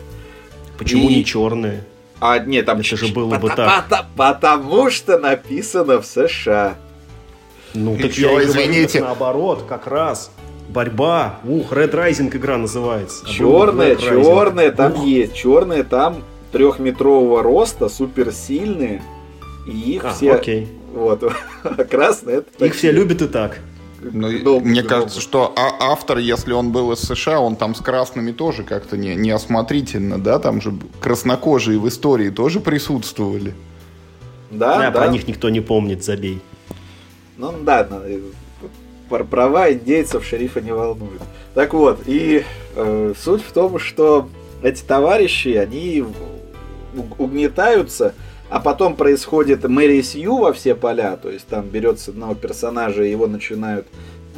Почему 0.76 1.08
и... 1.08 1.14
не 1.14 1.24
черные? 1.24 1.84
А, 2.20 2.40
нет, 2.40 2.66
там... 2.66 2.80
Это 2.80 2.96
же 2.96 3.12
было 3.12 3.38
бы 3.38 3.48
так. 3.48 3.84
Потому 4.16 4.90
что 4.90 5.18
написано 5.18 6.00
в 6.00 6.06
США. 6.06 6.76
Ну, 7.74 7.96
так 7.96 8.12
Чё, 8.12 8.38
я 8.38 8.46
извините. 8.46 8.98
Говорю, 8.98 9.14
наоборот, 9.14 9.64
как 9.68 9.86
раз. 9.86 10.30
Борьба. 10.68 11.40
Ух, 11.44 11.72
Red 11.72 11.92
Rising 11.92 12.34
игра 12.34 12.56
называется. 12.56 13.26
Черные, 13.26 13.96
черные 13.96 14.70
там 14.70 14.92
Ух. 14.92 15.04
есть. 15.04 15.34
Черные 15.34 15.82
там 15.82 16.22
трехметрового 16.50 17.42
роста, 17.42 17.88
суперсильные. 17.88 19.02
И 19.66 19.94
их 19.94 20.04
а, 20.04 20.12
все... 20.12 20.32
Окей. 20.32 20.68
Вот. 20.94 21.22
А 21.62 21.84
красные 21.90 22.38
это... 22.38 22.64
Их 22.64 22.74
все 22.74 22.90
любят 22.90 23.22
и 23.22 23.28
так. 23.28 23.58
Ну, 24.00 24.36
Долго, 24.40 24.66
мне 24.66 24.82
кажется, 24.82 25.20
что 25.20 25.52
а 25.56 25.92
автор, 25.92 26.18
если 26.18 26.52
он 26.52 26.72
был 26.72 26.90
из 26.92 26.98
США, 26.98 27.38
он 27.38 27.54
там 27.54 27.74
с 27.74 27.80
красными 27.80 28.32
тоже 28.32 28.64
как-то 28.64 28.96
не, 28.96 29.14
неосмотрительно, 29.14 30.20
да? 30.20 30.40
Там 30.40 30.60
же 30.60 30.74
краснокожие 31.00 31.78
в 31.78 31.88
истории 31.88 32.30
тоже 32.30 32.58
присутствовали. 32.58 33.54
Да, 34.50 34.78
да, 34.78 34.90
да. 34.90 34.98
Про 34.98 35.08
них 35.08 35.28
никто 35.28 35.50
не 35.50 35.60
помнит, 35.60 36.02
забей. 36.02 36.42
Ну 37.42 37.52
да, 37.64 37.88
права 39.08 39.72
индейцев 39.72 40.24
шерифа 40.24 40.60
не 40.60 40.70
волнуют. 40.70 41.20
Так 41.54 41.74
вот, 41.74 42.02
и 42.06 42.44
э, 42.76 43.14
суть 43.20 43.42
в 43.42 43.50
том, 43.50 43.80
что 43.80 44.28
эти 44.62 44.80
товарищи, 44.84 45.48
они 45.48 46.04
угнетаются, 47.18 48.14
а 48.48 48.60
потом 48.60 48.94
происходит 48.94 49.68
Мэри 49.68 50.02
Сью 50.02 50.36
во 50.36 50.52
все 50.52 50.76
поля, 50.76 51.16
то 51.16 51.30
есть 51.30 51.48
там 51.48 51.66
берется 51.66 52.12
одного 52.12 52.36
персонажа, 52.36 53.02
и 53.02 53.10
его 53.10 53.26
начинают 53.26 53.88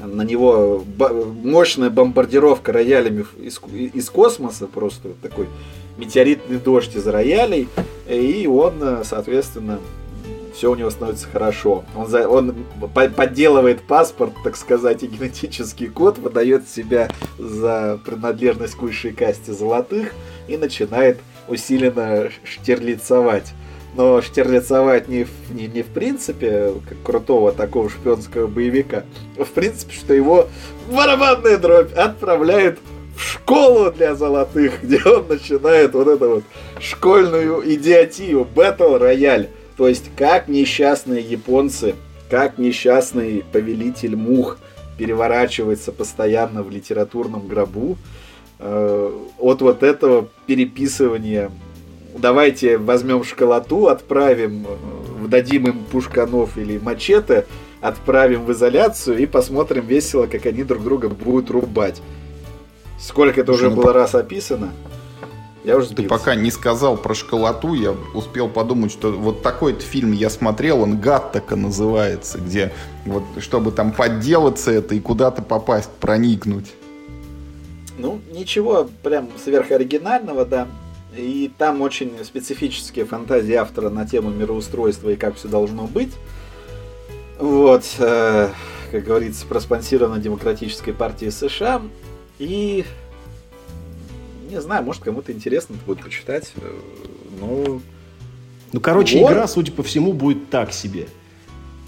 на 0.02 0.22
него 0.22 0.82
мощная 0.96 1.90
бомбардировка 1.90 2.72
роялями 2.72 3.26
из, 3.38 3.60
из 3.92 4.08
космоса, 4.08 4.66
просто 4.66 5.10
такой 5.20 5.48
метеоритный 5.98 6.56
дождь 6.56 6.96
из 6.96 7.06
роялей, 7.06 7.68
и 8.08 8.46
он, 8.46 9.04
соответственно, 9.04 9.78
все 10.54 10.70
у 10.70 10.74
него 10.76 10.90
становится 10.90 11.26
хорошо. 11.28 11.84
Он, 11.96 12.06
за, 12.06 12.28
он 12.28 12.54
подделывает 13.16 13.82
паспорт, 13.82 14.32
так 14.44 14.56
сказать, 14.56 15.02
и 15.02 15.06
генетический 15.06 15.88
код, 15.88 16.18
выдает 16.18 16.68
себя 16.68 17.10
за 17.38 17.98
принадлежность 18.04 18.76
к 18.76 18.82
высшей 18.82 19.12
касте 19.12 19.52
золотых 19.52 20.12
и 20.46 20.56
начинает 20.56 21.18
усиленно 21.48 22.30
штирлицовать. 22.44 23.52
Но 23.96 24.22
штирлицовать 24.22 25.08
не 25.08 25.24
в, 25.24 25.30
не, 25.50 25.66
не 25.66 25.82
в 25.82 25.86
принципе, 25.86 26.72
как 26.88 27.02
крутого 27.02 27.52
такого 27.52 27.90
шпионского 27.90 28.46
боевика, 28.46 29.04
а 29.38 29.44
в 29.44 29.50
принципе, 29.50 29.94
что 29.94 30.14
его 30.14 30.48
барабанная 30.90 31.58
дробь 31.58 31.92
отправляет 31.92 32.78
в 33.16 33.22
школу 33.22 33.92
для 33.92 34.14
золотых, 34.14 34.72
где 34.82 35.00
он 35.04 35.26
начинает 35.28 35.94
вот 35.94 36.08
эту 36.08 36.28
вот 36.28 36.44
школьную 36.80 37.62
идиотию, 37.74 38.46
Battle 38.54 39.00
Royale 39.00 39.48
то 39.76 39.88
есть, 39.88 40.10
как 40.16 40.48
несчастные 40.48 41.22
японцы, 41.22 41.94
как 42.30 42.58
несчастный 42.58 43.44
повелитель 43.52 44.16
мух 44.16 44.58
переворачивается 44.98 45.92
постоянно 45.92 46.62
в 46.62 46.70
литературном 46.70 47.48
гробу, 47.48 47.96
э, 48.58 49.12
от 49.38 49.60
вот 49.60 49.82
этого 49.82 50.28
переписывания 50.46 51.50
давайте 52.16 52.78
возьмем 52.78 53.24
школоту, 53.24 53.88
отправим, 53.88 54.66
э, 54.66 55.26
дадим 55.28 55.66
им 55.66 55.84
пушканов 55.84 56.56
или 56.56 56.78
мачете, 56.78 57.46
отправим 57.80 58.44
в 58.44 58.52
изоляцию 58.52 59.18
и 59.18 59.26
посмотрим 59.26 59.86
весело, 59.86 60.26
как 60.26 60.46
они 60.46 60.64
друг 60.64 60.82
друга 60.82 61.08
будут 61.08 61.50
рубать. 61.50 62.00
Сколько 62.98 63.40
это 63.40 63.52
уже 63.52 63.70
ну, 63.70 63.76
было 63.76 63.92
раз 63.92 64.14
описано? 64.14 64.72
Я 65.64 65.78
уже 65.78 65.94
Ты 65.94 66.02
пока 66.02 66.34
не 66.34 66.50
сказал 66.50 66.98
про 66.98 67.14
школоту, 67.14 67.72
я 67.72 67.92
успел 68.12 68.50
подумать, 68.50 68.92
что 68.92 69.10
вот 69.12 69.42
такой 69.42 69.78
фильм 69.80 70.12
я 70.12 70.28
смотрел, 70.28 70.82
он 70.82 71.00
«Гаттака» 71.00 71.56
называется, 71.56 72.38
где 72.38 72.70
вот 73.06 73.24
чтобы 73.38 73.72
там 73.72 73.92
подделаться 73.92 74.70
это 74.70 74.94
и 74.94 75.00
куда-то 75.00 75.40
попасть, 75.40 75.88
проникнуть. 76.00 76.74
Ну, 77.96 78.20
ничего 78.30 78.90
прям 79.02 79.30
сверхоригинального, 79.42 80.44
да. 80.44 80.68
И 81.16 81.50
там 81.56 81.80
очень 81.80 82.12
специфические 82.24 83.06
фантазии 83.06 83.54
автора 83.54 83.88
на 83.88 84.06
тему 84.06 84.30
мироустройства 84.30 85.10
и 85.10 85.16
как 85.16 85.36
все 85.36 85.48
должно 85.48 85.86
быть. 85.86 86.12
Вот, 87.38 87.84
э, 87.98 88.50
как 88.90 89.04
говорится, 89.04 89.46
проспонсировано 89.46 90.18
Демократической 90.20 90.92
партией 90.92 91.30
США. 91.30 91.80
И 92.38 92.84
не 94.48 94.60
знаю, 94.60 94.84
может 94.84 95.02
кому-то 95.02 95.32
интересно 95.32 95.76
будет 95.86 96.02
почитать. 96.02 96.52
Ну, 97.40 97.80
ну, 98.72 98.80
короче, 98.80 99.20
вот. 99.20 99.30
игра, 99.30 99.46
судя 99.46 99.72
по 99.72 99.82
всему, 99.82 100.12
будет 100.12 100.50
так 100.50 100.72
себе. 100.72 101.06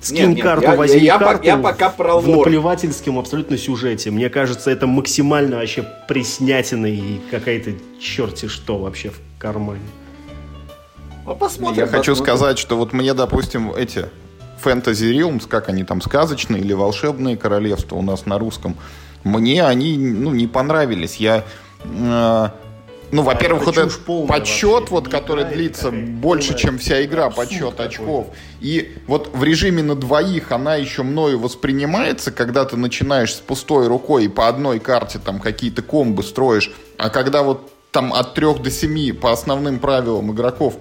Скинь 0.01 0.35
нет, 0.35 0.43
карту, 0.43 0.67
я, 0.67 0.77
возьми 0.77 1.01
я, 1.01 1.19
карту 1.19 1.45
я, 1.45 1.57
я 1.57 1.59
пока 1.59 1.91
про 1.91 2.19
в 2.21 2.29
наплевательском 2.29 3.19
абсолютно 3.19 3.59
сюжете. 3.59 4.11
Мне 4.11 4.29
кажется, 4.29 4.71
это 4.71 4.87
максимально 4.87 5.57
вообще 5.57 5.85
приснятина 6.07 6.87
и 6.87 7.19
какая-то 7.31 7.73
черти 8.01 8.47
что 8.47 8.79
вообще 8.79 9.11
в 9.11 9.19
кармане. 9.39 9.81
Ну, 11.25 11.35
посмотрим. 11.35 11.79
Я 11.79 11.87
посмотрим. 11.87 11.89
хочу 11.89 12.15
сказать, 12.15 12.59
что 12.59 12.77
вот 12.77 12.93
мне, 12.93 13.15
допустим, 13.15 13.73
эти 13.73 14.07
Fantasy 14.63 15.13
Realms, 15.13 15.49
как 15.49 15.69
они 15.69 15.83
там, 15.83 16.01
сказочные 16.01 16.63
или 16.63 16.73
волшебные 16.73 17.37
королевства 17.37 17.97
у 17.97 18.03
нас 18.03 18.27
на 18.27 18.39
русском, 18.39 18.77
мне 19.25 19.65
они 19.65 19.97
ну, 19.99 20.31
не 20.31 20.47
понравились. 20.47 21.17
Я 21.17 21.45
ну, 23.12 23.22
во-первых, 23.22 23.66
вот 23.66 23.78
этот 23.78 24.05
подсчет, 24.26 24.91
вот, 24.91 25.09
который 25.09 25.45
длится 25.45 25.91
больше, 25.91 26.57
чем 26.57 26.78
вся 26.78 27.05
игра, 27.05 27.30
подсчет 27.30 27.78
очков. 27.78 28.28
И 28.61 28.97
вот 29.07 29.30
в 29.32 29.45
режиме 29.45 29.82
на 29.82 29.95
двоих 29.95 30.51
она 30.51 30.74
еще 30.74 31.03
мною 31.03 31.39
воспринимается, 31.39 32.32
когда 32.32 32.64
ты 32.64 32.76
начинаешь 32.76 33.34
с 33.34 33.39
пустой 33.39 33.87
рукой 33.87 34.24
и 34.24 34.28
по 34.28 34.49
одной 34.49 34.80
карте 34.80 35.20
там 35.24 35.39
какие-то 35.39 35.82
комбы 35.82 36.22
строишь. 36.24 36.72
А 36.99 37.09
когда 37.09 37.43
вот 37.43 37.70
там 37.93 38.12
от 38.12 38.34
трех 38.34 38.61
до 38.61 38.70
семи 38.70 39.12
по 39.12 39.32
основным 39.32 39.78
правилам 39.78 40.32
игроков 40.32 40.74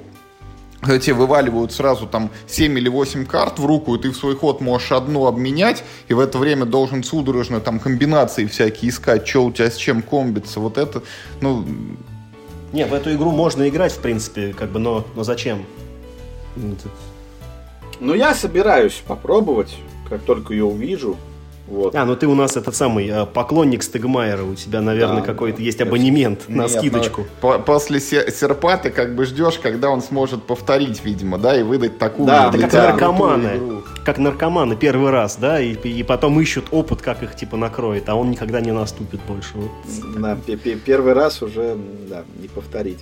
тебе 0.99 1.13
вываливают 1.13 1.71
сразу 1.71 2.07
там 2.07 2.29
7 2.47 2.77
или 2.77 2.89
8 2.89 3.25
карт 3.25 3.59
в 3.59 3.65
руку, 3.65 3.95
и 3.95 3.99
ты 3.99 4.09
в 4.09 4.15
свой 4.15 4.35
ход 4.35 4.61
можешь 4.61 4.91
одну 4.91 5.25
обменять, 5.25 5.83
и 6.07 6.13
в 6.13 6.19
это 6.19 6.37
время 6.37 6.65
должен 6.65 7.03
судорожно 7.03 7.59
там 7.59 7.79
комбинации 7.79 8.45
всякие 8.45 8.91
искать, 8.91 9.27
что 9.27 9.45
у 9.45 9.51
тебя 9.51 9.69
с 9.69 9.75
чем 9.75 10.01
комбится. 10.01 10.59
Вот 10.59 10.77
это, 10.77 11.03
ну... 11.41 11.65
Не, 12.73 12.85
в 12.85 12.93
эту 12.93 13.13
игру 13.13 13.31
можно 13.31 13.67
играть, 13.69 13.93
в 13.93 13.99
принципе, 13.99 14.53
как 14.53 14.71
бы, 14.71 14.79
но, 14.79 15.05
но 15.15 15.23
зачем? 15.23 15.65
Ну, 17.99 18.13
я 18.13 18.33
собираюсь 18.33 19.01
попробовать, 19.07 19.75
как 20.09 20.21
только 20.23 20.53
ее 20.53 20.65
увижу. 20.65 21.17
Вот. 21.67 21.95
А, 21.95 22.05
ну 22.05 22.15
ты 22.15 22.27
у 22.27 22.35
нас 22.35 22.55
этот 22.57 22.75
самый 22.75 23.07
э, 23.07 23.25
поклонник 23.25 23.81
Стегмайера, 23.81 24.43
у 24.43 24.53
тебя, 24.53 24.81
наверное, 24.81 25.21
да, 25.21 25.25
какой-то 25.25 25.63
есть 25.63 25.81
абонемент 25.81 26.47
Нет, 26.47 26.57
на 26.57 26.67
скидочку. 26.67 27.25
по 27.41 27.57
после 27.57 27.99
серпа 27.99 28.77
ты 28.77 28.91
как 28.91 29.15
бы 29.15 29.25
ждешь, 29.25 29.57
когда 29.57 29.89
он 29.89 30.03
сможет 30.03 30.43
повторить, 30.43 31.03
видимо, 31.03 31.39
да, 31.39 31.59
и 31.59 31.63
выдать 31.63 31.97
такую 31.97 32.27
Да, 32.27 32.49
это 32.49 32.59
как 32.59 32.73
наркоманы, 32.73 33.81
как 34.05 34.17
наркоманы 34.19 34.75
первый 34.75 35.09
раз, 35.09 35.37
да, 35.37 35.59
и, 35.59 35.73
и 35.73 36.03
потом 36.03 36.39
ищут 36.39 36.65
опыт, 36.69 37.01
как 37.01 37.23
их 37.23 37.35
типа 37.35 37.57
накроет, 37.57 38.09
а 38.09 38.15
он 38.15 38.29
никогда 38.29 38.61
не 38.61 38.71
наступит 38.71 39.19
больше. 39.27 39.53
Вот. 39.55 39.71
Да, 40.19 40.37
первый 40.85 41.13
раз 41.13 41.41
уже, 41.41 41.77
да, 42.07 42.23
не 42.39 42.47
повторить. 42.47 42.99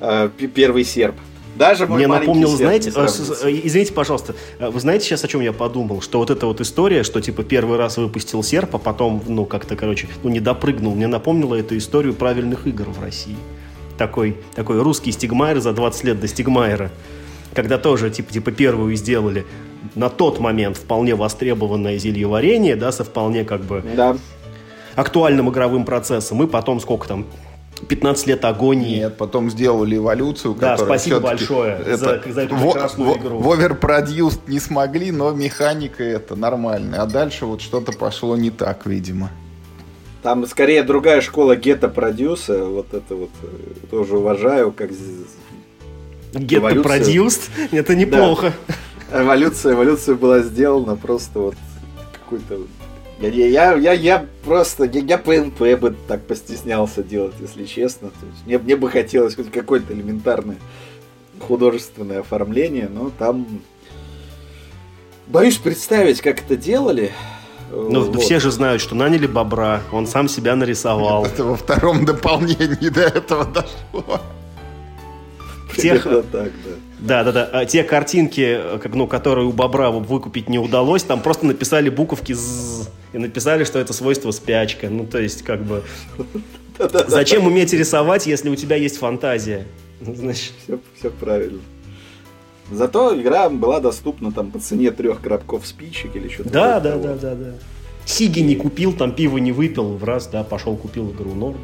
А, 0.00 0.28
первый 0.28 0.84
серп. 0.84 1.14
Даже 1.56 1.86
мой 1.86 1.98
Мне 1.98 2.06
напомнил, 2.06 2.48
знаете, 2.48 2.90
э, 2.94 3.06
э, 3.42 3.60
извините, 3.64 3.92
пожалуйста, 3.92 4.34
э, 4.58 4.70
вы 4.70 4.80
знаете 4.80 5.04
сейчас, 5.04 5.22
о 5.24 5.28
чем 5.28 5.42
я 5.42 5.52
подумал? 5.52 6.00
Что 6.00 6.18
вот 6.18 6.30
эта 6.30 6.46
вот 6.46 6.60
история, 6.60 7.02
что 7.02 7.20
типа 7.20 7.42
первый 7.42 7.76
раз 7.76 7.98
выпустил 7.98 8.42
серп, 8.42 8.76
а 8.76 8.78
потом, 8.78 9.22
ну, 9.26 9.44
как-то, 9.44 9.76
короче, 9.76 10.08
ну, 10.22 10.30
не 10.30 10.40
допрыгнул, 10.40 10.94
мне 10.94 11.06
напомнила 11.06 11.54
эту 11.54 11.76
историю 11.76 12.14
правильных 12.14 12.66
игр 12.66 12.88
в 12.88 13.02
России. 13.02 13.36
Такой, 13.98 14.36
такой 14.54 14.80
русский 14.80 15.12
стигмайер 15.12 15.60
за 15.60 15.72
20 15.72 16.04
лет 16.04 16.20
до 16.20 16.26
стигмайера. 16.26 16.90
Когда 17.54 17.76
тоже, 17.76 18.10
типа, 18.10 18.32
типа 18.32 18.50
первую 18.50 18.96
сделали 18.96 19.44
на 19.94 20.08
тот 20.08 20.40
момент 20.40 20.78
вполне 20.78 21.14
востребованное 21.14 21.98
зелье 21.98 22.26
варенье, 22.26 22.76
да, 22.76 22.92
со 22.92 23.04
вполне 23.04 23.44
как 23.44 23.62
бы 23.62 23.84
да. 23.94 24.16
актуальным 24.94 25.50
игровым 25.50 25.84
процессом. 25.84 26.42
И 26.42 26.46
потом 26.46 26.80
сколько 26.80 27.06
там, 27.06 27.26
15 27.88 28.26
лет 28.26 28.44
агонии. 28.44 28.98
Нет, 29.00 29.16
потом 29.16 29.50
сделали 29.50 29.96
эволюцию, 29.96 30.54
да, 30.54 30.76
спасибо 30.76 31.20
большое 31.20 31.78
это, 31.78 31.96
за, 31.96 32.32
за 32.32 32.40
эту 32.42 32.56
прекрасную 32.56 33.12
в, 33.12 33.18
игру. 33.18 33.38
В 33.38 33.52
оверпродюс 33.52 34.40
не 34.46 34.60
смогли, 34.60 35.10
но 35.10 35.30
механика 35.32 36.02
это 36.04 36.36
нормальная. 36.36 37.00
А 37.00 37.06
дальше 37.06 37.46
вот 37.46 37.60
что-то 37.60 37.92
пошло 37.92 38.36
не 38.36 38.50
так, 38.50 38.86
видимо. 38.86 39.30
Там 40.22 40.46
скорее 40.46 40.84
другая 40.84 41.20
школа 41.20 41.56
гетто-продюса. 41.56 42.64
Вот 42.64 42.94
это 42.94 43.16
вот 43.16 43.30
э, 43.42 43.86
тоже 43.90 44.16
уважаю, 44.16 44.70
как 44.70 44.90
Гетто-продюст? 46.32 47.50
Это 47.72 47.94
неплохо. 47.94 48.52
Да. 49.10 49.22
Эволюция, 49.22 49.74
эволюция 49.74 50.14
была 50.14 50.40
сделана 50.40 50.96
просто 50.96 51.38
вот 51.38 51.54
какой-то 52.12 52.60
я, 53.28 53.46
я, 53.46 53.74
я, 53.74 53.92
я 53.92 54.26
просто, 54.44 54.84
я, 54.84 55.00
я 55.00 55.18
ПНП 55.18 55.60
бы 55.80 55.94
так 56.08 56.22
постеснялся 56.26 57.02
делать, 57.02 57.34
если 57.40 57.64
честно. 57.64 58.08
То 58.08 58.26
есть 58.26 58.46
мне, 58.46 58.58
мне 58.58 58.76
бы 58.76 58.90
хотелось 58.90 59.34
хоть 59.34 59.50
какое-то 59.50 59.92
элементарное 59.92 60.56
художественное 61.40 62.20
оформление, 62.20 62.88
но 62.92 63.10
там... 63.18 63.46
Боюсь 65.26 65.56
представить, 65.56 66.20
как 66.20 66.40
это 66.40 66.56
делали. 66.56 67.12
Ну, 67.70 68.02
вот. 68.02 68.20
все 68.20 68.38
же 68.38 68.50
знают, 68.50 68.82
что 68.82 68.94
наняли 68.94 69.26
бобра, 69.26 69.80
он 69.92 70.06
сам 70.06 70.28
себя 70.28 70.56
нарисовал. 70.56 71.24
Это 71.24 71.44
во 71.44 71.56
втором 71.56 72.04
дополнении 72.04 72.88
до 72.88 73.02
этого 73.02 73.46
дошло. 73.46 74.20
Тех... 75.76 76.02
так, 76.02 76.22
да. 76.32 76.50
Да, 76.98 77.24
да, 77.24 77.32
да. 77.32 77.50
А 77.52 77.64
те 77.64 77.82
картинки, 77.82 78.60
как, 78.80 78.94
ну, 78.94 79.06
которые 79.06 79.46
у 79.46 79.52
бобра 79.52 79.90
выкупить 79.90 80.48
не 80.48 80.58
удалось, 80.58 81.02
там 81.02 81.20
просто 81.20 81.46
написали 81.46 81.88
буковки 81.88 82.34
«з» 82.34 82.90
и 83.12 83.18
написали, 83.18 83.64
что 83.64 83.78
это 83.78 83.92
свойство 83.92 84.30
спячка. 84.30 84.88
Ну, 84.88 85.06
то 85.06 85.18
есть, 85.18 85.42
как 85.42 85.62
бы... 85.62 85.82
Зачем 87.08 87.46
уметь 87.46 87.72
рисовать, 87.72 88.26
если 88.26 88.48
у 88.48 88.56
тебя 88.56 88.76
есть 88.76 88.98
фантазия? 88.98 89.66
Ну, 90.04 90.16
значит... 90.16 90.52
Все, 90.64 90.80
все 90.98 91.10
правильно. 91.10 91.60
Зато 92.72 93.20
игра 93.20 93.48
была 93.48 93.78
доступна 93.78 94.32
там 94.32 94.50
по 94.50 94.58
цене 94.58 94.90
трех 94.90 95.20
коробков 95.20 95.64
спичек 95.64 96.16
или 96.16 96.28
что-то. 96.28 96.50
Да, 96.50 96.80
да, 96.80 96.96
да, 96.96 97.14
да, 97.14 97.34
да. 97.36 97.52
Сиги 98.04 98.40
не 98.40 98.56
купил, 98.56 98.92
там 98.94 99.14
пиво 99.14 99.38
не 99.38 99.52
выпил, 99.52 99.96
в 99.96 100.02
раз, 100.02 100.26
да, 100.26 100.42
пошел 100.42 100.76
купил 100.76 101.12
игру. 101.12 101.34
Норм. 101.34 101.58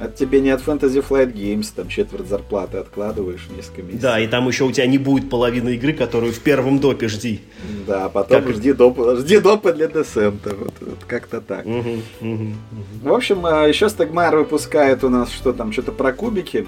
Это 0.00 0.16
тебе 0.16 0.40
не 0.40 0.48
от 0.48 0.62
Fantasy 0.62 1.04
Flight 1.06 1.34
Games, 1.34 1.66
там 1.76 1.88
четверть 1.88 2.26
зарплаты 2.26 2.78
откладываешь 2.78 3.48
несколько 3.54 3.82
месяцев. 3.82 4.00
Да, 4.00 4.18
и 4.18 4.26
там 4.26 4.48
еще 4.48 4.64
у 4.64 4.72
тебя 4.72 4.86
не 4.86 4.96
будет 4.96 5.28
половины 5.28 5.74
игры, 5.74 5.92
которую 5.92 6.32
в 6.32 6.38
первом 6.40 6.78
допе 6.78 7.08
жди. 7.08 7.42
Да, 7.86 8.06
а 8.06 8.08
потом 8.08 8.44
как... 8.44 8.54
жди, 8.54 8.72
доп, 8.72 8.98
жди 9.18 9.40
допа 9.40 9.74
для 9.74 9.88
десента. 9.88 10.54
Вот, 10.54 10.72
вот 10.80 11.04
как-то 11.06 11.42
так. 11.42 11.66
Угу, 11.66 11.78
угу, 11.78 12.00
угу. 12.22 12.54
В 13.02 13.12
общем, 13.12 13.44
а, 13.44 13.66
еще 13.66 13.90
Стагмар 13.90 14.34
выпускает 14.36 15.04
у 15.04 15.10
нас 15.10 15.30
что 15.30 15.52
там, 15.52 15.70
что-то 15.70 15.92
про 15.92 16.12
кубики, 16.14 16.66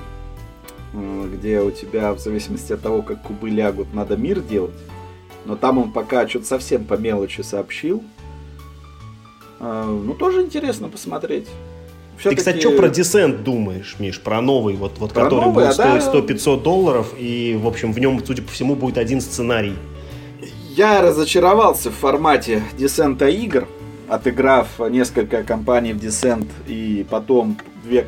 где 0.93 1.61
у 1.61 1.71
тебя 1.71 2.13
в 2.13 2.19
зависимости 2.19 2.75
от 2.75 2.83
того, 2.83 3.01
как 3.01 3.23
кубы 3.23 3.49
лягут, 3.49 3.95
надо 3.95 4.19
мир 4.19 4.41
делать. 4.41 4.75
Но 5.47 5.57
там 5.57 5.79
он 5.79 5.91
пока 5.91 6.29
что-то 6.29 6.45
совсем 6.45 6.85
по 6.85 6.95
мелочи 6.95 7.41
сообщил. 7.41 8.03
А, 9.59 9.87
ну, 9.87 10.13
тоже 10.13 10.43
интересно 10.43 10.89
посмотреть. 10.89 11.49
Ты, 12.23 12.37
кстати, 12.37 12.61
что 12.61 12.73
про 12.73 12.89
Descent 12.89 13.43
думаешь, 13.43 13.97
Миш? 13.99 14.21
Про 14.21 14.41
новый, 14.41 14.77
вот, 14.77 14.99
вот 14.99 15.13
про 15.13 15.25
который 15.25 15.47
новый, 15.47 15.55
будет 15.55 15.69
а 15.69 15.73
стоить 15.73 16.27
да? 16.27 16.35
100-500 16.35 16.63
долларов, 16.63 17.15
и, 17.19 17.59
в 17.61 17.67
общем, 17.67 17.93
в 17.93 17.99
нем, 17.99 18.25
судя 18.25 18.43
по 18.43 18.51
всему, 18.51 18.77
будет 18.77 18.99
один 18.99 19.21
сценарий. 19.21 19.75
Я 20.77 21.03
разочаровался 21.03 21.91
в 21.91 21.95
формате 21.95 22.63
Descent 22.79 23.31
игр, 23.31 23.69
отыграв 24.09 24.69
несколько 24.91 25.43
компаний 25.43 25.93
в 25.93 25.99
Descent 25.99 26.49
и 26.67 27.05
потом 27.09 27.59
две, 27.85 28.07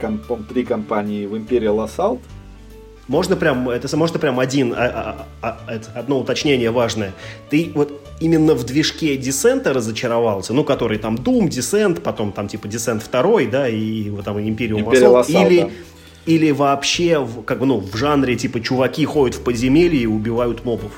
три 0.49 0.65
компании 0.65 1.27
в 1.27 1.35
Imperial 1.35 1.87
Assault. 1.87 2.21
Можно 3.07 3.37
прям, 3.37 3.69
это 3.69 3.95
можно 3.97 4.19
прям 4.19 4.41
один, 4.41 4.73
а, 4.75 5.27
а, 5.43 5.59
а, 5.67 5.81
одно 5.95 6.19
уточнение 6.21 6.71
важное. 6.71 7.12
Ты 7.51 7.71
вот 7.75 8.01
именно 8.25 8.55
в 8.55 8.64
движке 8.64 9.16
Descent 9.16 9.70
разочаровался, 9.70 10.55
ну, 10.55 10.64
который 10.64 10.99
там 10.99 11.16
Doom, 11.16 11.49
Descent, 11.49 12.01
потом 12.01 12.33
там 12.33 12.49
типа 12.49 12.66
Descent 12.66 13.03
2, 13.11 13.51
да, 13.51 13.68
и 13.68 14.09
вот 14.09 14.25
там 14.25 14.39
Imperium, 14.39 14.85
Assault 14.87 15.27
или, 15.29 15.61
да. 15.61 15.70
или 16.25 16.51
вообще, 16.51 17.27
как 17.45 17.59
бы, 17.59 17.66
ну, 17.66 17.81
в 17.81 17.95
жанре 17.95 18.37
типа 18.37 18.61
чуваки 18.61 19.05
ходят 19.05 19.37
в 19.37 19.43
подземелье 19.43 20.03
и 20.03 20.07
убивают 20.07 20.64
мобов. 20.64 20.93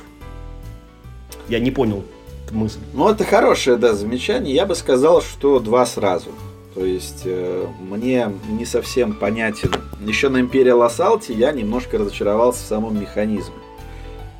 Я 1.48 1.58
не 1.58 1.72
понял 1.72 2.04
мысль. 2.52 2.78
Ну, 2.94 3.08
это 3.08 3.24
хорошее, 3.24 3.76
да, 3.76 3.92
замечание. 3.92 4.54
Я 4.54 4.64
бы 4.64 4.76
сказал, 4.76 5.20
что 5.20 5.58
два 5.58 5.84
сразу. 5.84 6.30
То 6.76 6.84
есть 6.84 7.22
э, 7.24 7.66
мне 7.80 8.30
не 8.48 8.64
совсем 8.64 9.14
понятен. 9.14 9.72
Еще 10.00 10.28
на 10.28 10.36
Imperial 10.36 10.86
Assault 10.86 11.24
я 11.32 11.50
немножко 11.50 11.98
разочаровался 11.98 12.62
в 12.62 12.66
самом 12.66 13.00
механизме. 13.00 13.54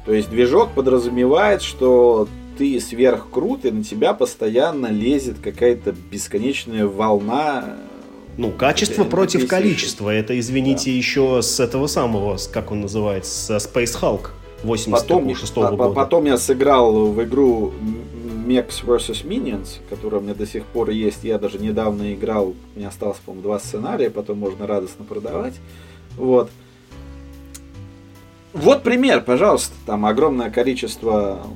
То 0.05 0.13
есть 0.13 0.31
движок 0.31 0.71
подразумевает, 0.73 1.63
что 1.63 2.29
ты 2.57 2.81
сверхкрут, 2.81 3.65
и 3.65 3.71
на 3.71 3.85
тебя 3.85 4.15
постоянно 4.15 4.87
лезет 4.87 5.37
какая-то 5.43 5.93
бесконечная 6.11 6.87
волна. 6.87 7.77
Ну, 8.37 8.51
качество 8.51 9.05
против 9.05 9.49
количества. 9.49 10.11
Это, 10.11 10.39
извините, 10.39 10.91
да. 10.91 10.97
еще 10.97 11.43
с 11.43 11.61
этого 11.61 11.87
самого, 11.87 12.39
как 12.53 12.71
он 12.71 12.83
называется, 12.83 13.59
с 13.59 13.67
Space 13.67 14.01
Hulk 14.01 14.31
86 14.63 15.57
-го 15.57 15.77
года. 15.77 15.95
Потом 15.95 16.27
я 16.27 16.37
сыграл 16.37 17.07
в 17.07 17.23
игру 17.23 17.73
Mechs 18.47 18.85
vs. 18.85 19.27
Minions, 19.27 19.81
которая 19.91 20.21
у 20.21 20.25
меня 20.25 20.35
до 20.35 20.47
сих 20.47 20.65
пор 20.65 20.91
есть. 20.91 21.25
Я 21.25 21.39
даже 21.39 21.59
недавно 21.59 22.15
играл, 22.15 22.55
у 22.75 22.79
меня 22.79 22.89
осталось, 22.89 23.19
по-моему, 23.19 23.43
два 23.43 23.59
сценария, 23.59 24.11
потом 24.11 24.39
можно 24.39 24.67
радостно 24.67 25.05
продавать. 25.05 25.55
Вот. 26.17 26.51
Вот 28.53 28.83
пример, 28.83 29.23
пожалуйста. 29.23 29.75
Там 29.85 30.07
огромное 30.07 30.51
количество 30.51 31.47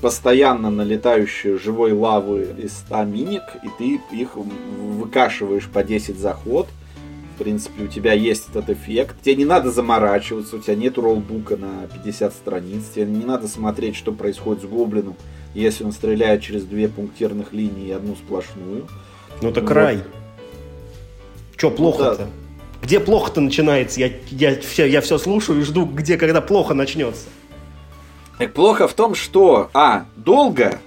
постоянно 0.00 0.70
налетающей 0.70 1.58
живой 1.58 1.92
лавы 1.92 2.54
из 2.58 2.72
100 2.72 3.04
миник, 3.04 3.42
и 3.62 3.68
ты 3.78 4.00
их 4.16 4.36
выкашиваешь 4.36 5.68
по 5.68 5.82
10 5.82 6.18
заход. 6.18 6.68
В 7.34 7.38
принципе, 7.38 7.84
у 7.84 7.86
тебя 7.86 8.14
есть 8.14 8.48
этот 8.50 8.70
эффект. 8.70 9.16
Тебе 9.22 9.36
не 9.36 9.44
надо 9.44 9.70
заморачиваться, 9.70 10.56
у 10.56 10.58
тебя 10.58 10.74
нет 10.74 10.98
роллбука 10.98 11.56
на 11.56 11.86
50 11.94 12.32
страниц, 12.32 12.84
тебе 12.94 13.06
не 13.06 13.24
надо 13.24 13.46
смотреть, 13.46 13.94
что 13.94 14.12
происходит 14.12 14.62
с 14.62 14.66
гоблином 14.66 15.16
если 15.54 15.84
он 15.84 15.92
стреляет 15.92 16.42
через 16.42 16.64
две 16.64 16.88
пунктирных 16.88 17.52
линии 17.52 17.88
и 17.88 17.92
одну 17.92 18.14
сплошную. 18.14 18.86
Ну 19.42 19.50
это 19.50 19.60
вот. 19.60 19.68
край. 19.68 20.02
Че 21.56 21.70
плохо-то? 21.70 22.16
Да. 22.16 22.26
Где 22.82 23.00
плохо-то 23.00 23.40
начинается? 23.40 23.98
Я, 24.00 24.12
я, 24.30 24.60
все, 24.60 24.86
я 24.86 25.00
все 25.00 25.18
слушаю 25.18 25.60
и 25.60 25.64
жду, 25.64 25.84
где, 25.84 26.16
когда 26.16 26.40
плохо 26.40 26.74
начнется. 26.74 27.26
Плохо 28.46 28.86
в 28.86 28.94
том, 28.94 29.14
что, 29.14 29.70
а, 29.74 30.06
долго, 30.16 30.78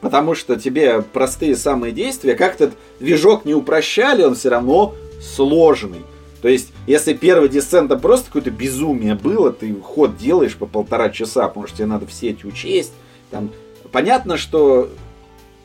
потому 0.00 0.34
что 0.34 0.56
тебе 0.56 1.02
простые 1.02 1.56
самые 1.56 1.92
действия, 1.92 2.34
как 2.34 2.54
этот 2.54 2.74
движок 3.00 3.44
не 3.44 3.54
упрощали, 3.54 4.22
он 4.22 4.34
все 4.34 4.50
равно 4.50 4.94
сложный. 5.20 6.02
То 6.42 6.48
есть, 6.48 6.72
если 6.86 7.14
первый 7.14 7.48
десцент 7.48 8.00
просто 8.00 8.26
какое-то 8.26 8.50
безумие 8.50 9.14
было, 9.14 9.52
ты 9.52 9.74
ход 9.74 10.16
делаешь 10.16 10.56
по 10.56 10.66
полтора 10.66 11.10
часа, 11.10 11.48
потому 11.48 11.66
что 11.66 11.78
тебе 11.78 11.86
надо 11.86 12.06
все 12.06 12.30
эти 12.30 12.46
учесть. 12.46 12.92
Там, 13.30 13.50
понятно, 13.90 14.36
что 14.36 14.88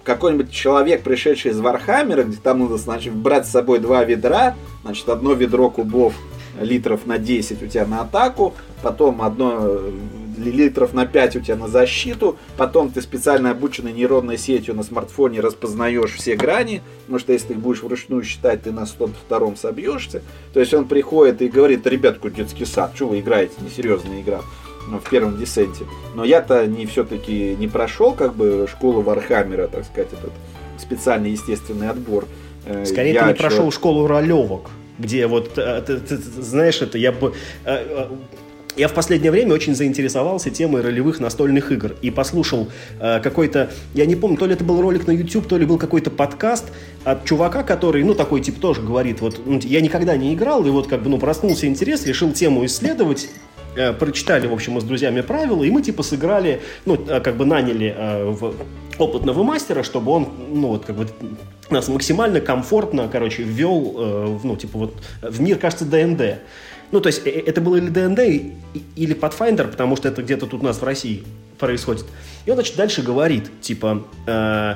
какой-нибудь 0.03 0.51
человек, 0.51 1.03
пришедший 1.03 1.51
из 1.51 1.59
Warhammer 1.59 2.12
а, 2.12 2.24
где 2.23 2.37
там 2.37 2.59
надо, 2.59 2.77
значит, 2.77 3.13
брать 3.13 3.47
с 3.47 3.51
собой 3.51 3.79
два 3.79 4.03
ведра, 4.03 4.55
значит, 4.83 5.07
одно 5.09 5.33
ведро 5.33 5.69
кубов 5.69 6.15
литров 6.59 7.05
на 7.05 7.17
10 7.17 7.63
у 7.63 7.67
тебя 7.67 7.85
на 7.85 8.01
атаку, 8.01 8.53
потом 8.81 9.21
одно 9.21 9.79
литров 10.38 10.93
на 10.93 11.05
5 11.05 11.38
у 11.38 11.39
тебя 11.39 11.55
на 11.55 11.67
защиту, 11.67 12.38
потом 12.57 12.91
ты 12.91 13.01
специально 13.01 13.51
обученной 13.51 13.93
нейронной 13.93 14.38
сетью 14.38 14.75
на 14.75 14.84
смартфоне 14.84 15.39
распознаешь 15.39 16.13
все 16.13 16.36
грани, 16.36 16.81
потому 17.01 17.19
что 17.19 17.34
если 17.34 17.49
ты 17.49 17.53
будешь 17.55 17.84
вручную 17.84 18.23
считать, 18.23 18.63
ты 18.63 18.71
на 18.71 18.86
102 18.86 19.55
собьешься. 19.55 20.21
То 20.53 20.59
есть 20.59 20.73
он 20.73 20.88
приходит 20.88 21.41
и 21.41 21.47
говорит, 21.47 21.86
ребят, 21.88 22.15
какой 22.15 22.31
детский 22.31 22.65
сад, 22.65 22.91
что 22.95 23.07
вы 23.07 23.19
играете, 23.19 23.53
несерьезная 23.61 24.21
игра 24.21 24.41
ну, 24.89 24.99
в 24.99 25.09
первом 25.09 25.38
Descent 25.38 25.75
е. 25.75 25.86
Но 26.15 26.23
я-то 26.23 26.65
не 26.67 26.86
все-таки 26.86 27.55
не 27.55 27.67
прошел 27.67 28.13
как 28.13 28.36
бы 28.36 28.67
школу 28.69 29.01
Warhammer 29.01 29.55
а, 29.55 29.67
так 29.67 29.86
сказать, 29.86 30.11
этот 30.13 30.31
специальный 30.77 31.31
естественный 31.31 31.89
отбор. 31.89 32.25
Э, 32.65 32.86
Скорее, 32.86 33.13
я 33.13 33.21
ты 33.21 33.29
не 33.29 33.36
человек... 33.36 33.38
прошел 33.38 33.71
школу 33.71 34.07
ролевок, 34.07 34.69
где 34.99 35.27
вот, 35.27 35.57
э, 35.57 35.81
ты, 35.86 35.97
ты, 35.97 36.17
ты, 36.17 36.41
знаешь, 36.41 36.81
это 36.81 36.97
я 36.97 37.11
бы... 37.11 37.34
Я 38.76 38.88
в 38.88 38.93
последнее 38.93 39.32
время 39.32 39.53
очень 39.53 39.76
заинтересовался 39.76 40.49
темой 40.49 40.82
ролевых 40.82 41.19
настольных 41.19 41.71
игр 41.71 41.95
и 42.01 42.09
послушал 42.09 42.69
э, 42.99 43.19
какой-то, 43.19 43.69
я 43.93 44.07
не 44.07 44.15
помню, 44.15 44.38
то 44.38 44.47
ли 44.47 44.53
это 44.53 44.63
был 44.63 44.82
ролик 44.82 45.05
на 45.05 45.11
YouTube, 45.11 45.47
то 45.47 45.57
ли 45.57 45.65
был 45.65 45.78
какой-то 45.78 46.09
подкаст 46.09 46.65
от 47.03 47.24
чувака, 47.24 47.61
который, 47.61 48.03
ну, 48.03 48.15
такой 48.15 48.41
тип 48.41 48.59
тоже 48.59 48.82
говорит, 48.82 49.21
вот, 49.21 49.41
ну, 49.45 49.59
я 49.63 49.80
никогда 49.80 50.17
не 50.17 50.34
играл, 50.34 50.65
и 50.65 50.71
вот 50.71 50.88
как 50.88 51.03
бы, 51.03 51.09
ну, 51.09 51.19
проснулся 51.19 51.67
интерес, 51.67 52.07
решил 52.07 52.32
тему 52.32 52.65
исследовать, 52.65 53.30
э, 53.76 53.93
прочитали, 53.93 54.47
в 54.47 54.53
общем, 54.53 54.74
мы 54.74 54.82
с 54.82 54.84
друзьями 54.84 55.21
правила, 55.21 55.63
и 55.63 55.69
мы 55.69 55.84
типа 55.84 56.01
сыграли, 56.01 56.61
ну, 56.86 56.95
э, 56.95 57.19
как 57.19 57.38
бы 57.38 57.45
наняли 57.45 57.93
э, 57.95 58.26
в 58.26 58.55
опытного 58.97 59.43
мастера, 59.43 59.84
чтобы 59.84 60.11
он, 60.11 60.30
ну, 60.51 60.69
вот, 60.69 60.86
как 60.86 60.95
бы 60.95 61.07
нас 61.69 61.88
максимально 61.89 62.41
комфортно, 62.41 63.07
короче, 63.11 63.43
ввел, 63.43 63.93
э, 63.97 64.39
ну, 64.43 64.55
типа 64.55 64.80
вот, 64.80 64.95
в 65.21 65.41
мир, 65.41 65.59
кажется, 65.59 65.86
ДНД. 65.86 66.39
Ну, 66.93 67.01
то 67.01 67.07
есть, 67.07 67.25
э, 67.25 67.31
это 67.31 67.59
было 67.59 67.77
или 67.77 67.89
ДНД, 67.89 68.19
или 68.95 69.15
Pathfinder, 69.15 69.67
потому 69.67 69.95
что 69.95 70.09
это 70.09 70.21
где-то 70.21 70.45
тут 70.45 70.61
у 70.61 70.63
нас 70.63 70.79
в 70.79 70.83
России 70.83 71.23
происходит. 71.57 72.05
И 72.45 72.51
он, 72.51 72.55
значит, 72.55 72.75
дальше 72.75 73.01
говорит, 73.01 73.49
типа, 73.61 74.05
э, 74.27 74.75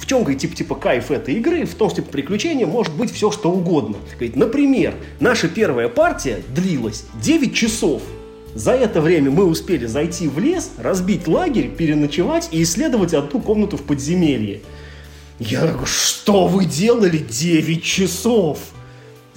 в 0.00 0.06
чем, 0.06 0.22
говорит, 0.22 0.40
типа, 0.40 0.56
типа, 0.56 0.74
кайф 0.74 1.12
этой 1.12 1.34
игры, 1.34 1.64
в 1.64 1.74
том, 1.76 1.88
что, 1.88 2.00
типа, 2.02 2.10
приключения 2.10 2.66
может 2.66 2.94
быть 2.94 3.12
все, 3.12 3.30
что 3.30 3.52
угодно. 3.52 3.96
Говорит, 4.14 4.34
например, 4.34 4.96
наша 5.20 5.46
первая 5.46 5.88
партия 5.88 6.42
длилась 6.52 7.04
9 7.22 7.54
часов. 7.54 8.02
За 8.56 8.72
это 8.72 9.00
время 9.00 9.30
мы 9.30 9.44
успели 9.44 9.86
зайти 9.86 10.26
в 10.26 10.40
лес, 10.40 10.72
разбить 10.78 11.28
лагерь, 11.28 11.68
переночевать 11.68 12.48
и 12.50 12.60
исследовать 12.64 13.14
одну 13.14 13.40
комнату 13.40 13.76
в 13.76 13.82
подземелье. 13.82 14.62
Я 15.38 15.60
говорю, 15.60 15.86
что 15.86 16.48
вы 16.48 16.64
делали 16.64 17.18
9 17.18 17.84
часов? 17.84 18.58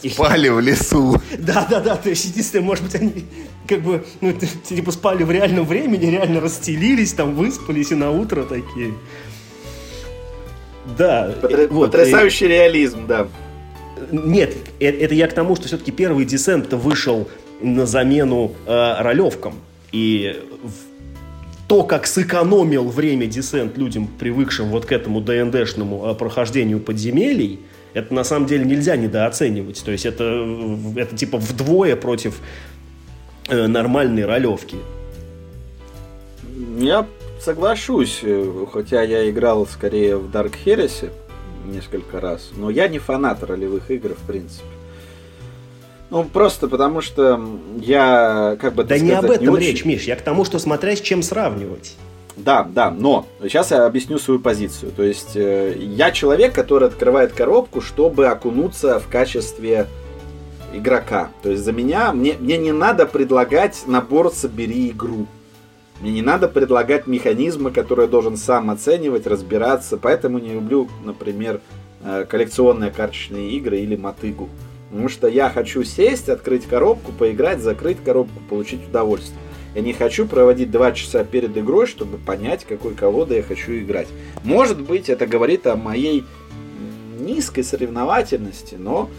Спали 0.09 0.49
в 0.49 0.59
лесу. 0.59 1.15
Да, 1.37 1.67
да, 1.69 1.79
да. 1.79 1.95
То 1.95 2.09
есть, 2.09 2.25
единственное, 2.25 2.65
может 2.65 2.83
быть, 2.83 2.95
они 2.95 3.25
как 3.67 3.81
бы, 3.81 4.03
ну, 4.21 4.33
типа 4.33 4.91
спали 4.91 5.23
в 5.23 5.31
реальном 5.31 5.65
времени, 5.65 6.05
реально 6.07 6.41
расстелились, 6.41 7.13
там 7.13 7.35
выспались 7.35 7.91
и 7.91 7.95
на 7.95 8.11
утро 8.11 8.43
такие. 8.43 8.93
Да. 10.97 11.35
Потр... 11.41 11.67
Вот, 11.69 11.91
Потрясающий 11.91 12.45
и... 12.45 12.49
реализм, 12.49 13.07
да. 13.07 13.27
Нет, 14.11 14.55
э, 14.79 14.87
это 14.87 15.13
я 15.13 15.27
к 15.27 15.33
тому, 15.33 15.55
что 15.55 15.67
все-таки 15.67 15.91
первый 15.91 16.25
десент 16.25 16.73
вышел 16.73 17.29
на 17.61 17.85
замену 17.85 18.53
э, 18.65 19.01
ролевкам. 19.01 19.55
И 19.91 20.41
то, 21.67 21.83
как 21.83 22.07
сэкономил 22.07 22.89
время 22.89 23.27
десент 23.27 23.77
людям, 23.77 24.07
привыкшим 24.19 24.69
вот 24.69 24.85
к 24.85 24.91
этому 24.91 25.21
ДНДшному 25.21 26.11
э, 26.11 26.15
прохождению 26.15 26.79
подземелий, 26.79 27.59
это 27.93 28.13
на 28.13 28.23
самом 28.23 28.47
деле 28.47 28.65
нельзя 28.65 28.95
недооценивать. 28.95 29.83
То 29.83 29.91
есть 29.91 30.05
это, 30.05 30.47
это 30.95 31.15
типа 31.15 31.37
вдвое 31.37 31.95
против 31.95 32.39
э, 33.47 33.67
нормальной 33.67 34.25
ролевки. 34.25 34.77
Я 36.77 37.07
соглашусь, 37.39 38.19
э, 38.23 38.65
хотя 38.71 39.01
я 39.01 39.29
играл 39.29 39.65
скорее 39.67 40.17
в 40.17 40.29
Dark 40.29 40.53
Heresy 40.65 41.09
несколько 41.65 42.19
раз, 42.19 42.51
но 42.55 42.69
я 42.69 42.87
не 42.87 42.99
фанат 42.99 43.43
ролевых 43.43 43.91
игр 43.91 44.13
в 44.13 44.27
принципе. 44.27 44.65
Ну, 46.09 46.25
просто 46.25 46.67
потому 46.67 46.99
что 46.99 47.41
я, 47.79 48.57
как 48.59 48.73
бы... 48.75 48.83
Да 48.83 48.97
не 48.97 49.11
сказать, 49.11 49.23
об 49.23 49.31
этом 49.31 49.45
не 49.45 49.49
очень... 49.49 49.67
речь, 49.67 49.85
Миш, 49.85 50.03
я 50.03 50.17
к 50.17 50.21
тому, 50.21 50.43
что 50.43 50.59
смотря 50.59 50.93
с 50.95 50.99
чем 50.99 51.23
сравнивать. 51.23 51.95
Да, 52.37 52.63
да, 52.63 52.91
но 52.91 53.25
сейчас 53.41 53.71
я 53.71 53.85
объясню 53.85 54.17
свою 54.17 54.39
позицию. 54.39 54.91
То 54.91 55.03
есть 55.03 55.35
э, 55.35 55.75
я 55.77 56.11
человек, 56.11 56.53
который 56.53 56.87
открывает 56.87 57.33
коробку, 57.33 57.81
чтобы 57.81 58.27
окунуться 58.27 58.99
в 58.99 59.07
качестве 59.07 59.87
игрока. 60.73 61.29
То 61.43 61.51
есть 61.51 61.63
за 61.63 61.71
меня, 61.71 62.11
мне, 62.13 62.35
мне 62.39 62.57
не 62.57 62.71
надо 62.71 63.05
предлагать 63.05 63.83
набор 63.85 64.31
«собери 64.31 64.89
игру». 64.89 65.27
Мне 65.99 66.11
не 66.13 66.21
надо 66.23 66.47
предлагать 66.47 67.05
механизмы, 67.05 67.69
которые 67.69 68.05
я 68.05 68.11
должен 68.11 68.35
сам 68.35 68.71
оценивать, 68.71 69.27
разбираться. 69.27 69.97
Поэтому 69.97 70.39
не 70.39 70.53
люблю, 70.53 70.89
например, 71.03 71.61
э, 72.03 72.25
коллекционные 72.27 72.89
карточные 72.89 73.51
игры 73.51 73.79
или 73.79 73.95
мотыгу. 73.95 74.49
Потому 74.89 75.09
что 75.09 75.27
я 75.27 75.49
хочу 75.49 75.83
сесть, 75.83 76.27
открыть 76.27 76.65
коробку, 76.65 77.11
поиграть, 77.11 77.61
закрыть 77.61 78.03
коробку, 78.03 78.41
получить 78.49 78.87
удовольствие. 78.87 79.39
Я 79.73 79.81
не 79.81 79.93
хочу 79.93 80.27
проводить 80.27 80.71
два 80.71 80.91
часа 80.91 81.23
перед 81.23 81.57
игрой, 81.57 81.87
чтобы 81.87 82.17
понять, 82.17 82.65
какой 82.65 82.93
колодой 82.93 83.37
я 83.37 83.43
хочу 83.43 83.73
играть. 83.73 84.07
Может 84.43 84.81
быть, 84.81 85.09
это 85.09 85.25
говорит 85.25 85.65
о 85.67 85.75
моей 85.75 86.25
низкой 87.19 87.63
соревновательности, 87.63 88.75
но 88.75 89.09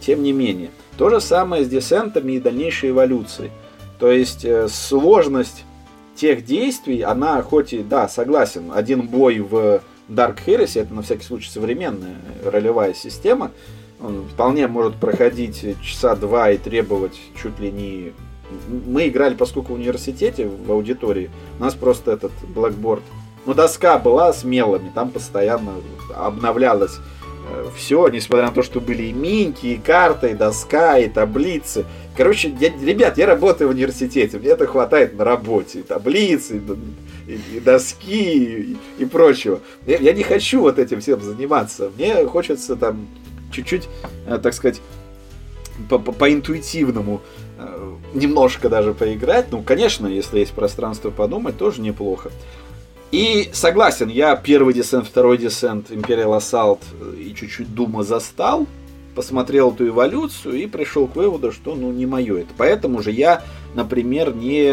тем 0.00 0.22
не 0.22 0.32
менее. 0.32 0.70
То 0.96 1.10
же 1.10 1.20
самое 1.20 1.64
с 1.64 1.68
десентами 1.68 2.32
и 2.32 2.40
дальнейшей 2.40 2.90
эволюцией. 2.90 3.50
То 3.98 4.10
есть 4.10 4.44
э, 4.44 4.66
сложность 4.68 5.64
тех 6.16 6.44
действий, 6.44 7.02
она 7.02 7.40
хоть 7.42 7.72
и, 7.72 7.78
да, 7.78 8.08
согласен, 8.08 8.72
один 8.74 9.02
бой 9.06 9.38
в 9.38 9.80
Dark 10.08 10.38
Heresy, 10.44 10.80
это 10.80 10.92
на 10.92 11.02
всякий 11.02 11.24
случай 11.24 11.48
современная 11.48 12.16
ролевая 12.44 12.94
система, 12.94 13.52
он 14.00 14.26
вполне 14.28 14.66
может 14.66 14.96
проходить 14.96 15.64
часа 15.80 16.16
два 16.16 16.50
и 16.50 16.58
требовать 16.58 17.18
чуть 17.40 17.58
ли 17.60 17.70
не 17.70 18.12
мы 18.86 19.08
играли, 19.08 19.34
поскольку 19.34 19.72
в 19.72 19.76
университете, 19.76 20.48
в 20.48 20.70
аудитории, 20.70 21.30
у 21.58 21.62
нас 21.62 21.74
просто 21.74 22.12
этот 22.12 22.32
блэкборд, 22.54 23.02
ну, 23.44 23.54
доска 23.54 23.98
была 23.98 24.32
с 24.32 24.44
мелами, 24.44 24.90
там 24.94 25.10
постоянно 25.10 25.72
обновлялось 26.14 26.98
э, 27.50 27.66
все, 27.76 28.06
несмотря 28.08 28.46
на 28.46 28.52
то, 28.52 28.62
что 28.62 28.80
были 28.80 29.04
и 29.04 29.12
минки, 29.12 29.66
и 29.66 29.76
карты, 29.76 30.30
и 30.30 30.34
доска, 30.34 30.98
и 30.98 31.08
таблицы. 31.08 31.84
Короче, 32.16 32.54
я, 32.60 32.68
ребят, 32.68 33.18
я 33.18 33.26
работаю 33.26 33.68
в 33.68 33.72
университете, 33.72 34.38
мне 34.38 34.50
это 34.50 34.66
хватает 34.66 35.18
на 35.18 35.24
работе. 35.24 35.80
И 35.80 35.82
таблицы, 35.82 36.62
и, 37.26 37.56
и 37.56 37.60
доски, 37.60 38.44
и, 38.44 38.76
и 38.98 39.04
прочего. 39.06 39.60
Я, 39.86 39.98
я 39.98 40.12
не 40.12 40.22
хочу 40.22 40.60
вот 40.60 40.78
этим 40.78 41.00
всем 41.00 41.20
заниматься. 41.20 41.90
Мне 41.96 42.24
хочется 42.26 42.76
там 42.76 43.08
чуть-чуть, 43.50 43.88
э, 44.26 44.38
так 44.40 44.54
сказать, 44.54 44.80
по-интуитивному 45.88 47.22
э, 47.51 47.51
немножко 48.14 48.68
даже 48.68 48.94
поиграть. 48.94 49.46
Ну, 49.50 49.62
конечно, 49.62 50.06
если 50.06 50.40
есть 50.40 50.52
пространство 50.52 51.10
подумать, 51.10 51.58
тоже 51.58 51.80
неплохо. 51.80 52.30
И 53.10 53.50
согласен, 53.52 54.08
я 54.08 54.34
первый 54.36 54.72
десент, 54.72 55.06
второй 55.06 55.36
десент, 55.36 55.90
Imperial 55.90 56.38
Assault 56.38 56.80
и 57.18 57.34
чуть-чуть 57.34 57.74
Дума 57.74 58.04
застал, 58.04 58.66
посмотрел 59.14 59.70
эту 59.70 59.88
эволюцию 59.88 60.54
и 60.54 60.66
пришел 60.66 61.06
к 61.06 61.16
выводу, 61.16 61.52
что 61.52 61.74
ну 61.74 61.92
не 61.92 62.06
мое 62.06 62.40
это. 62.40 62.54
Поэтому 62.56 63.02
же 63.02 63.10
я, 63.10 63.42
например, 63.74 64.34
не 64.34 64.72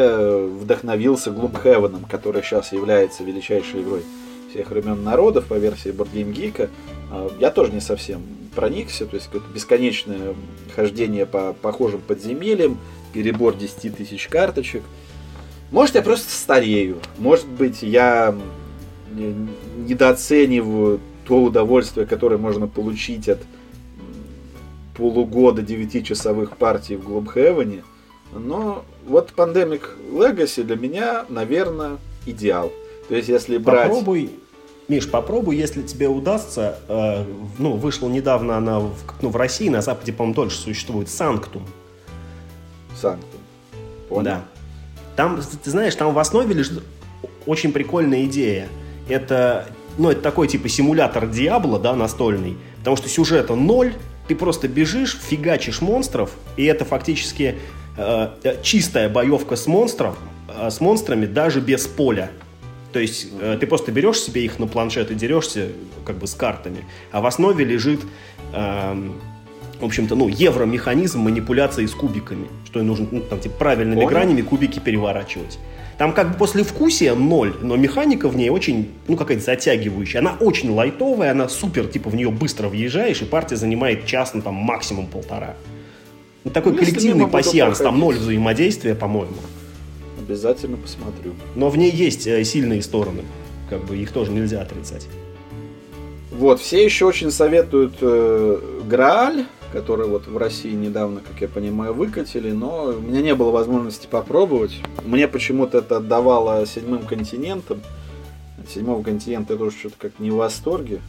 вдохновился 0.61 1.31
Gloomhaven, 1.31 2.09
который 2.09 2.41
сейчас 2.41 2.71
является 2.71 3.23
величайшей 3.23 3.81
игрой 3.81 4.03
всех 4.51 4.69
времен 4.69 5.03
народов 5.03 5.45
по 5.45 5.55
версии 5.55 5.91
Board 5.91 6.09
Game 6.13 6.33
Geek. 6.33 6.69
А, 7.11 7.29
я 7.39 7.51
тоже 7.51 7.73
не 7.73 7.81
совсем 7.81 8.21
проникся, 8.59 9.05
то 9.05 9.15
есть 9.15 9.27
какое-то 9.27 9.47
бесконечное 9.53 10.35
хождение 10.75 11.25
по 11.25 11.53
похожим 11.53 12.01
подземельям, 12.01 12.77
перебор 13.13 13.55
10 13.55 13.95
тысяч 13.95 14.27
карточек. 14.27 14.83
Может, 15.71 15.95
я 15.95 16.01
просто 16.01 16.29
старею. 16.29 16.97
Может 17.19 17.47
быть, 17.47 17.83
я 17.83 18.35
недооцениваю 19.87 20.99
то 21.25 21.41
удовольствие, 21.41 22.05
которое 22.05 22.35
можно 22.35 22.67
получить 22.67 23.29
от 23.29 23.39
полугода 24.97 25.61
9-часовых 25.61 26.57
партий 26.57 26.97
в 26.97 27.07
Gloomhaven. 27.07 27.81
Но 28.33 28.83
вот 29.07 29.31
Pandemic 29.37 29.83
Legacy 30.11 30.63
для 30.63 30.75
меня, 30.75 31.25
наверное, 31.29 31.97
идеал. 32.25 32.73
То 33.07 33.15
есть, 33.15 33.29
если 33.29 33.57
брать... 33.57 33.87
Попробуй 33.87 34.31
Миш, 34.89 35.07
попробуй, 35.07 35.55
если 35.55 35.83
тебе 35.83 36.07
удастся. 36.07 36.79
Э, 36.87 37.23
ну, 37.59 37.73
вышла 37.73 38.09
недавно 38.09 38.57
она 38.57 38.79
в, 38.79 38.95
ну, 39.21 39.29
в 39.29 39.35
России, 39.35 39.69
на 39.69 39.81
Западе, 39.81 40.11
по-моему, 40.11 40.33
тоже 40.33 40.55
существует. 40.55 41.09
Санктум. 41.09 41.63
Санктум. 42.99 43.39
Понял. 44.09 44.23
Да. 44.23 44.41
Там, 45.15 45.39
ты 45.63 45.69
знаешь, 45.69 45.93
там 45.95 46.11
в 46.11 46.17
основе 46.17 46.55
лежит 46.55 46.83
очень 47.45 47.71
прикольная 47.71 48.25
идея. 48.25 48.67
Это, 49.07 49.67
ну, 49.99 50.09
это 50.09 50.21
такой 50.21 50.47
типа 50.47 50.67
симулятор 50.69 51.27
Диабло, 51.27 51.79
да, 51.79 51.95
настольный. 51.95 52.57
Потому 52.79 52.95
что 52.95 53.09
сюжета 53.09 53.53
ноль, 53.53 53.93
ты 54.27 54.35
просто 54.35 54.67
бежишь, 54.67 55.15
фигачишь 55.21 55.81
монстров, 55.81 56.31
и 56.57 56.65
это 56.65 56.83
фактически 56.83 57.59
э, 57.95 58.55
чистая 58.63 59.07
боевка 59.07 59.55
с 59.55 59.67
монстром, 59.67 60.15
э, 60.47 60.71
с 60.71 60.81
монстрами 60.81 61.27
даже 61.27 61.61
без 61.61 61.85
поля. 61.85 62.31
То 62.91 62.99
есть 62.99 63.27
э, 63.39 63.57
ты 63.59 63.67
просто 63.67 63.91
берешь 63.91 64.19
себе 64.19 64.43
их 64.43 64.59
на 64.59 64.67
планшет 64.67 65.11
и 65.11 65.15
дерешься 65.15 65.69
как 66.05 66.17
бы 66.17 66.27
с 66.27 66.33
картами, 66.33 66.85
а 67.11 67.21
в 67.21 67.25
основе 67.25 67.63
лежит, 67.63 68.01
э, 68.53 69.09
в 69.79 69.85
общем-то, 69.85 70.15
ну, 70.15 70.27
евромеханизм 70.27 71.19
манипуляции 71.19 71.85
с 71.85 71.93
кубиками, 71.93 72.47
что 72.65 72.81
нужно 72.81 73.07
ну, 73.11 73.21
там, 73.21 73.39
типа, 73.39 73.55
правильными 73.55 73.95
Понял. 73.95 74.09
гранями 74.09 74.41
кубики 74.41 74.79
переворачивать. 74.79 75.59
Там 75.97 76.13
как 76.13 76.31
бы 76.31 76.37
после 76.37 76.63
вкусия 76.63 77.13
ноль, 77.13 77.55
но 77.61 77.75
механика 77.75 78.29
в 78.29 78.35
ней 78.35 78.49
очень, 78.49 78.89
ну, 79.07 79.17
какая-то 79.17 79.43
затягивающая. 79.43 80.21
Она 80.21 80.37
очень 80.39 80.71
лайтовая, 80.71 81.31
она 81.31 81.49
супер, 81.49 81.87
типа, 81.87 82.09
в 82.09 82.15
нее 82.15 82.31
быстро 82.31 82.69
въезжаешь, 82.69 83.21
и 83.21 83.25
партия 83.25 83.57
занимает 83.57 84.05
час, 84.05 84.33
ну, 84.33 84.41
там, 84.41 84.55
максимум 84.55 85.07
полтора. 85.07 85.55
Ну, 86.45 86.51
такой 86.51 86.71
ну, 86.71 86.79
коллективный 86.79 87.27
пассианс, 87.27 87.79
там 87.79 87.99
ноль 87.99 88.15
взаимодействия, 88.15 88.95
по-моему. 88.95 89.35
Обязательно 90.29 90.77
посмотрю. 90.77 91.33
Но 91.55 91.71
в 91.71 91.77
ней 91.77 91.89
есть 91.89 92.27
э, 92.27 92.43
сильные 92.43 92.83
стороны. 92.83 93.23
Как 93.67 93.83
бы 93.83 93.97
их 93.97 94.11
тоже 94.11 94.31
нельзя 94.31 94.61
отрицать. 94.61 95.07
Вот, 96.29 96.59
все 96.59 96.85
еще 96.85 97.05
очень 97.05 97.31
советуют 97.31 97.95
э, 98.01 98.59
Грааль, 98.87 99.45
который 99.73 100.07
вот 100.07 100.27
в 100.27 100.37
России 100.37 100.71
недавно, 100.71 101.21
как 101.27 101.41
я 101.41 101.47
понимаю, 101.47 101.95
выкатили, 101.95 102.51
но 102.51 102.93
у 102.95 103.01
меня 103.01 103.23
не 103.23 103.33
было 103.33 103.49
возможности 103.49 104.05
попробовать. 104.05 104.77
Мне 105.03 105.27
почему-то 105.27 105.79
это 105.79 105.97
отдавало 105.97 106.63
седьмым 106.67 107.07
континентам. 107.07 107.81
От 108.59 108.69
седьмого 108.69 109.01
континента 109.01 109.53
я 109.53 109.57
тоже 109.57 109.75
что-то 109.75 109.95
как 109.97 110.19
не 110.19 110.29
в 110.29 110.35
восторге. 110.35 111.01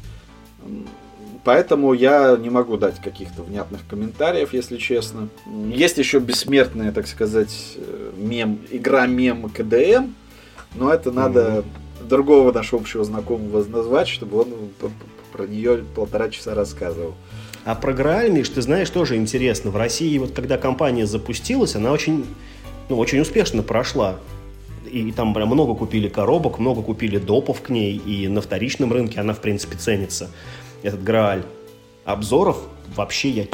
Поэтому 1.42 1.94
я 1.94 2.36
не 2.36 2.50
могу 2.50 2.76
дать 2.76 3.00
каких-то 3.00 3.42
внятных 3.42 3.80
комментариев, 3.88 4.52
если 4.52 4.76
честно. 4.76 5.28
Есть 5.72 5.96
еще 5.96 6.18
бессмертная, 6.18 6.92
так 6.92 7.06
сказать, 7.06 7.76
э, 7.76 8.12
мем, 8.16 8.58
игра 8.70 9.06
мем 9.06 9.48
КДМ, 9.48 10.12
но 10.74 10.92
это 10.92 11.10
надо 11.10 11.40
mm-hmm. 11.40 12.08
другого 12.08 12.52
нашего 12.52 12.82
общего 12.82 13.04
знакомого 13.04 13.64
назвать, 13.64 14.08
чтобы 14.08 14.40
он 14.40 14.48
про 15.32 15.46
нее 15.46 15.82
полтора 15.94 16.28
часа 16.28 16.54
рассказывал. 16.54 17.14
А 17.64 17.74
про 17.74 17.92
Грааль, 17.92 18.30
Миш, 18.30 18.48
ты 18.50 18.60
знаешь, 18.60 18.90
тоже 18.90 19.16
интересно. 19.16 19.70
В 19.70 19.76
России, 19.76 20.16
вот 20.18 20.32
когда 20.32 20.58
компания 20.58 21.06
запустилась, 21.06 21.74
она 21.74 21.92
очень, 21.92 22.26
ну, 22.88 22.98
очень 22.98 23.20
успешно 23.20 23.62
прошла. 23.62 24.16
И 24.90 25.12
там 25.12 25.34
прям 25.34 25.48
много 25.48 25.74
купили 25.74 26.08
коробок, 26.08 26.58
много 26.58 26.82
купили 26.82 27.18
допов 27.18 27.62
к 27.62 27.68
ней, 27.68 27.96
и 27.96 28.28
на 28.28 28.40
вторичном 28.40 28.92
рынке 28.92 29.20
она, 29.20 29.34
в 29.34 29.40
принципе, 29.40 29.76
ценится 29.76 30.30
этот 30.82 31.02
Грааль. 31.02 31.44
Обзоров 32.04 32.58
вообще 32.96 33.30
я 33.30 33.46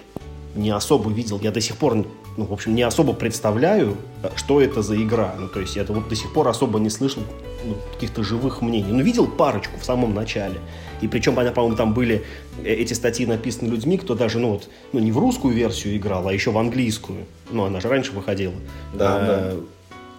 не 0.54 0.70
особо 0.70 1.10
видел. 1.10 1.38
Я 1.42 1.50
до 1.50 1.60
сих 1.60 1.76
пор, 1.76 1.94
ну, 2.36 2.44
в 2.44 2.52
общем, 2.52 2.74
не 2.74 2.82
особо 2.82 3.12
представляю, 3.12 3.96
что 4.34 4.60
это 4.60 4.82
за 4.82 5.00
игра. 5.02 5.34
Ну, 5.38 5.48
то 5.48 5.60
есть 5.60 5.76
я 5.76 5.84
вот 5.84 6.08
до 6.08 6.16
сих 6.16 6.32
пор 6.32 6.48
особо 6.48 6.78
не 6.78 6.90
слышал 6.90 7.22
ну, 7.64 7.76
каких-то 7.92 8.22
живых 8.22 8.62
мнений. 8.62 8.92
Ну, 8.92 9.02
видел 9.02 9.26
парочку 9.26 9.78
в 9.78 9.84
самом 9.84 10.14
начале. 10.14 10.60
И 11.02 11.08
причем, 11.08 11.34
по-моему, 11.34 11.76
там 11.76 11.92
были 11.92 12.24
э, 12.62 12.72
эти 12.72 12.94
статьи 12.94 13.26
написаны 13.26 13.68
людьми, 13.68 13.98
кто 13.98 14.14
даже, 14.14 14.38
ну, 14.38 14.52
вот, 14.52 14.68
ну, 14.92 15.00
не 15.00 15.12
в 15.12 15.18
русскую 15.18 15.54
версию 15.54 15.96
играл, 15.96 16.26
а 16.26 16.32
еще 16.32 16.50
в 16.50 16.58
английскую. 16.58 17.26
Ну, 17.50 17.64
она 17.64 17.80
же 17.80 17.88
раньше 17.88 18.12
выходила. 18.12 18.54
Да, 18.94 19.16
а, 19.16 19.26
да. 19.26 19.54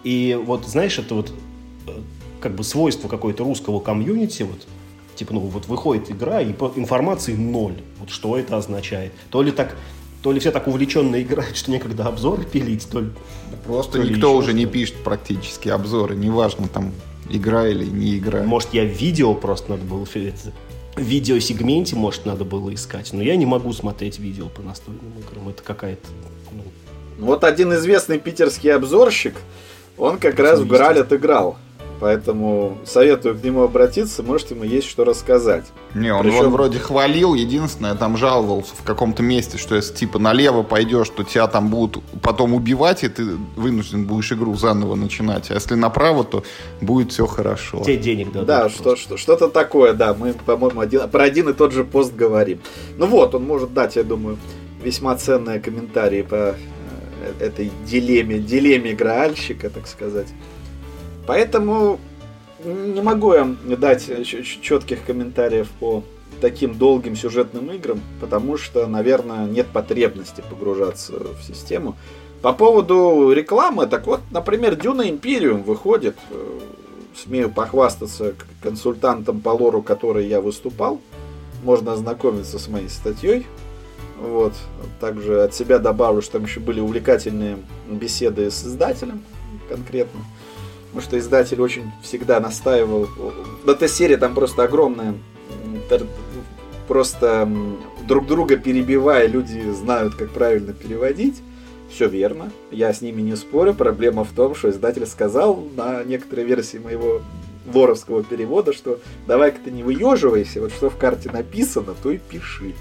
И 0.04 0.38
вот, 0.40 0.66
знаешь, 0.66 0.98
это 0.98 1.14
вот 1.14 1.32
э, 1.88 1.90
как 2.40 2.54
бы 2.54 2.62
свойство 2.62 3.08
какой-то 3.08 3.42
русского 3.42 3.80
комьюнити, 3.80 4.44
вот, 4.44 4.66
Типа, 5.18 5.34
ну 5.34 5.40
вот 5.40 5.66
выходит 5.66 6.12
игра, 6.12 6.40
и 6.40 6.52
информации 6.76 7.34
ноль. 7.34 7.74
Вот 7.98 8.10
что 8.10 8.38
это 8.38 8.56
означает? 8.56 9.12
То 9.30 9.42
ли 9.42 9.50
так 9.50 9.74
то 10.22 10.32
ли 10.32 10.38
все 10.40 10.52
так 10.52 10.66
увлеченно 10.68 11.20
играют, 11.20 11.56
что 11.56 11.70
некогда 11.70 12.04
обзоры 12.06 12.44
пилить, 12.44 12.88
то 12.90 13.00
ли... 13.00 13.10
Просто 13.64 13.98
то 13.98 14.04
никто 14.04 14.36
уже 14.36 14.52
не 14.52 14.66
пишет 14.66 14.96
практически 15.04 15.68
обзоры, 15.68 16.16
неважно, 16.16 16.66
там, 16.68 16.92
игра 17.30 17.68
или 17.68 17.84
не 17.84 18.18
игра. 18.18 18.42
Может, 18.42 18.74
я 18.74 18.84
видео 18.84 19.34
просто 19.34 19.70
надо 19.70 19.84
было... 19.84 20.04
В 20.04 21.00
видеосегменте, 21.00 21.94
может, 21.94 22.26
надо 22.26 22.44
было 22.44 22.74
искать, 22.74 23.12
но 23.12 23.22
я 23.22 23.36
не 23.36 23.46
могу 23.46 23.72
смотреть 23.72 24.18
видео 24.18 24.48
по 24.48 24.62
настольным 24.62 25.12
играм. 25.20 25.48
Это 25.48 25.62
какая-то... 25.62 26.08
Ну... 26.52 26.64
Вот 27.24 27.44
один 27.44 27.72
известный 27.74 28.18
питерский 28.18 28.72
обзорщик, 28.72 29.34
он 29.96 30.18
как 30.18 30.38
раз 30.40 30.58
в 30.58 30.66
Граль 30.66 30.98
отыграл. 30.98 31.56
Поэтому 32.00 32.78
советую 32.84 33.36
к 33.36 33.42
нему 33.42 33.62
обратиться, 33.62 34.22
может 34.22 34.50
ему 34.52 34.62
есть 34.62 34.86
что 34.88 35.04
рассказать. 35.04 35.64
Не, 35.94 36.14
он 36.14 36.22
Причем... 36.22 36.50
вроде 36.50 36.78
хвалил, 36.78 37.34
единственное, 37.34 37.94
там 37.94 38.16
жаловался 38.16 38.74
в 38.76 38.84
каком-то 38.84 39.22
месте, 39.22 39.58
что 39.58 39.74
если 39.74 39.94
типа 39.94 40.20
налево 40.20 40.62
пойдешь, 40.62 41.08
то 41.08 41.24
тебя 41.24 41.48
там 41.48 41.68
будут 41.68 42.02
потом 42.22 42.54
убивать, 42.54 43.02
и 43.02 43.08
ты 43.08 43.24
вынужден 43.56 44.06
будешь 44.06 44.30
игру 44.30 44.54
заново 44.54 44.94
начинать. 44.94 45.50
А 45.50 45.54
если 45.54 45.74
направо, 45.74 46.22
то 46.22 46.44
будет 46.80 47.12
все 47.12 47.26
хорошо. 47.26 47.82
Тебе 47.82 47.96
денег 47.96 48.32
дадут. 48.32 48.46
Да, 48.46 48.68
что, 48.68 48.94
что, 48.94 49.16
что-то 49.16 49.48
такое, 49.48 49.92
да. 49.92 50.14
Мы, 50.14 50.34
по-моему, 50.34 50.80
один, 50.80 51.08
про 51.08 51.24
один 51.24 51.48
и 51.48 51.52
тот 51.52 51.72
же 51.72 51.82
пост 51.82 52.14
говорим. 52.14 52.60
Ну 52.96 53.06
вот, 53.06 53.34
он 53.34 53.44
может 53.44 53.74
дать, 53.74 53.96
я 53.96 54.04
думаю, 54.04 54.38
весьма 54.82 55.16
ценные 55.16 55.58
комментарии 55.58 56.22
по 56.22 56.54
э, 56.54 56.54
этой 57.40 57.72
дилемме, 57.84 58.38
дилемме 58.38 58.92
игральщика, 58.92 59.68
так 59.68 59.88
сказать. 59.88 60.28
Поэтому 61.28 62.00
не 62.64 63.02
могу 63.02 63.34
я 63.34 63.44
дать 63.76 64.10
четких 64.62 65.04
комментариев 65.04 65.68
по 65.78 66.02
таким 66.40 66.74
долгим 66.74 67.16
сюжетным 67.16 67.70
играм, 67.70 68.00
потому 68.18 68.56
что, 68.56 68.86
наверное, 68.86 69.44
нет 69.44 69.66
потребности 69.66 70.42
погружаться 70.48 71.12
в 71.12 71.42
систему. 71.46 71.96
По 72.40 72.54
поводу 72.54 73.30
рекламы, 73.30 73.86
так 73.86 74.06
вот, 74.06 74.20
например, 74.30 74.74
Дюна 74.76 75.10
Империум 75.10 75.64
выходит, 75.64 76.16
э, 76.30 76.60
смею 77.14 77.50
похвастаться 77.50 78.32
консультантом 78.62 79.42
по 79.42 79.50
лору, 79.50 79.82
который 79.82 80.26
я 80.28 80.40
выступал. 80.40 80.98
Можно 81.62 81.92
ознакомиться 81.92 82.58
с 82.58 82.68
моей 82.68 82.88
статьей. 82.88 83.46
Вот. 84.18 84.54
Также 84.98 85.42
от 85.42 85.52
себя 85.52 85.78
добавлю, 85.78 86.22
что 86.22 86.34
там 86.34 86.44
еще 86.44 86.60
были 86.60 86.80
увлекательные 86.80 87.58
беседы 87.86 88.50
с 88.50 88.64
издателем 88.64 89.22
конкретно. 89.68 90.20
Потому 90.88 91.02
что 91.02 91.18
издатель 91.18 91.60
очень 91.60 91.90
всегда 92.02 92.40
настаивал. 92.40 93.08
Эта 93.66 93.88
серия 93.88 94.16
там 94.16 94.34
просто 94.34 94.64
огромная. 94.64 95.14
Просто 96.86 97.48
друг 98.06 98.26
друга 98.26 98.56
перебивая, 98.56 99.26
люди 99.26 99.70
знают, 99.72 100.14
как 100.14 100.30
правильно 100.30 100.72
переводить. 100.72 101.42
Все 101.90 102.06
верно, 102.08 102.50
я 102.70 102.92
с 102.92 103.00
ними 103.00 103.22
не 103.22 103.36
спорю. 103.36 103.74
Проблема 103.74 104.24
в 104.24 104.32
том, 104.32 104.54
что 104.54 104.70
издатель 104.70 105.06
сказал 105.06 105.62
на 105.76 106.02
некоторой 106.04 106.44
версии 106.44 106.78
моего 106.78 107.22
лоровского 107.72 108.22
перевода, 108.22 108.72
что 108.72 108.98
давай-ка 109.26 109.58
ты 109.64 109.70
не 109.70 109.82
выеживайся, 109.82 110.60
вот 110.60 110.72
что 110.72 110.90
в 110.90 110.96
карте 110.96 111.30
написано, 111.30 111.94
то 112.02 112.10
и 112.10 112.18
пиши. 112.18 112.74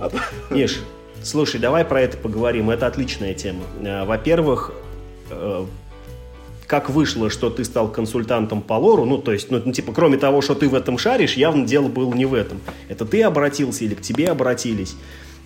А... 0.00 0.10
Слушай, 1.22 1.60
давай 1.60 1.84
про 1.84 2.00
это 2.00 2.16
поговорим, 2.16 2.70
это 2.70 2.86
отличная 2.86 3.34
тема. 3.34 3.62
Э, 3.80 4.04
во-первых, 4.04 4.72
э, 5.30 5.64
как 6.72 6.88
вышло, 6.88 7.28
что 7.28 7.50
ты 7.50 7.64
стал 7.64 7.92
консультантом 7.92 8.62
по 8.62 8.72
лору, 8.72 9.04
ну, 9.04 9.18
то 9.18 9.30
есть, 9.30 9.50
ну, 9.50 9.60
типа, 9.60 9.92
кроме 9.92 10.16
того, 10.16 10.40
что 10.40 10.54
ты 10.54 10.70
в 10.70 10.74
этом 10.74 10.96
шаришь, 10.96 11.34
явно 11.34 11.66
дело 11.66 11.88
было 11.88 12.14
не 12.14 12.24
в 12.24 12.32
этом. 12.32 12.62
Это 12.88 13.04
ты 13.04 13.22
обратился 13.22 13.84
или 13.84 13.92
к 13.92 14.00
тебе 14.00 14.30
обратились. 14.30 14.96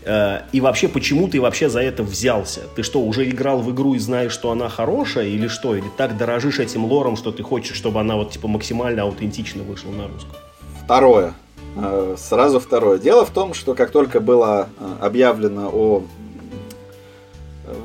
Э, 0.04 0.42
и 0.52 0.60
вообще, 0.60 0.86
почему 0.86 1.26
ты 1.26 1.40
вообще 1.40 1.68
за 1.68 1.80
это 1.80 2.04
взялся? 2.04 2.60
Ты 2.76 2.84
что, 2.84 3.00
уже 3.00 3.28
играл 3.28 3.58
в 3.58 3.72
игру 3.72 3.94
и 3.94 3.98
знаешь, 3.98 4.30
что 4.30 4.52
она 4.52 4.68
хорошая, 4.68 5.26
или 5.26 5.48
что? 5.48 5.74
Или 5.74 5.86
так 5.96 6.16
дорожишь 6.16 6.60
этим 6.60 6.84
лором, 6.84 7.16
что 7.16 7.32
ты 7.32 7.42
хочешь, 7.42 7.74
чтобы 7.74 7.98
она 7.98 8.14
вот, 8.14 8.30
типа, 8.30 8.46
максимально 8.46 9.02
аутентично 9.02 9.64
вышла 9.64 9.90
на 9.90 10.06
русском? 10.06 10.36
Второе. 10.84 11.34
Э, 11.74 12.14
сразу 12.16 12.60
второе. 12.60 12.98
Дело 12.98 13.26
в 13.26 13.30
том, 13.30 13.52
что 13.52 13.74
как 13.74 13.90
только 13.90 14.20
было 14.20 14.68
э, 14.78 14.94
объявлено 15.00 15.70
о 15.72 16.04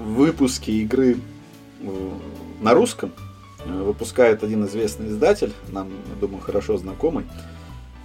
выпуске 0.06 0.74
игры 0.74 1.18
на 2.62 2.76
русском, 2.76 3.12
выпускает 3.66 4.44
один 4.44 4.66
известный 4.66 5.08
издатель, 5.10 5.54
нам, 5.70 5.90
думаю, 6.20 6.42
хорошо 6.42 6.78
знакомый. 6.78 7.26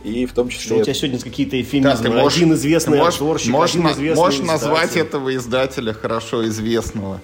И 0.05 0.27
в 0.27 0.33
том 0.33 0.49
числе... 0.49 0.67
Что 0.67 0.77
у 0.77 0.83
тебя 0.85 0.95
сегодня 0.95 1.19
какие-то 1.19 1.61
эфемизмы? 1.61 2.09
Да, 2.09 2.11
можешь, 2.11 2.39
один 2.39 2.53
известный 2.55 2.99
можешь, 2.99 3.21
обзорщик, 3.21 3.51
можешь, 3.51 3.75
один 3.75 3.91
известный 3.91 4.23
Можешь 4.23 4.41
назвать 4.41 4.97
этого 4.97 5.35
издателя 5.35 5.93
хорошо 5.93 6.47
известного? 6.47 7.21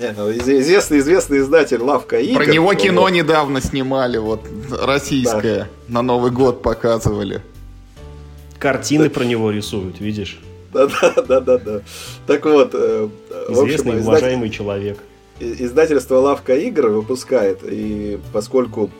Не, 0.00 0.12
ну, 0.12 0.30
известный, 0.30 1.00
известный 1.00 1.40
издатель 1.40 1.80
Лавка 1.80 2.20
игр. 2.20 2.36
Про 2.36 2.46
него 2.46 2.72
кино 2.74 3.02
вот. 3.02 3.10
недавно 3.10 3.60
снимали, 3.60 4.16
вот 4.16 4.40
российское, 4.70 5.58
да. 5.58 5.68
на 5.88 6.02
Новый 6.02 6.30
год 6.30 6.62
показывали. 6.62 7.42
Картины 8.58 9.04
да. 9.04 9.10
про 9.10 9.24
него 9.24 9.50
рисуют, 9.50 10.00
видишь? 10.00 10.40
Да-да-да-да-да. 10.72 11.82
Так 12.26 12.44
вот, 12.44 12.70
э, 12.74 13.08
известный 13.48 13.92
общем, 13.92 14.06
уважаемый 14.06 14.50
человек. 14.50 14.98
Издательство 15.40 16.16
Лавка 16.16 16.56
игр 16.56 16.88
выпускает, 16.88 17.60
и 17.62 18.18
поскольку 18.32 18.90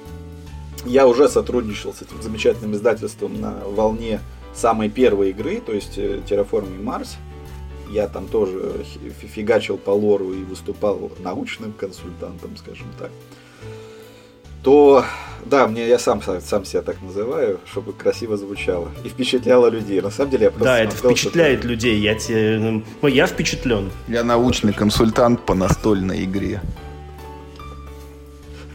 я 0.84 1.06
уже 1.08 1.28
сотрудничал 1.28 1.92
с 1.92 2.02
этим 2.02 2.22
замечательным 2.22 2.74
издательством 2.74 3.40
на 3.40 3.54
волне 3.64 4.20
самой 4.54 4.88
первой 4.88 5.30
игры, 5.30 5.60
то 5.60 5.72
есть 5.72 5.98
э, 5.98 6.20
Terraforming 6.28 6.82
Mars, 6.82 7.16
я 7.90 8.06
там 8.06 8.26
тоже 8.28 8.84
фигачил 9.34 9.78
по 9.78 9.90
лору 9.90 10.32
и 10.32 10.44
выступал 10.44 11.10
научным 11.20 11.72
консультантом, 11.72 12.56
скажем 12.56 12.86
так, 12.98 13.10
то 14.62 15.04
да, 15.44 15.66
мне 15.66 15.88
я 15.88 15.98
сам, 15.98 16.22
сам 16.22 16.64
себя 16.64 16.82
так 16.82 17.00
называю, 17.00 17.58
чтобы 17.70 17.92
красиво 17.92 18.36
звучало. 18.36 18.90
И 19.04 19.08
впечатляло 19.08 19.68
людей. 19.68 20.00
На 20.00 20.10
самом 20.10 20.30
деле 20.30 20.44
я 20.44 20.50
просто 20.50 20.64
Да, 20.64 20.78
это 20.80 20.96
впечатляет 20.96 21.60
что 21.60 21.68
людей. 21.68 21.98
Я, 21.98 22.14
те... 22.14 22.58
ну, 22.58 23.08
я 23.08 23.26
впечатлен. 23.26 23.90
Я 24.08 24.24
научный 24.24 24.72
консультант 24.72 25.40
по 25.40 25.54
настольной 25.54 26.24
игре. 26.24 26.60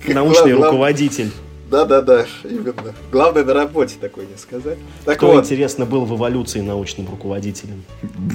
Научный 0.08 0.54
руководитель. 0.54 1.32
Да-да-да, 1.70 2.26
именно. 2.44 2.94
Главное 3.12 3.44
на 3.44 3.54
работе 3.54 3.96
такой 4.00 4.28
не 4.28 4.38
сказать. 4.38 4.78
Так 5.06 5.18
Кто, 5.18 5.28
вот. 5.28 5.44
интересно, 5.44 5.86
был 5.86 6.06
в 6.06 6.16
эволюции 6.16 6.62
научным 6.62 7.10
руководителем? 7.10 7.84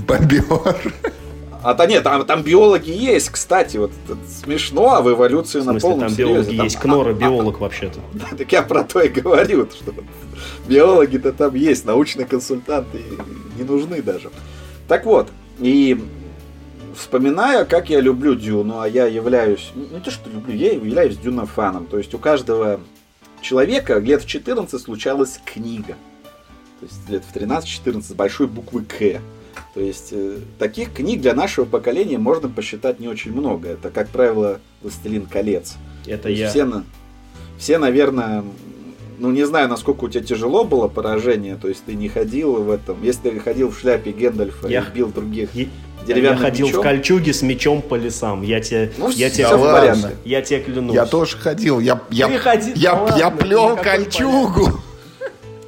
Бобер. 0.06 0.42
А 1.62 1.74
то 1.74 1.86
нет, 1.86 2.04
там, 2.04 2.24
там 2.24 2.42
биологи 2.42 2.90
есть, 2.90 3.30
кстати, 3.30 3.76
вот 3.78 3.90
смешно, 4.44 4.94
а 4.94 5.02
в 5.02 5.10
эволюции 5.10 5.58
в 5.58 5.64
смысле, 5.64 5.74
на 5.74 5.80
полном 5.80 6.08
там 6.08 6.10
серьезе. 6.10 6.32
биологи 6.32 6.56
там, 6.56 6.64
есть, 6.64 6.76
Кнора 6.76 7.10
а, 7.10 7.12
биолог 7.12 7.56
а, 7.56 7.58
вообще-то. 7.60 8.00
Да, 8.12 8.36
так 8.36 8.52
я 8.52 8.62
про 8.62 8.84
то 8.84 9.00
и 9.00 9.08
говорю, 9.08 9.66
что 9.66 9.92
биологи-то 10.68 11.32
там 11.32 11.54
есть, 11.54 11.84
научные 11.84 12.26
консультанты 12.26 13.02
не 13.56 13.64
нужны 13.64 14.02
даже. 14.02 14.30
Так 14.86 15.04
вот, 15.04 15.28
и 15.58 16.00
вспоминая, 16.94 17.64
как 17.64 17.90
я 17.90 18.00
люблю 18.00 18.34
Дюну, 18.34 18.80
а 18.80 18.88
я 18.88 19.06
являюсь, 19.06 19.70
не 19.74 20.00
то 20.00 20.10
что 20.10 20.30
люблю, 20.30 20.54
я 20.54 20.72
являюсь 20.72 21.16
Дюна-фаном, 21.16 21.86
то 21.86 21.98
есть 21.98 22.14
у 22.14 22.18
каждого 22.18 22.80
человека 23.40 23.98
лет 23.98 24.22
в 24.22 24.26
14 24.26 24.80
случалась 24.80 25.40
книга. 25.44 25.96
То 26.80 26.86
есть 26.86 27.08
лет 27.08 27.24
в 27.24 27.34
13-14 27.34 28.02
с 28.02 28.12
большой 28.12 28.46
буквы 28.46 28.84
К. 28.84 29.20
То 29.78 29.84
есть 29.84 30.08
э, 30.10 30.38
таких 30.58 30.92
книг 30.92 31.20
для 31.20 31.34
нашего 31.34 31.64
поколения 31.64 32.18
можно 32.18 32.48
посчитать 32.48 32.98
не 32.98 33.06
очень 33.06 33.32
много. 33.32 33.68
Это, 33.68 33.90
как 33.90 34.08
правило, 34.08 34.58
«Властелин 34.82 35.26
колец». 35.26 35.76
Это 36.04 36.28
я. 36.28 36.48
Все, 36.48 36.66
все, 37.58 37.78
наверное, 37.78 38.42
ну 39.20 39.30
не 39.30 39.46
знаю, 39.46 39.68
насколько 39.68 40.06
у 40.06 40.08
тебя 40.08 40.24
тяжело 40.24 40.64
было 40.64 40.88
поражение, 40.88 41.54
то 41.54 41.68
есть 41.68 41.84
ты 41.84 41.94
не 41.94 42.08
ходил 42.08 42.54
в 42.54 42.70
этом. 42.72 43.00
Если 43.04 43.30
ты 43.30 43.38
ходил 43.38 43.70
в 43.70 43.78
шляпе 43.78 44.10
Гэндальфа 44.10 44.66
я... 44.66 44.80
и 44.80 44.92
бил 44.92 45.10
других 45.10 45.54
я... 45.54 45.66
деревянным 46.04 46.38
Я 46.38 46.44
ходил 46.44 46.66
мечом, 46.66 46.80
в 46.80 46.82
кольчуге 46.82 47.32
с 47.32 47.42
мечом 47.42 47.80
по 47.80 47.94
лесам. 47.94 48.42
Я 48.42 48.58
тебе, 48.58 48.90
ну, 48.98 49.10
я 49.10 49.30
тебе, 49.30 49.46
ладно. 49.46 50.10
я 50.24 50.42
тебе 50.42 50.58
клянусь. 50.58 50.96
Я 50.96 51.06
тоже 51.06 51.36
ходил. 51.36 51.78
Я, 51.78 52.02
я, 52.10 52.28
ходил, 52.40 52.74
я, 52.74 52.96
ну, 52.96 53.08
я, 53.10 53.16
я 53.16 53.30
плел 53.30 53.76
кольчугу. 53.76 54.80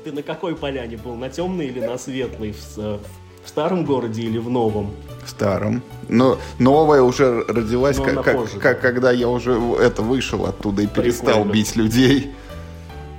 Ты 0.03 0.11
на 0.11 0.25
какой 0.25 0.57
поляне 0.57 0.97
был? 0.97 1.15
На 1.15 1.29
темной 1.29 1.67
или 1.67 1.79
на 1.79 1.97
светлой? 1.97 2.53
В, 2.53 2.77
в 2.77 3.20
в 3.45 3.49
старом 3.49 3.85
городе 3.85 4.23
или 4.23 4.39
в 4.39 4.51
новом? 4.51 4.91
В 5.25 5.31
старом. 5.31 5.83
Но 6.09 6.39
новая 6.59 7.03
уже 7.03 7.45
родилась, 7.47 7.99
как, 7.99 8.25
как, 8.25 8.59
как, 8.61 8.81
когда 8.81 9.11
я 9.11 9.29
уже 9.29 9.53
это 9.81 10.03
вышел 10.03 10.47
оттуда 10.47 10.83
и 10.83 10.87
Прикольно. 10.87 11.03
перестал 11.03 11.45
бить 11.45 11.77
людей. 11.77 12.33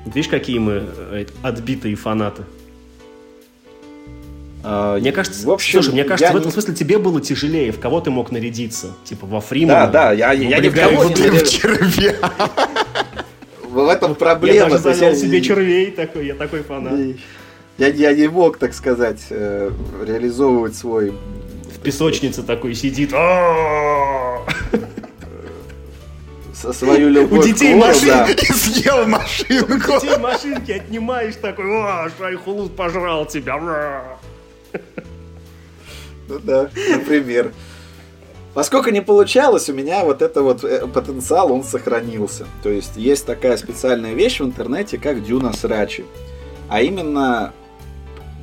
Видишь, 0.05 0.27
какие 0.27 0.59
мы 0.59 0.83
э, 1.11 1.25
отбитые 1.43 1.95
фанаты? 1.95 2.43
А, 4.63 4.99
мне 4.99 5.11
кажется, 5.11 5.45
в 5.47 5.51
общем, 5.51 5.81
слушай, 5.81 5.93
мне 5.93 6.03
кажется, 6.03 6.33
в 6.33 6.35
этом 6.35 6.47
не... 6.47 6.53
смысле 6.53 6.73
тебе 6.73 6.97
было 6.97 7.21
тяжелее, 7.21 7.71
в 7.71 7.79
кого 7.79 8.01
ты 8.01 8.11
мог 8.11 8.31
нарядиться, 8.31 8.91
типа 9.03 9.25
во 9.25 9.41
Фримана. 9.41 9.87
Да, 9.87 10.09
да, 10.09 10.11
я, 10.11 10.31
я 10.33 10.59
не 10.59 10.69
в 10.69 10.75
кого 10.75 11.05
не 11.05 11.15
червя. 11.45 12.15
В 13.63 13.87
этом 13.87 14.15
проблема. 14.15 14.55
Я 14.55 14.65
даже 14.65 14.93
занял 14.93 15.15
себе 15.15 15.41
червей 15.41 15.91
такой, 15.91 16.27
я 16.27 16.35
такой 16.35 16.61
фанат 16.61 16.93
я, 17.81 17.87
я 17.87 18.13
не 18.13 18.27
мог, 18.27 18.57
так 18.57 18.73
сказать, 18.73 19.21
э, 19.31 19.71
реализовывать 20.05 20.75
свой... 20.75 21.13
В 21.75 21.79
песочнице 21.79 22.43
такой 22.43 22.75
сидит. 22.75 23.09
Со 26.53 26.73
свою 26.73 27.09
любовь 27.09 27.39
У 27.39 27.43
детей 27.43 27.73
машинки 27.73 28.51
съел 28.53 29.07
машинку. 29.07 29.73
У 29.73 29.99
детей 29.99 30.17
машинки 30.19 30.71
отнимаешь 30.73 31.33
такой, 31.41 31.65
о, 31.65 32.07
Шайхулут 32.19 32.75
пожрал 32.75 33.25
тебя. 33.25 33.57
Ну 36.27 36.39
да, 36.43 36.69
например. 36.91 37.51
Поскольку 38.53 38.91
не 38.91 39.01
получалось, 39.01 39.69
у 39.69 39.73
меня 39.73 40.03
вот 40.03 40.21
это 40.21 40.43
вот 40.43 40.63
э, 40.63 40.85
потенциал, 40.85 41.51
он 41.51 41.63
сохранился. 41.63 42.45
То 42.61 42.69
есть 42.69 42.95
есть 42.95 43.25
такая 43.25 43.57
специальная 43.57 44.13
вещь 44.13 44.39
в 44.39 44.45
интернете, 44.45 44.99
как 44.99 45.23
Дюна 45.23 45.51
Срачи. 45.53 46.05
А 46.69 46.81
именно 46.81 47.53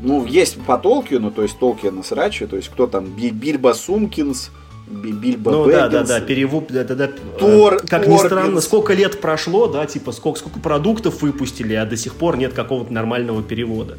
ну, 0.00 0.24
есть 0.26 0.60
по 0.62 0.78
Толкину, 0.78 1.30
то 1.30 1.42
есть 1.42 1.58
Толкина 1.58 2.02
срачи, 2.02 2.46
то 2.46 2.56
есть 2.56 2.68
кто 2.68 2.86
там, 2.86 3.06
Бильбо 3.06 3.72
Сумкинс, 3.72 4.50
Бильбо 4.86 5.50
Ну 5.50 5.64
Бэггинс, 5.64 5.80
да, 5.80 5.88
да, 5.88 6.04
да, 6.04 6.20
перевод, 6.20 6.66
да, 6.68 6.84
да, 6.84 6.94
да. 6.94 7.08
Тор, 7.38 7.78
как 7.78 8.04
Торгинс. 8.04 8.22
ни 8.22 8.26
странно, 8.26 8.60
сколько 8.60 8.94
лет 8.94 9.20
прошло, 9.20 9.66
да, 9.66 9.86
типа 9.86 10.12
сколько, 10.12 10.38
сколько 10.38 10.60
продуктов 10.60 11.20
выпустили, 11.22 11.74
а 11.74 11.84
до 11.84 11.96
сих 11.96 12.14
пор 12.14 12.36
нет 12.36 12.54
какого-то 12.54 12.92
нормального 12.92 13.42
перевода. 13.42 13.98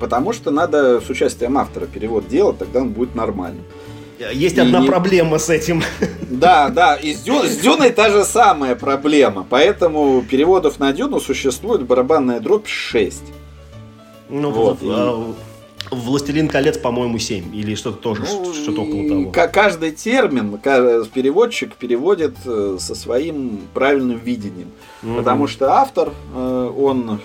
Потому 0.00 0.32
что 0.32 0.50
надо 0.50 1.00
с 1.00 1.08
участием 1.08 1.56
автора 1.56 1.86
перевод 1.86 2.28
делать, 2.28 2.58
тогда 2.58 2.80
он 2.80 2.90
будет 2.90 3.14
нормальным. 3.14 3.64
Есть 4.32 4.56
и 4.56 4.60
одна 4.60 4.80
не... 4.80 4.86
проблема 4.86 5.38
с 5.38 5.48
этим. 5.48 5.82
Да, 6.30 6.68
да, 6.68 6.96
и 6.96 7.14
с, 7.14 7.22
Дю... 7.22 7.42
с 7.44 7.58
Дюной 7.58 7.90
та 7.90 8.10
же 8.10 8.24
самая 8.24 8.74
проблема. 8.74 9.46
Поэтому 9.48 10.22
переводов 10.22 10.78
на 10.78 10.92
Дюну 10.92 11.20
существует 11.20 11.84
барабанная 11.84 12.40
дробь 12.40 12.66
6. 12.66 13.22
Ну 14.28 14.50
вот. 14.50 14.82
И... 14.82 14.88
А, 14.90 15.34
Властелин 15.90 16.48
колец, 16.48 16.78
по-моему, 16.78 17.18
7 17.18 17.54
или 17.54 17.74
что-то 17.74 17.98
тоже, 17.98 18.22
ну, 18.22 18.52
что-то 18.54 18.82
около 18.82 19.08
того. 19.08 19.30
Каждый 19.30 19.92
термин 19.92 20.58
переводчик 20.58 21.74
переводит 21.76 22.36
э, 22.46 22.78
со 22.80 22.94
своим 22.94 23.60
правильным 23.74 24.18
видением. 24.18 24.70
Угу. 25.02 25.16
Потому 25.16 25.46
что 25.46 25.72
автор, 25.72 26.12
э, 26.34 26.72
он, 26.76 27.10
э, 27.10 27.18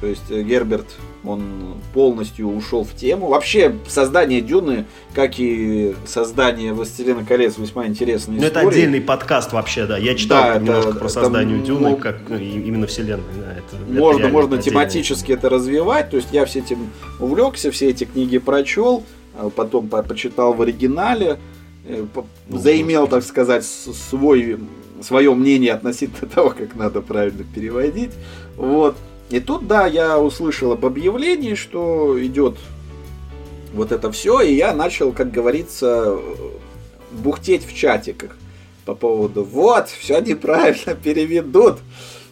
то 0.00 0.06
есть 0.06 0.30
Герберт 0.30 0.86
он 1.24 1.76
полностью 1.92 2.48
ушел 2.48 2.84
в 2.84 2.94
тему. 2.94 3.28
Вообще, 3.28 3.74
создание 3.86 4.40
Дюны, 4.40 4.86
как 5.14 5.38
и 5.38 5.94
создание 6.06 6.72
Властелина 6.72 7.24
колец, 7.24 7.58
весьма 7.58 7.86
интересная 7.86 8.36
история. 8.36 8.52
Ну, 8.52 8.60
это 8.60 8.68
отдельный 8.68 9.00
подкаст 9.00 9.52
вообще, 9.52 9.86
да. 9.86 9.98
Я 9.98 10.14
читал 10.14 10.42
да, 10.42 10.58
немножко 10.58 10.90
это, 10.90 10.98
про 10.98 11.08
создание 11.08 11.58
это, 11.58 11.66
Дюны, 11.66 11.90
ну, 11.90 11.96
как 11.96 12.20
ну, 12.28 12.36
именно 12.36 12.86
вселенной. 12.86 13.24
Да, 13.36 13.52
это, 13.52 14.00
можно 14.00 14.20
это 14.20 14.28
можно 14.32 14.58
тематически 14.58 15.32
это 15.32 15.48
развивать. 15.48 16.10
То 16.10 16.16
есть 16.16 16.28
я 16.32 16.44
все 16.46 16.60
этим 16.60 16.90
увлекся, 17.18 17.70
все 17.70 17.90
эти 17.90 18.04
книги 18.04 18.38
прочел, 18.38 19.04
а 19.38 19.50
потом 19.50 19.88
почитал 19.88 20.54
в 20.54 20.62
оригинале, 20.62 21.38
э, 21.84 22.04
ну, 22.48 22.58
заимел, 22.58 23.06
так 23.06 23.24
сказать, 23.24 23.64
свой 23.64 24.58
свое 25.02 25.34
мнение 25.34 25.72
относительно 25.72 26.28
того, 26.34 26.50
как 26.50 26.74
надо 26.76 27.00
правильно 27.00 27.44
переводить. 27.44 28.12
Вот. 28.56 28.96
И 29.30 29.38
тут, 29.38 29.66
да, 29.66 29.86
я 29.86 30.18
услышал 30.18 30.72
об 30.72 30.84
объявлении, 30.84 31.54
что 31.54 32.16
идет 32.24 32.58
вот 33.72 33.92
это 33.92 34.10
все, 34.10 34.40
и 34.40 34.54
я 34.54 34.74
начал, 34.74 35.12
как 35.12 35.30
говорится, 35.30 36.18
бухтеть 37.12 37.64
в 37.64 37.74
чатиках 37.74 38.36
по 38.84 38.94
поводу 38.94 39.44
«вот, 39.44 39.88
все 39.88 40.20
неправильно 40.20 40.94
переведут, 40.94 41.78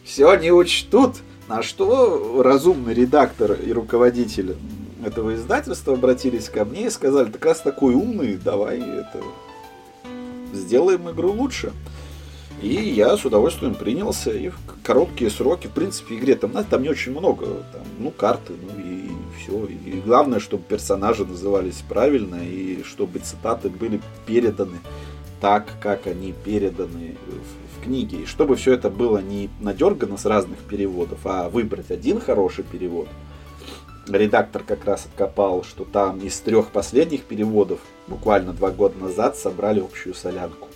все 0.04 0.34
не 0.34 0.50
учтут». 0.50 1.16
На 1.48 1.62
что 1.62 2.42
разумный 2.42 2.92
редактор 2.92 3.52
и 3.52 3.72
руководитель 3.72 4.56
этого 5.02 5.34
издательства 5.34 5.94
обратились 5.94 6.50
ко 6.50 6.66
мне 6.66 6.88
и 6.88 6.90
сказали, 6.90 7.30
так 7.30 7.42
раз 7.42 7.60
такой 7.62 7.94
умный, 7.94 8.36
давай 8.36 8.80
это 8.80 9.22
сделаем 10.52 11.08
игру 11.10 11.32
лучше. 11.32 11.72
И 12.60 12.74
я 12.74 13.16
с 13.16 13.24
удовольствием 13.24 13.74
принялся, 13.74 14.32
и 14.32 14.48
в 14.48 14.58
короткие 14.82 15.30
сроки, 15.30 15.68
в 15.68 15.70
принципе, 15.70 16.16
игре 16.16 16.34
там, 16.34 16.52
там 16.64 16.82
не 16.82 16.88
очень 16.88 17.12
много, 17.12 17.46
там, 17.72 17.82
ну, 17.98 18.10
карты, 18.10 18.54
ну 18.60 18.82
и 18.82 19.08
все. 19.38 19.66
И 19.66 20.02
главное, 20.04 20.40
чтобы 20.40 20.64
персонажи 20.64 21.24
назывались 21.24 21.84
правильно, 21.88 22.36
и 22.42 22.82
чтобы 22.82 23.20
цитаты 23.20 23.68
были 23.68 24.00
переданы 24.26 24.78
так, 25.40 25.68
как 25.80 26.08
они 26.08 26.34
переданы 26.44 27.16
в, 27.26 27.80
в 27.80 27.84
книге. 27.84 28.22
И 28.22 28.26
чтобы 28.26 28.56
все 28.56 28.72
это 28.72 28.90
было 28.90 29.18
не 29.18 29.50
надергано 29.60 30.16
с 30.16 30.24
разных 30.24 30.58
переводов, 30.58 31.20
а 31.24 31.48
выбрать 31.48 31.92
один 31.92 32.20
хороший 32.20 32.64
перевод 32.64 33.08
редактор 34.08 34.62
как 34.62 34.84
раз 34.84 35.06
откопал, 35.06 35.62
что 35.64 35.84
там 35.84 36.18
из 36.20 36.38
трех 36.40 36.70
последних 36.70 37.24
переводов 37.24 37.80
буквально 38.06 38.52
два 38.52 38.70
года 38.70 38.98
назад 38.98 39.36
собрали 39.36 39.80
общую 39.80 40.14
солянку. 40.14 40.67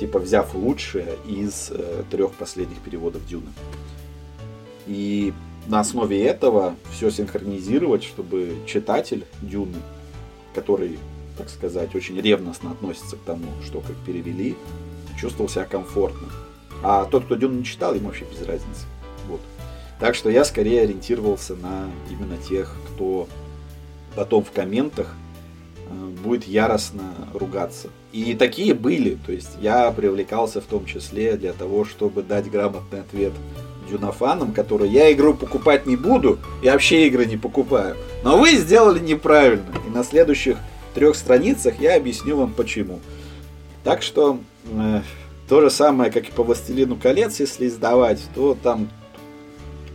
Типа 0.00 0.18
взяв 0.18 0.54
лучшее 0.54 1.18
из 1.28 1.70
э, 1.70 2.04
трех 2.10 2.32
последних 2.32 2.78
переводов 2.78 3.26
Дюны. 3.26 3.50
И 4.86 5.34
на 5.66 5.80
основе 5.80 6.24
этого 6.24 6.74
все 6.90 7.10
синхронизировать, 7.10 8.02
чтобы 8.02 8.56
читатель 8.66 9.26
Дюны, 9.42 9.76
который, 10.54 10.98
так 11.36 11.50
сказать, 11.50 11.94
очень 11.94 12.18
ревностно 12.18 12.70
относится 12.70 13.16
к 13.16 13.20
тому, 13.20 13.44
что 13.62 13.80
как 13.80 13.94
перевели, 14.06 14.56
чувствовал 15.18 15.50
себя 15.50 15.66
комфортно. 15.66 16.28
А 16.82 17.04
тот, 17.04 17.26
кто 17.26 17.36
Дюну 17.36 17.58
не 17.58 17.64
читал, 17.64 17.94
ему 17.94 18.06
вообще 18.06 18.24
без 18.24 18.40
разницы. 18.40 18.86
Вот. 19.28 19.40
Так 19.98 20.14
что 20.14 20.30
я 20.30 20.46
скорее 20.46 20.80
ориентировался 20.80 21.56
на 21.56 21.90
именно 22.08 22.38
тех, 22.38 22.74
кто 22.88 23.28
потом 24.16 24.44
в 24.44 24.50
комментах 24.50 25.14
э, 25.88 26.06
будет 26.22 26.44
яростно 26.44 27.14
ругаться. 27.34 27.90
И 28.12 28.34
такие 28.34 28.74
были. 28.74 29.16
То 29.26 29.32
есть 29.32 29.50
я 29.60 29.90
привлекался 29.92 30.60
в 30.60 30.64
том 30.64 30.84
числе 30.84 31.36
для 31.36 31.52
того, 31.52 31.84
чтобы 31.84 32.22
дать 32.22 32.50
грамотный 32.50 33.00
ответ 33.00 33.32
дюнафанам, 33.90 34.52
которые 34.52 34.92
я 34.92 35.12
игру 35.12 35.34
покупать 35.34 35.86
не 35.86 35.96
буду, 35.96 36.38
и 36.62 36.68
вообще 36.68 37.06
игры 37.06 37.26
не 37.26 37.36
покупаю. 37.36 37.96
Но 38.22 38.38
вы 38.38 38.50
сделали 38.52 39.00
неправильно. 39.00 39.72
И 39.86 39.90
на 39.90 40.04
следующих 40.04 40.56
трех 40.94 41.16
страницах 41.16 41.80
я 41.80 41.96
объясню 41.96 42.36
вам 42.36 42.52
почему. 42.52 43.00
Так 43.84 44.02
что 44.02 44.38
э, 44.70 45.00
то 45.48 45.60
же 45.60 45.70
самое, 45.70 46.10
как 46.10 46.28
и 46.28 46.32
по 46.32 46.42
Властелину 46.42 46.96
колец, 46.96 47.40
если 47.40 47.66
издавать, 47.66 48.20
то 48.34 48.56
там 48.60 48.88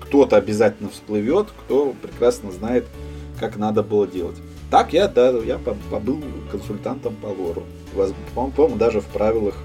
кто-то 0.02 0.38
обязательно 0.38 0.90
всплывет, 0.90 1.48
кто 1.66 1.94
прекрасно 2.02 2.52
знает, 2.52 2.86
как 3.40 3.58
надо 3.58 3.84
было 3.84 4.08
делать. 4.08 4.38
Так 4.76 4.92
я, 4.92 5.08
да, 5.08 5.30
я 5.30 5.58
побыл 5.90 6.22
консультантом 6.52 7.16
по 7.22 7.28
лору. 7.28 7.64
По-моему, 8.36 8.76
даже 8.76 9.00
в 9.00 9.06
правилах 9.06 9.56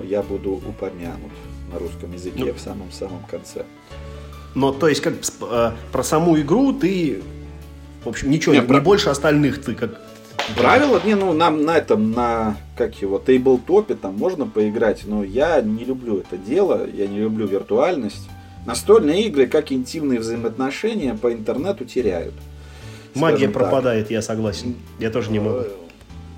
э, 0.00 0.06
я 0.06 0.22
буду 0.22 0.52
упомянут 0.52 1.32
на 1.72 1.80
русском 1.80 2.12
языке 2.12 2.44
ну, 2.44 2.52
в 2.52 2.60
самом-самом 2.60 3.24
конце. 3.28 3.64
Но, 4.54 4.70
то 4.70 4.86
есть, 4.86 5.00
как 5.00 5.14
э, 5.40 5.72
про 5.90 6.04
саму 6.04 6.38
игру 6.38 6.72
ты, 6.72 7.20
в 8.04 8.08
общем, 8.08 8.30
ничего, 8.30 8.54
не, 8.54 8.60
не 8.60 8.66
про... 8.68 8.80
больше 8.80 9.08
остальных 9.08 9.60
ты 9.60 9.74
как... 9.74 10.00
Правила, 10.56 11.00
не, 11.04 11.16
ну, 11.16 11.32
нам 11.32 11.64
на 11.64 11.76
этом, 11.76 12.12
на, 12.12 12.56
как 12.76 13.02
его, 13.02 13.18
тейблтопе 13.18 13.96
там 13.96 14.16
можно 14.16 14.46
поиграть, 14.46 15.02
но 15.04 15.24
я 15.24 15.60
не 15.62 15.84
люблю 15.84 16.18
это 16.18 16.36
дело, 16.36 16.86
я 16.94 17.08
не 17.08 17.18
люблю 17.18 17.48
виртуальность. 17.48 18.28
Настольные 18.66 19.24
игры, 19.24 19.48
как 19.48 19.72
интимные 19.72 20.20
взаимоотношения, 20.20 21.14
по 21.16 21.32
интернету 21.32 21.84
теряют. 21.84 22.34
Магия 23.14 23.48
пропадает, 23.48 24.04
так. 24.04 24.10
я 24.12 24.22
согласен. 24.22 24.74
Я 24.98 25.10
тоже 25.10 25.30
не 25.30 25.40
могу. 25.40 25.64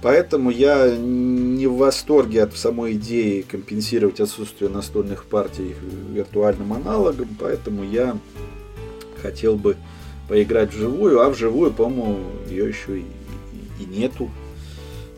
Поэтому 0.03 0.51
я 0.51 0.95
не 0.95 1.66
в 1.66 1.77
восторге 1.77 2.43
от 2.43 2.55
самой 2.55 2.93
идеи 2.93 3.41
компенсировать 3.41 4.20
отсутствие 4.20 4.70
настольных 4.70 5.25
партий 5.25 5.75
виртуальным 6.12 6.75
аналогом, 6.75 7.29
поэтому 7.41 7.85
я 7.85 8.18
хотел 9.22 9.57
бы 9.57 9.77
поиграть 10.29 10.75
вживую, 10.75 11.22
а 11.22 11.31
вживую, 11.31 11.72
по-моему, 11.72 12.18
ее 12.51 12.68
еще 12.68 12.99
и, 12.99 13.05
и, 13.81 13.87
нету. 13.87 14.31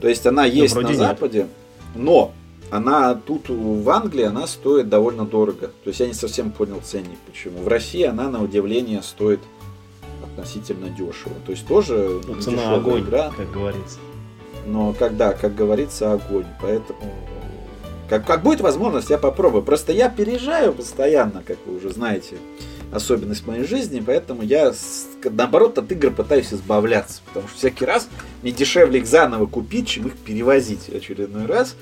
То 0.01 0.09
есть 0.09 0.25
она 0.25 0.45
есть 0.45 0.77
на 0.77 0.95
Западе, 0.95 1.39
нет. 1.39 1.49
но 1.97 2.33
она 2.71 3.15
тут 3.15 3.49
в 3.49 3.91
Англии 3.91 4.25
она 4.25 4.47
стоит 4.47 4.89
довольно 4.89 5.25
дорого. 5.25 5.73
То 5.83 5.89
есть 5.89 5.99
я 5.99 6.07
не 6.07 6.15
совсем 6.15 6.53
понял 6.53 6.81
ценник, 6.85 7.19
почему. 7.27 7.61
В 7.61 7.69
России 7.69 8.03
она 8.03 8.29
на 8.29 8.43
удивление 8.43 9.03
стоит 9.03 9.41
относительно 10.37 10.89
дешево. 10.91 11.35
То 11.45 11.53
есть 11.53 11.67
тоже 11.67 12.21
ну, 12.27 12.41
цена 12.41 12.75
огонь, 12.75 13.03
игра. 13.03 13.33
как 13.37 13.51
говорится 13.51 13.99
но 14.67 14.93
когда, 14.93 15.33
как 15.33 15.55
говорится, 15.55 16.13
огонь. 16.13 16.47
Поэтому 16.61 17.15
как, 18.09 18.27
как 18.27 18.43
будет 18.43 18.61
возможность, 18.61 19.11
я 19.11 19.19
попробую. 19.19 19.63
Просто 19.63 19.93
я 19.93 20.09
переезжаю 20.09 20.73
постоянно, 20.73 21.43
как 21.45 21.59
вы 21.67 21.77
уже 21.77 21.91
знаете, 21.91 22.37
особенность 22.93 23.47
моей 23.47 23.65
жизни, 23.65 24.03
поэтому 24.05 24.43
я, 24.43 24.73
наоборот, 25.25 25.79
от 25.79 25.91
игр 25.91 26.11
пытаюсь 26.11 26.53
избавляться. 26.53 27.23
Потому 27.27 27.49
что 27.49 27.57
всякий 27.57 27.85
раз 27.85 28.09
мне 28.43 28.53
дешевле 28.53 29.01
их 29.01 29.07
заново 29.07 29.47
купить, 29.47 29.89
чем 29.89 30.09
их 30.09 30.17
перевозить 30.17 30.89
очередной 30.89 31.47
раз. 31.47 31.77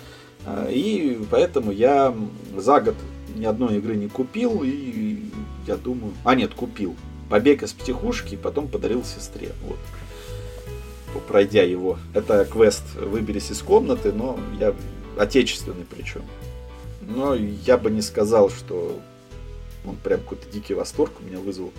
А, 0.46 0.68
и 0.70 1.18
поэтому 1.30 1.72
я 1.72 2.14
за 2.56 2.80
год 2.80 2.94
ни 3.34 3.44
одной 3.44 3.78
игры 3.78 3.96
не 3.96 4.08
купил, 4.08 4.62
и 4.62 5.24
я 5.66 5.76
думаю... 5.76 6.12
А 6.24 6.34
нет, 6.34 6.54
купил. 6.54 6.94
Побег 7.30 7.62
из 7.62 7.72
психушки, 7.72 8.36
потом 8.36 8.68
подарил 8.68 9.04
сестре. 9.04 9.52
Вот 9.66 9.78
пройдя 11.26 11.62
его. 11.62 11.98
Это 12.12 12.44
квест 12.44 12.82
«Выберись 12.96 13.50
из 13.50 13.60
комнаты», 13.60 14.12
но 14.12 14.38
я 14.58 14.74
отечественный 15.18 15.84
причем. 15.88 16.22
Но 17.00 17.34
я 17.34 17.76
бы 17.76 17.90
не 17.90 18.02
сказал, 18.02 18.50
что 18.50 19.00
он 19.86 19.96
прям 19.96 20.20
какой-то 20.20 20.48
дикий 20.50 20.74
восторг 20.74 21.12
у 21.20 21.24
меня 21.24 21.38
вызвал. 21.38 21.72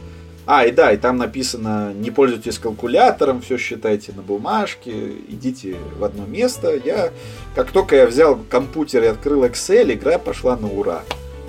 А, 0.47 0.65
и 0.65 0.71
да, 0.71 0.91
и 0.91 0.97
там 0.97 1.17
написано, 1.17 1.91
не 1.93 2.11
пользуйтесь 2.11 2.59
калькулятором, 2.59 3.41
все 3.41 3.57
считайте 3.57 4.13
на 4.13 4.21
бумажке, 4.21 5.13
идите 5.27 5.75
в 5.97 6.03
одно 6.03 6.25
место. 6.25 6.75
Я, 6.75 7.11
как 7.55 7.71
только 7.71 7.95
я 7.95 8.05
взял 8.05 8.37
компьютер 8.49 9.03
и 9.03 9.07
открыл 9.07 9.43
Excel, 9.43 9.91
игра 9.93 10.19
пошла 10.19 10.55
на 10.55 10.67
ура. 10.67 11.01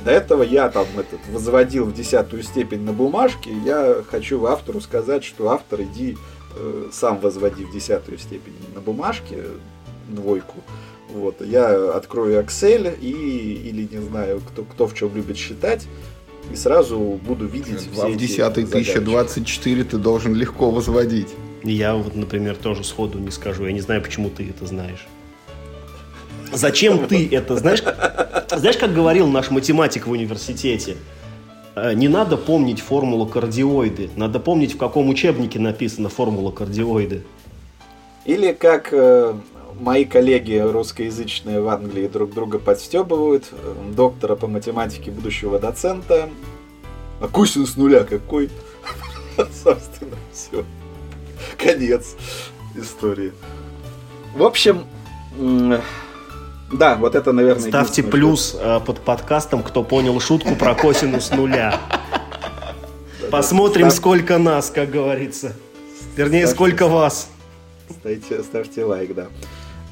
До 0.06 0.12
этого 0.12 0.42
я 0.42 0.68
там 0.70 0.86
этот 0.96 1.20
возводил 1.30 1.84
в 1.84 1.94
десятую 1.94 2.42
степень 2.42 2.82
на 2.82 2.92
бумажке. 2.92 3.50
Я 3.64 4.02
хочу 4.08 4.44
автору 4.46 4.80
сказать, 4.80 5.24
что 5.24 5.50
автор, 5.50 5.82
иди 5.82 6.16
Э, 6.58 6.88
сам 6.90 7.20
возводи 7.20 7.64
в 7.64 7.72
десятую 7.72 8.18
степень 8.18 8.54
на 8.74 8.80
бумажке 8.80 9.44
двойку. 10.08 10.56
Вот, 11.10 11.42
я 11.42 11.92
открою 11.92 12.42
Excel 12.42 12.98
и, 12.98 13.10
или 13.10 13.86
не 13.90 14.00
знаю, 14.00 14.40
кто, 14.40 14.64
кто 14.64 14.86
в 14.86 14.94
чем 14.94 15.14
любит 15.14 15.36
считать, 15.36 15.86
и 16.50 16.56
сразу 16.56 16.98
буду 16.98 17.46
видеть 17.46 17.90
2 17.92 18.04
все 18.04 18.14
в 18.14 18.16
10 18.16 18.40
1024 18.40 19.84
ты 19.84 19.98
должен 19.98 20.34
легко 20.34 20.70
возводить. 20.70 21.28
Я 21.62 21.94
вот, 21.94 22.14
например, 22.14 22.56
тоже 22.56 22.84
сходу 22.84 23.18
не 23.18 23.30
скажу. 23.30 23.66
Я 23.66 23.72
не 23.72 23.80
знаю, 23.80 24.00
почему 24.00 24.30
ты 24.30 24.48
это 24.48 24.64
знаешь. 24.66 25.06
Зачем 26.52 27.06
ты 27.06 27.28
это 27.30 27.56
знаешь? 27.56 27.82
Знаешь, 27.82 28.76
как 28.76 28.94
говорил 28.94 29.26
наш 29.26 29.50
математик 29.50 30.06
в 30.06 30.10
университете? 30.10 30.96
Э, 31.76 31.92
не 31.92 32.08
надо 32.08 32.36
помнить 32.36 32.80
формулу 32.80 33.26
кардиоиды, 33.26 34.10
надо 34.16 34.40
помнить, 34.40 34.74
в 34.74 34.78
каком 34.78 35.08
учебнике 35.08 35.58
написана 35.58 36.08
формула 36.08 36.50
кардиоиды. 36.50 37.22
Или 38.24 38.52
как 38.52 38.88
э, 38.92 39.34
мои 39.78 40.04
коллеги 40.04 40.56
русскоязычные 40.56 41.60
в 41.60 41.68
Англии 41.68 42.08
друг 42.08 42.32
друга 42.32 42.58
подстебывают, 42.58 43.44
э, 43.52 43.74
доктора 43.94 44.36
по 44.36 44.46
математике 44.46 45.10
будущего 45.10 45.58
доцента. 45.58 46.30
А 47.20 47.28
косинус 47.28 47.72
с 47.72 47.76
нуля 47.76 48.04
какой? 48.04 48.50
Собственно, 49.36 50.16
все. 50.32 50.64
Конец 51.58 52.16
истории. 52.74 53.32
В 54.34 54.42
общем, 54.42 54.84
да, 56.72 56.96
вот 56.96 57.14
это, 57.14 57.32
наверное... 57.32 57.68
Ставьте 57.68 58.02
плюс. 58.02 58.56
Э, 58.58 58.80
под 58.84 59.00
подкастом, 59.00 59.62
кто 59.62 59.84
понял 59.84 60.18
шутку 60.20 60.56
про 60.56 60.74
косинус 60.74 61.30
нуля. 61.30 61.78
Посмотрим, 63.30 63.90
сколько 63.90 64.38
нас, 64.38 64.70
как 64.70 64.90
говорится. 64.90 65.52
Вернее, 66.16 66.46
сколько 66.46 66.88
вас. 66.88 67.28
Ставьте, 68.42 68.84
лайк, 68.84 69.14
да. 69.14 69.26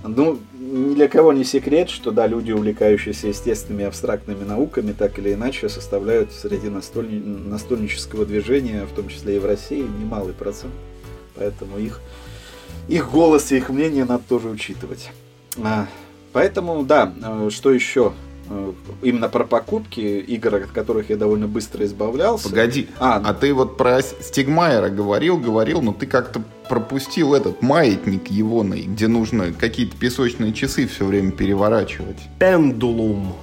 Ну, 0.02 0.38
ни 0.58 0.94
для 0.94 1.08
кого 1.08 1.32
не 1.32 1.44
секрет, 1.44 1.88
что 1.90 2.10
да, 2.10 2.26
люди, 2.26 2.52
увлекающиеся 2.52 3.28
естественными 3.28 3.84
абстрактными 3.84 4.44
науками, 4.44 4.92
так 4.92 5.18
или 5.18 5.32
иначе 5.32 5.68
составляют 5.68 6.32
среди 6.32 6.68
настольни... 6.68 7.20
настольнического 7.20 8.26
движения, 8.26 8.84
в 8.84 8.94
том 8.94 9.08
числе 9.08 9.36
и 9.36 9.38
в 9.38 9.46
России, 9.46 9.82
немалый 9.82 10.34
процент. 10.34 10.74
Поэтому 11.36 11.78
их, 11.78 12.00
их 12.88 13.10
голос 13.10 13.52
и 13.52 13.56
их 13.56 13.70
мнение 13.70 14.04
надо 14.04 14.24
тоже 14.28 14.48
учитывать. 14.48 15.10
А, 15.62 15.86
Поэтому, 16.34 16.82
да, 16.82 17.14
э, 17.22 17.48
что 17.50 17.72
еще? 17.72 18.12
Э, 18.50 18.72
именно 19.02 19.28
про 19.28 19.44
покупки 19.44 20.00
игр, 20.00 20.56
от 20.56 20.66
которых 20.72 21.08
я 21.08 21.16
довольно 21.16 21.46
быстро 21.46 21.84
избавлялся. 21.86 22.48
Погоди, 22.50 22.88
а, 22.98 23.22
а 23.24 23.32
ты 23.34 23.54
вот 23.54 23.76
про 23.76 24.02
Стигмайера 24.02 24.90
говорил, 24.90 25.38
говорил, 25.38 25.80
но 25.80 25.92
ты 25.92 26.06
как-то 26.06 26.42
пропустил 26.68 27.34
этот 27.34 27.62
маятник 27.62 28.32
его, 28.32 28.64
где 28.64 29.06
нужно 29.06 29.52
какие-то 29.52 29.96
песочные 29.96 30.52
часы 30.52 30.88
все 30.88 31.06
время 31.06 31.30
переворачивать. 31.30 32.18
Пендулум. 32.40 33.34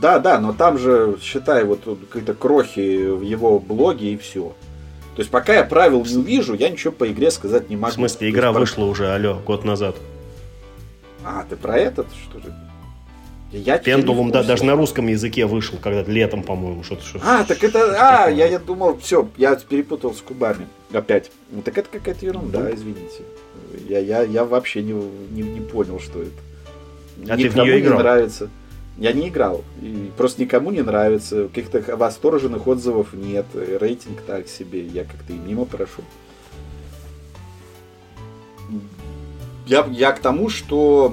Да, 0.00 0.20
да, 0.20 0.38
но 0.38 0.52
там 0.52 0.78
же, 0.78 1.18
считай, 1.20 1.64
вот 1.64 1.80
какие-то 2.08 2.34
крохи 2.34 3.10
в 3.10 3.22
его 3.22 3.58
блоге 3.58 4.12
и 4.12 4.16
все. 4.16 4.54
То 5.16 5.22
есть 5.22 5.30
пока 5.32 5.54
я 5.54 5.64
правил 5.64 6.04
не 6.04 6.16
увижу, 6.16 6.54
я 6.54 6.68
ничего 6.68 6.92
по 6.92 7.10
игре 7.10 7.32
сказать 7.32 7.68
не 7.68 7.76
могу. 7.76 7.90
В 7.90 7.94
смысле, 7.94 8.30
игра 8.30 8.50
есть, 8.50 8.60
вышла 8.60 8.82
про... 8.82 8.90
уже, 8.90 9.12
алло, 9.12 9.40
год 9.44 9.64
назад. 9.64 9.96
А, 11.24 11.44
ты 11.48 11.56
про 11.56 11.76
этот, 11.76 12.06
что 12.12 12.38
ли? 12.38 12.52
Я 13.50 13.78
Пендулум, 13.78 14.30
да, 14.30 14.42
даже 14.42 14.64
на 14.64 14.74
русском 14.74 15.06
языке 15.06 15.46
вышел, 15.46 15.78
когда 15.80 16.02
летом, 16.02 16.42
по-моему, 16.42 16.82
что-то. 16.82 17.04
Что 17.04 17.20
а, 17.22 17.44
так 17.44 17.64
это, 17.64 17.96
а, 17.98 18.28
я, 18.28 18.46
я 18.46 18.58
думал, 18.58 18.98
все, 18.98 19.28
я 19.38 19.56
перепутал 19.56 20.12
с 20.12 20.20
кубами 20.20 20.66
опять. 20.92 21.30
Ну, 21.50 21.62
так 21.62 21.78
это 21.78 21.88
какая-то 21.90 22.26
ерунда, 22.26 22.62
да. 22.62 22.74
извините. 22.74 23.22
Я, 23.88 24.00
я, 24.00 24.22
я 24.22 24.44
вообще 24.44 24.82
не, 24.82 24.92
не, 24.92 25.42
не 25.42 25.60
понял, 25.60 25.98
что 25.98 26.22
это. 26.22 26.30
А 27.26 27.36
Никому 27.36 27.42
ты 27.42 27.48
в 27.48 27.56
нее 27.56 27.80
играл? 27.80 27.96
не 27.96 28.02
нравится. 28.02 28.50
Я 28.98 29.12
не 29.12 29.28
играл. 29.28 29.64
И 29.80 30.10
просто 30.16 30.42
никому 30.42 30.70
не 30.70 30.82
нравится. 30.82 31.48
Каких-то 31.48 31.96
восторженных 31.96 32.66
отзывов 32.66 33.12
нет. 33.12 33.46
Рейтинг 33.54 34.20
так 34.22 34.48
себе. 34.48 34.84
Я 34.84 35.04
как-то 35.04 35.32
и 35.32 35.36
мимо 35.36 35.64
прошел. 35.64 36.04
Я, 39.68 39.86
я 39.90 40.12
к 40.12 40.20
тому, 40.20 40.48
что 40.48 41.12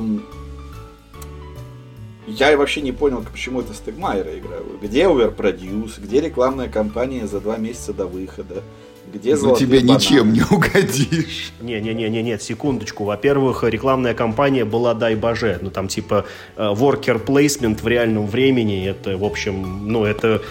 я 2.25 2.57
вообще 2.57 2.81
не 2.81 2.93
понял, 2.93 3.23
почему 3.29 3.61
это 3.61 3.73
Стегмайера 3.73 4.37
игра. 4.39 4.57
Где 4.81 5.03
Overproduce, 5.03 6.01
где 6.01 6.21
рекламная 6.21 6.69
кампания 6.69 7.27
за 7.27 7.41
два 7.41 7.57
месяца 7.57 7.93
до 7.93 8.07
выхода, 8.07 8.63
где 9.13 9.35
Ну 9.35 9.55
тебе 9.55 9.81
бананы? 9.81 9.97
ничем 9.97 10.33
не 10.33 10.41
угодишь. 10.41 11.51
Не-не-не, 11.61 12.23
нет, 12.23 12.41
секундочку. 12.41 13.03
Во-первых, 13.03 13.63
рекламная 13.63 14.13
кампания 14.13 14.65
была 14.65 14.93
дай 14.93 15.15
боже. 15.15 15.59
Ну 15.61 15.69
там 15.69 15.87
типа 15.87 16.25
э, 16.55 16.61
worker 16.61 17.23
placement 17.23 17.81
в 17.83 17.87
реальном 17.87 18.25
времени. 18.25 18.87
Это, 18.87 19.17
в 19.17 19.23
общем, 19.23 19.87
ну 19.87 20.05
это 20.05 20.41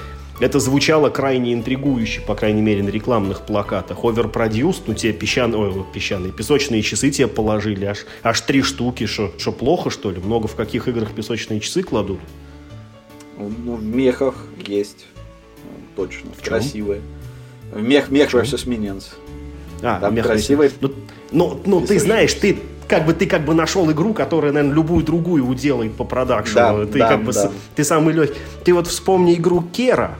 это 0.41 0.59
звучало 0.59 1.11
крайне 1.11 1.55
интригующе, 1.55 2.20
по 2.20 2.35
крайней 2.35 2.62
мере, 2.62 2.82
на 2.82 2.89
рекламных 2.89 3.43
плакатах. 3.43 3.99
Overproduced, 3.99 4.82
ну 4.87 4.95
тебе 4.95 5.12
песчаные, 5.12 5.59
ой, 5.59 5.85
песчаные, 5.93 6.32
песочные 6.32 6.82
часы 6.82 7.11
тебе 7.11 7.28
положили, 7.28 7.85
аж, 7.85 8.07
аж 8.22 8.41
три 8.41 8.62
штуки, 8.62 9.07
что 9.07 9.53
плохо, 9.53 9.91
что 9.91 10.11
ли? 10.11 10.20
Много 10.20 10.49
в 10.49 10.55
каких 10.55 10.89
играх 10.89 11.12
песочные 11.12 11.61
часы 11.61 11.82
кладут? 11.82 12.20
Ну, 13.39 13.76
в 13.76 13.85
мехах 13.85 14.35
есть, 14.66 15.07
точно, 15.97 16.30
в 16.37 16.45
красивые. 16.45 17.01
В 17.72 17.82
мех, 17.82 18.11
мех 18.11 18.32
versus 18.32 18.66
Minions. 18.66 19.14
А, 19.82 20.01
Там 20.01 20.14
мех 20.14 20.26
красивые. 20.26 20.70
Ну, 20.80 20.93
ну, 21.32 21.61
ну 21.64 21.80
ты 21.80 21.99
знаешь, 21.99 22.32
ты 22.35 22.59
как 22.89 23.07
бы 23.07 23.12
ты 23.12 23.26
как 23.26 23.45
бы 23.45 23.55
нашел 23.55 23.91
игру, 23.91 24.14
которая, 24.14 24.53
наверное, 24.53 24.74
любую 24.74 25.05
другую 25.05 25.47
уделает 25.47 25.95
по 25.95 26.05
продакшену. 26.05 26.85
Да, 26.85 26.93
ты 26.93 26.99
да, 26.99 27.09
как 27.09 27.24
бы 27.24 27.32
да. 27.32 27.51
ты 27.74 27.85
самый 27.85 28.14
легкий. 28.14 28.39
Ты 28.64 28.74
вот 28.74 28.87
вспомни 28.87 29.35
игру 29.35 29.62
Кера, 29.62 30.16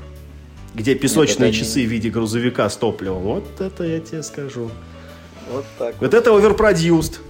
где 0.75 0.95
песочные 0.95 1.51
Нет, 1.51 1.59
часы 1.59 1.81
не... 1.81 1.87
в 1.87 1.91
виде 1.91 2.11
грузовика 2.11 2.69
с 2.69 2.77
топливом. 2.77 3.23
Вот 3.23 3.61
это 3.61 3.85
я 3.85 4.01
тебе 4.01 4.23
скажу. 4.23 4.71
Вот 5.51 5.65
так. 5.79 5.95
Вот, 6.01 6.13
вот. 6.13 6.15
это 6.15 6.31
overproduced. 6.31 7.21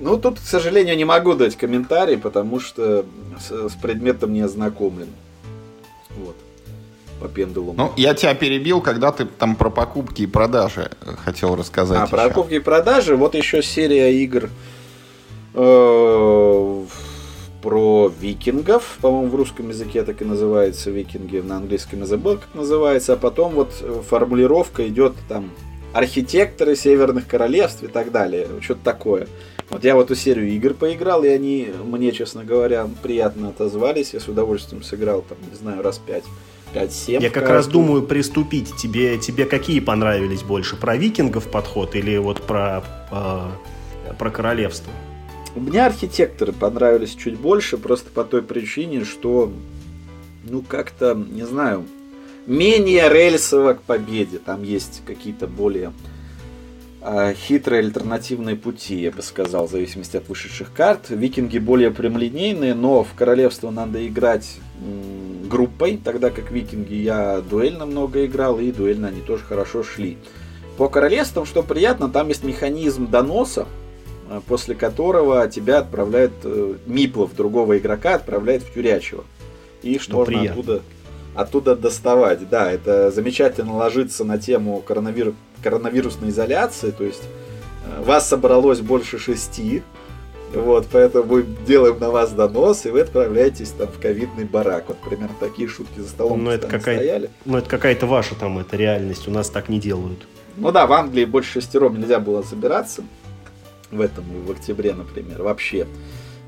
Ну, 0.00 0.18
тут, 0.18 0.40
к 0.40 0.42
сожалению, 0.42 0.96
не 0.96 1.04
могу 1.04 1.34
дать 1.34 1.56
комментарий, 1.56 2.18
потому 2.18 2.58
что 2.58 3.04
с, 3.38 3.68
с 3.68 3.74
предметом 3.74 4.32
не 4.32 4.40
ознакомлен. 4.40 5.08
Вот. 6.16 6.34
По 7.20 7.28
пендулу. 7.28 7.72
Ну, 7.74 7.92
я 7.96 8.14
тебя 8.14 8.34
перебил, 8.34 8.80
когда 8.80 9.12
ты 9.12 9.26
там 9.26 9.54
про 9.54 9.70
покупки 9.70 10.22
и 10.22 10.26
продажи 10.26 10.90
хотел 11.24 11.54
рассказать. 11.54 12.00
А, 12.00 12.02
еще. 12.02 12.10
про 12.10 12.28
покупки 12.28 12.54
и 12.54 12.58
продажи. 12.58 13.14
Вот 13.16 13.36
еще 13.36 13.62
серия 13.62 14.12
игр. 14.12 14.50
Э 15.54 16.81
про 17.62 18.12
викингов, 18.20 18.98
по-моему, 19.00 19.28
в 19.28 19.34
русском 19.36 19.68
языке 19.68 20.02
так 20.02 20.20
и 20.20 20.24
называется 20.24 20.90
викинги, 20.90 21.38
на 21.38 21.56
английском 21.56 22.00
я 22.00 22.06
забыл, 22.06 22.36
как 22.36 22.54
называется, 22.54 23.14
а 23.14 23.16
потом 23.16 23.52
вот 23.52 23.72
э, 23.80 24.02
формулировка 24.08 24.86
идет 24.88 25.14
там 25.28 25.50
архитекторы 25.92 26.74
северных 26.74 27.28
королевств 27.28 27.82
и 27.84 27.86
так 27.86 28.10
далее, 28.10 28.48
что-то 28.60 28.80
такое. 28.82 29.28
Вот 29.70 29.84
я 29.84 29.94
в 29.94 30.00
эту 30.00 30.14
серию 30.14 30.48
игр 30.48 30.74
поиграл, 30.74 31.22
и 31.22 31.28
они 31.28 31.68
мне, 31.84 32.12
честно 32.12 32.44
говоря, 32.44 32.88
приятно 33.02 33.48
отозвались, 33.48 34.12
я 34.12 34.20
с 34.20 34.28
удовольствием 34.28 34.82
сыграл, 34.82 35.22
там, 35.22 35.38
не 35.50 35.56
знаю, 35.56 35.82
раз 35.82 35.98
пять. 35.98 36.24
5-7. 36.74 37.22
Я 37.22 37.28
как 37.28 37.50
раз 37.50 37.66
думаю 37.66 38.02
приступить. 38.02 38.74
Тебе, 38.76 39.18
тебе 39.18 39.44
какие 39.44 39.78
понравились 39.78 40.42
больше? 40.42 40.74
Про 40.74 40.96
викингов 40.96 41.50
подход 41.50 41.94
или 41.94 42.16
вот 42.16 42.40
про, 42.46 42.82
э, 43.10 44.14
про 44.18 44.30
королевство? 44.30 44.90
Мне 45.54 45.84
архитекторы 45.84 46.52
понравились 46.52 47.14
чуть 47.14 47.38
больше, 47.38 47.76
просто 47.76 48.10
по 48.10 48.24
той 48.24 48.42
причине, 48.42 49.04
что, 49.04 49.52
ну, 50.44 50.62
как-то, 50.62 51.14
не 51.14 51.46
знаю, 51.46 51.84
менее 52.46 53.08
рельсово 53.10 53.74
к 53.74 53.82
победе. 53.82 54.38
Там 54.38 54.62
есть 54.62 55.02
какие-то 55.06 55.46
более 55.46 55.92
э, 57.02 57.34
хитрые 57.34 57.80
альтернативные 57.80 58.56
пути, 58.56 58.96
я 58.96 59.10
бы 59.10 59.22
сказал, 59.22 59.66
в 59.66 59.70
зависимости 59.70 60.16
от 60.16 60.28
вышедших 60.28 60.72
карт. 60.72 61.10
Викинги 61.10 61.58
более 61.58 61.90
прямолинейные, 61.90 62.74
но 62.74 63.04
в 63.04 63.12
королевство 63.14 63.70
надо 63.70 64.06
играть 64.06 64.56
м, 64.80 65.48
группой, 65.48 66.00
тогда 66.02 66.30
как 66.30 66.50
викинги 66.50 66.94
я 66.94 67.42
дуэльно 67.42 67.84
много 67.84 68.24
играл, 68.24 68.58
и 68.58 68.72
дуэльно 68.72 69.08
они 69.08 69.20
тоже 69.20 69.44
хорошо 69.44 69.82
шли. 69.82 70.16
По 70.78 70.88
королевствам, 70.88 71.44
что 71.44 71.62
приятно, 71.62 72.08
там 72.08 72.28
есть 72.28 72.42
механизм 72.42 73.10
доноса, 73.10 73.68
после 74.40 74.74
которого 74.74 75.46
тебя 75.48 75.78
отправляет 75.78 76.32
э, 76.44 76.74
Миплов, 76.86 77.34
другого 77.34 77.78
игрока, 77.78 78.14
отправляет 78.14 78.62
в 78.62 78.72
Тюрячево. 78.72 79.24
И 79.82 79.98
что 79.98 80.12
ну, 80.12 80.18
можно 80.18 80.42
оттуда, 80.42 80.82
оттуда 81.34 81.76
доставать. 81.76 82.48
Да, 82.48 82.70
это 82.70 83.10
замечательно 83.10 83.76
ложится 83.76 84.24
на 84.24 84.38
тему 84.38 84.80
коронавир... 84.80 85.34
коронавирусной 85.62 86.30
изоляции, 86.30 86.90
то 86.90 87.04
есть 87.04 87.22
э, 87.86 88.02
вас 88.02 88.28
собралось 88.28 88.80
больше 88.80 89.18
шести, 89.18 89.82
вот, 90.54 90.86
поэтому 90.92 91.36
мы 91.36 91.46
делаем 91.66 91.98
на 91.98 92.10
вас 92.10 92.32
донос, 92.32 92.84
и 92.84 92.90
вы 92.90 93.00
отправляетесь 93.00 93.70
там 93.70 93.88
в 93.88 93.98
ковидный 93.98 94.44
барак. 94.44 94.84
Вот 94.88 94.98
примерно 94.98 95.34
такие 95.40 95.66
шутки 95.66 96.00
за 96.00 96.08
столом 96.08 96.44
ну, 96.44 96.50
это 96.50 96.68
какая... 96.68 96.96
стояли. 96.96 97.30
Ну, 97.46 97.56
это 97.56 97.68
какая-то 97.68 98.06
ваша 98.06 98.34
там 98.34 98.58
это 98.58 98.76
реальность, 98.76 99.26
у 99.28 99.30
нас 99.30 99.48
так 99.48 99.68
не 99.70 99.80
делают. 99.80 100.26
Ну 100.56 100.70
да, 100.70 100.86
в 100.86 100.92
Англии 100.92 101.24
больше 101.24 101.52
шестером 101.52 101.98
нельзя 101.98 102.20
было 102.20 102.42
собираться 102.42 103.02
в 103.92 104.00
этом, 104.00 104.24
в 104.44 104.50
октябре, 104.50 104.94
например, 104.94 105.42
вообще. 105.42 105.86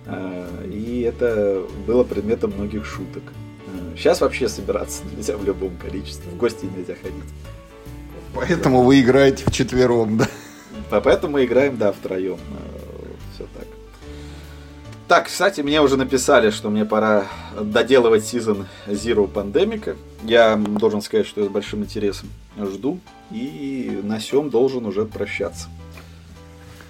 А, 0.06 0.64
и 0.64 1.02
это 1.02 1.62
было 1.86 2.02
предметом 2.02 2.52
многих 2.52 2.84
шуток. 2.84 3.22
Сейчас 3.96 4.20
а, 4.22 4.24
вообще 4.24 4.48
собираться 4.48 5.02
нельзя 5.16 5.36
в 5.36 5.44
любом 5.44 5.76
количестве, 5.76 6.30
в 6.32 6.36
гости 6.36 6.66
нельзя 6.66 6.94
ходить. 6.94 7.30
Поэтому 8.34 8.82
вы 8.82 9.00
играете 9.00 9.44
в 9.46 9.52
четвером, 9.52 10.18
да? 10.18 10.28
Поэтому 10.90 11.34
мы 11.34 11.44
играем, 11.44 11.76
да, 11.76 11.92
втроем. 11.92 12.38
А, 12.50 13.34
Все 13.34 13.46
так. 13.54 13.66
Так, 15.06 15.26
кстати, 15.26 15.60
мне 15.60 15.82
уже 15.82 15.98
написали, 15.98 16.50
что 16.50 16.70
мне 16.70 16.86
пора 16.86 17.26
доделывать 17.60 18.24
сезон 18.24 18.66
Zero 18.86 19.28
Пандемика. 19.28 19.96
Я 20.22 20.56
должен 20.56 21.02
сказать, 21.02 21.26
что 21.26 21.42
я 21.42 21.46
с 21.46 21.50
большим 21.50 21.80
интересом 21.80 22.30
жду. 22.58 22.98
И 23.30 24.00
на 24.02 24.18
сем 24.18 24.48
должен 24.48 24.86
уже 24.86 25.04
прощаться. 25.04 25.68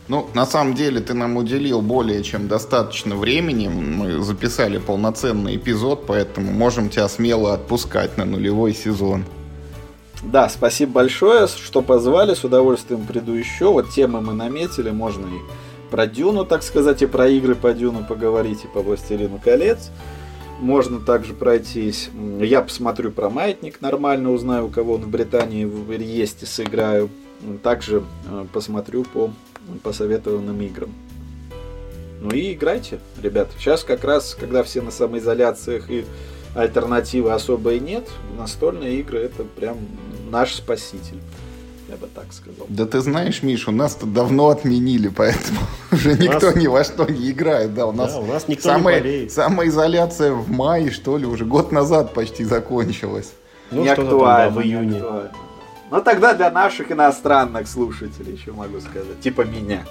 Ну, 0.06 0.28
на 0.34 0.44
самом 0.44 0.74
деле, 0.74 1.00
ты 1.00 1.14
нам 1.14 1.36
уделил 1.36 1.80
более 1.80 2.22
чем 2.22 2.46
достаточно 2.46 3.16
времени. 3.16 3.68
Мы 3.68 4.22
записали 4.22 4.78
полноценный 4.78 5.56
эпизод, 5.56 6.04
поэтому 6.06 6.52
можем 6.52 6.90
тебя 6.90 7.08
смело 7.08 7.54
отпускать 7.54 8.18
на 8.18 8.26
нулевой 8.26 8.74
сезон. 8.74 9.24
Да, 10.22 10.48
спасибо 10.48 10.92
большое, 10.92 11.46
что 11.46 11.80
позвали. 11.80 12.34
С 12.34 12.44
удовольствием 12.44 13.06
приду 13.06 13.32
еще. 13.32 13.72
Вот 13.72 13.90
темы 13.90 14.20
мы 14.20 14.34
наметили. 14.34 14.90
Можно 14.90 15.26
и 15.26 15.90
про 15.90 16.06
Дюну, 16.06 16.44
так 16.44 16.62
сказать, 16.62 17.02
и 17.02 17.06
про 17.06 17.28
игры 17.28 17.54
по 17.54 17.72
Дюну 17.72 18.04
поговорить, 18.04 18.64
и 18.64 18.66
по 18.66 18.80
Властелину 18.80 19.40
колец. 19.42 19.90
Можно 20.60 21.00
также 21.00 21.34
пройтись. 21.34 22.10
Я 22.40 22.62
посмотрю 22.62 23.10
про 23.10 23.30
Маятник 23.30 23.80
нормально, 23.80 24.32
узнаю, 24.32 24.66
у 24.66 24.70
кого 24.70 24.94
он 24.94 25.02
в 25.02 25.08
Британии 25.08 25.64
в 25.64 25.90
Реесте 25.90 26.46
сыграю. 26.46 27.10
Также 27.62 28.02
э, 28.30 28.46
посмотрю 28.52 29.04
по 29.04 29.30
посоветованным 29.82 30.60
играм. 30.62 30.92
Ну 32.20 32.30
и 32.30 32.54
играйте, 32.54 33.00
ребят. 33.22 33.48
Сейчас 33.58 33.84
как 33.84 34.02
раз, 34.04 34.34
когда 34.38 34.62
все 34.62 34.80
на 34.80 34.90
самоизоляциях 34.90 35.90
и 35.90 36.06
альтернативы 36.54 37.32
особой 37.32 37.80
нет, 37.80 38.08
настольные 38.38 39.00
игры 39.00 39.18
это 39.18 39.44
прям 39.44 39.76
наш 40.30 40.54
спаситель. 40.54 41.20
Я 41.88 41.96
бы 41.96 42.08
так 42.14 42.32
сказал. 42.32 42.66
Да 42.68 42.86
ты 42.86 43.00
знаешь, 43.00 43.42
Миш, 43.42 43.68
у 43.68 43.70
нас-то 43.70 44.06
давно 44.06 44.48
отменили, 44.48 45.08
поэтому 45.08 45.60
уже 45.92 46.14
никто 46.14 46.46
нас... 46.46 46.56
ни 46.56 46.66
во 46.66 46.82
что 46.82 47.04
не 47.04 47.30
играет. 47.30 47.74
Да, 47.74 47.86
у 47.86 47.92
нас, 47.92 48.14
да, 48.14 48.20
у 48.20 48.26
нас 48.26 48.48
никто 48.48 48.70
самая, 48.70 48.96
не 48.96 49.00
болеет. 49.02 49.32
Самоизоляция 49.32 50.32
в 50.32 50.50
мае, 50.50 50.90
что 50.90 51.18
ли, 51.18 51.26
уже 51.26 51.44
год 51.44 51.72
назад 51.72 52.14
почти 52.14 52.44
закончилась. 52.44 53.32
Ну, 53.70 53.82
не 53.82 53.88
актуально, 53.88 54.44
там, 54.46 54.54
да, 54.54 54.60
в 54.60 54.62
июне. 54.64 54.96
Актуально. 54.96 55.32
Ну 55.90 56.00
тогда 56.00 56.34
для 56.34 56.50
наших 56.50 56.90
иностранных 56.90 57.68
слушателей 57.68 58.34
еще 58.34 58.52
могу 58.52 58.80
сказать, 58.80 59.20
типа 59.20 59.42
меня. 59.42 59.84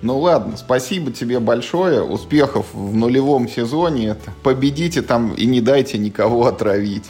Ну 0.00 0.18
ладно, 0.18 0.56
спасибо 0.56 1.10
тебе 1.10 1.40
большое. 1.40 2.02
Успехов 2.02 2.66
в 2.72 2.94
нулевом 2.94 3.48
сезоне. 3.48 4.10
Это. 4.10 4.32
Победите 4.42 5.02
там 5.02 5.34
и 5.34 5.44
не 5.44 5.60
дайте 5.60 5.98
никого 5.98 6.46
отравить. 6.46 7.06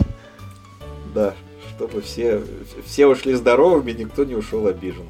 Да, 1.15 1.35
чтобы 1.77 2.01
все, 2.01 2.43
все 2.87 3.07
ушли 3.07 3.35
здоровыми, 3.35 3.93
никто 3.93 4.25
не 4.25 4.35
ушел 4.35 4.67
обижен. 4.67 5.07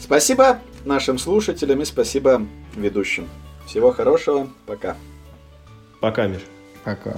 Спасибо. 0.00 0.58
нашим 0.84 1.18
слушателям 1.18 1.80
и 1.80 1.84
спасибо 1.84 2.42
ведущим. 2.74 3.28
Всего 3.66 3.92
хорошего. 3.92 4.48
Пока. 4.66 4.96
Пока, 6.00 6.26
Миш. 6.26 6.42
Пока. 6.84 7.16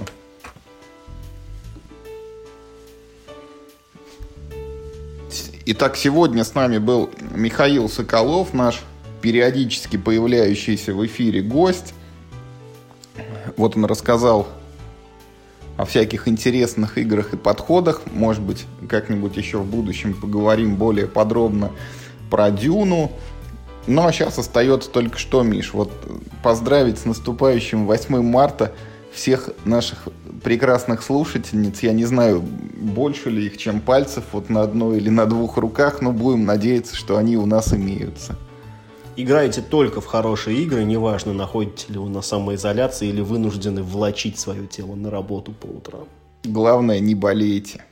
Итак, 5.71 5.97
сегодня 5.97 6.43
с 6.43 6.55
нами 6.55 6.79
был 6.79 7.11
Михаил 7.35 7.89
Соколов, 7.89 8.55
наш 8.55 8.81
периодически 9.21 9.97
появляющийся 9.97 10.95
в 10.95 11.05
эфире 11.05 11.43
гость. 11.43 11.93
Вот 13.55 13.75
он 13.75 13.85
рассказал 13.85 14.47
о 15.77 15.85
всяких 15.85 16.27
интересных 16.27 16.97
играх 16.97 17.33
и 17.33 17.37
подходах. 17.37 18.01
Может 18.11 18.41
быть, 18.41 18.65
как-нибудь 18.89 19.37
еще 19.37 19.59
в 19.59 19.65
будущем 19.67 20.15
поговорим 20.15 20.75
более 20.75 21.05
подробно 21.05 21.69
про 22.31 22.49
Дюну. 22.49 23.11
Ну, 23.85 24.07
а 24.07 24.11
сейчас 24.11 24.39
остается 24.39 24.89
только 24.89 25.19
что, 25.19 25.43
Миш, 25.43 25.73
вот 25.73 25.91
поздравить 26.41 26.97
с 26.97 27.05
наступающим 27.05 27.85
8 27.85 28.23
марта 28.23 28.73
всех 29.11 29.49
наших 29.65 30.07
прекрасных 30.43 31.03
слушательниц. 31.03 31.81
Я 31.81 31.93
не 31.93 32.05
знаю, 32.05 32.41
больше 32.41 33.29
ли 33.29 33.45
их, 33.47 33.57
чем 33.57 33.81
пальцев 33.81 34.23
вот 34.31 34.49
на 34.49 34.61
одной 34.61 34.97
или 34.97 35.09
на 35.09 35.25
двух 35.25 35.57
руках, 35.57 36.01
но 36.01 36.11
будем 36.11 36.45
надеяться, 36.45 36.95
что 36.95 37.17
они 37.17 37.37
у 37.37 37.45
нас 37.45 37.73
имеются. 37.73 38.37
Играйте 39.15 39.61
только 39.61 39.99
в 39.99 40.05
хорошие 40.05 40.61
игры, 40.63 40.85
неважно, 40.85 41.33
находитесь 41.33 41.89
ли 41.89 41.97
вы 41.97 42.09
на 42.09 42.21
самоизоляции 42.21 43.09
или 43.09 43.19
вынуждены 43.19 43.83
влачить 43.83 44.39
свое 44.39 44.65
тело 44.65 44.95
на 44.95 45.09
работу 45.11 45.51
по 45.51 45.65
утрам. 45.65 46.05
Главное, 46.45 47.01
не 47.01 47.15
болейте. 47.15 47.83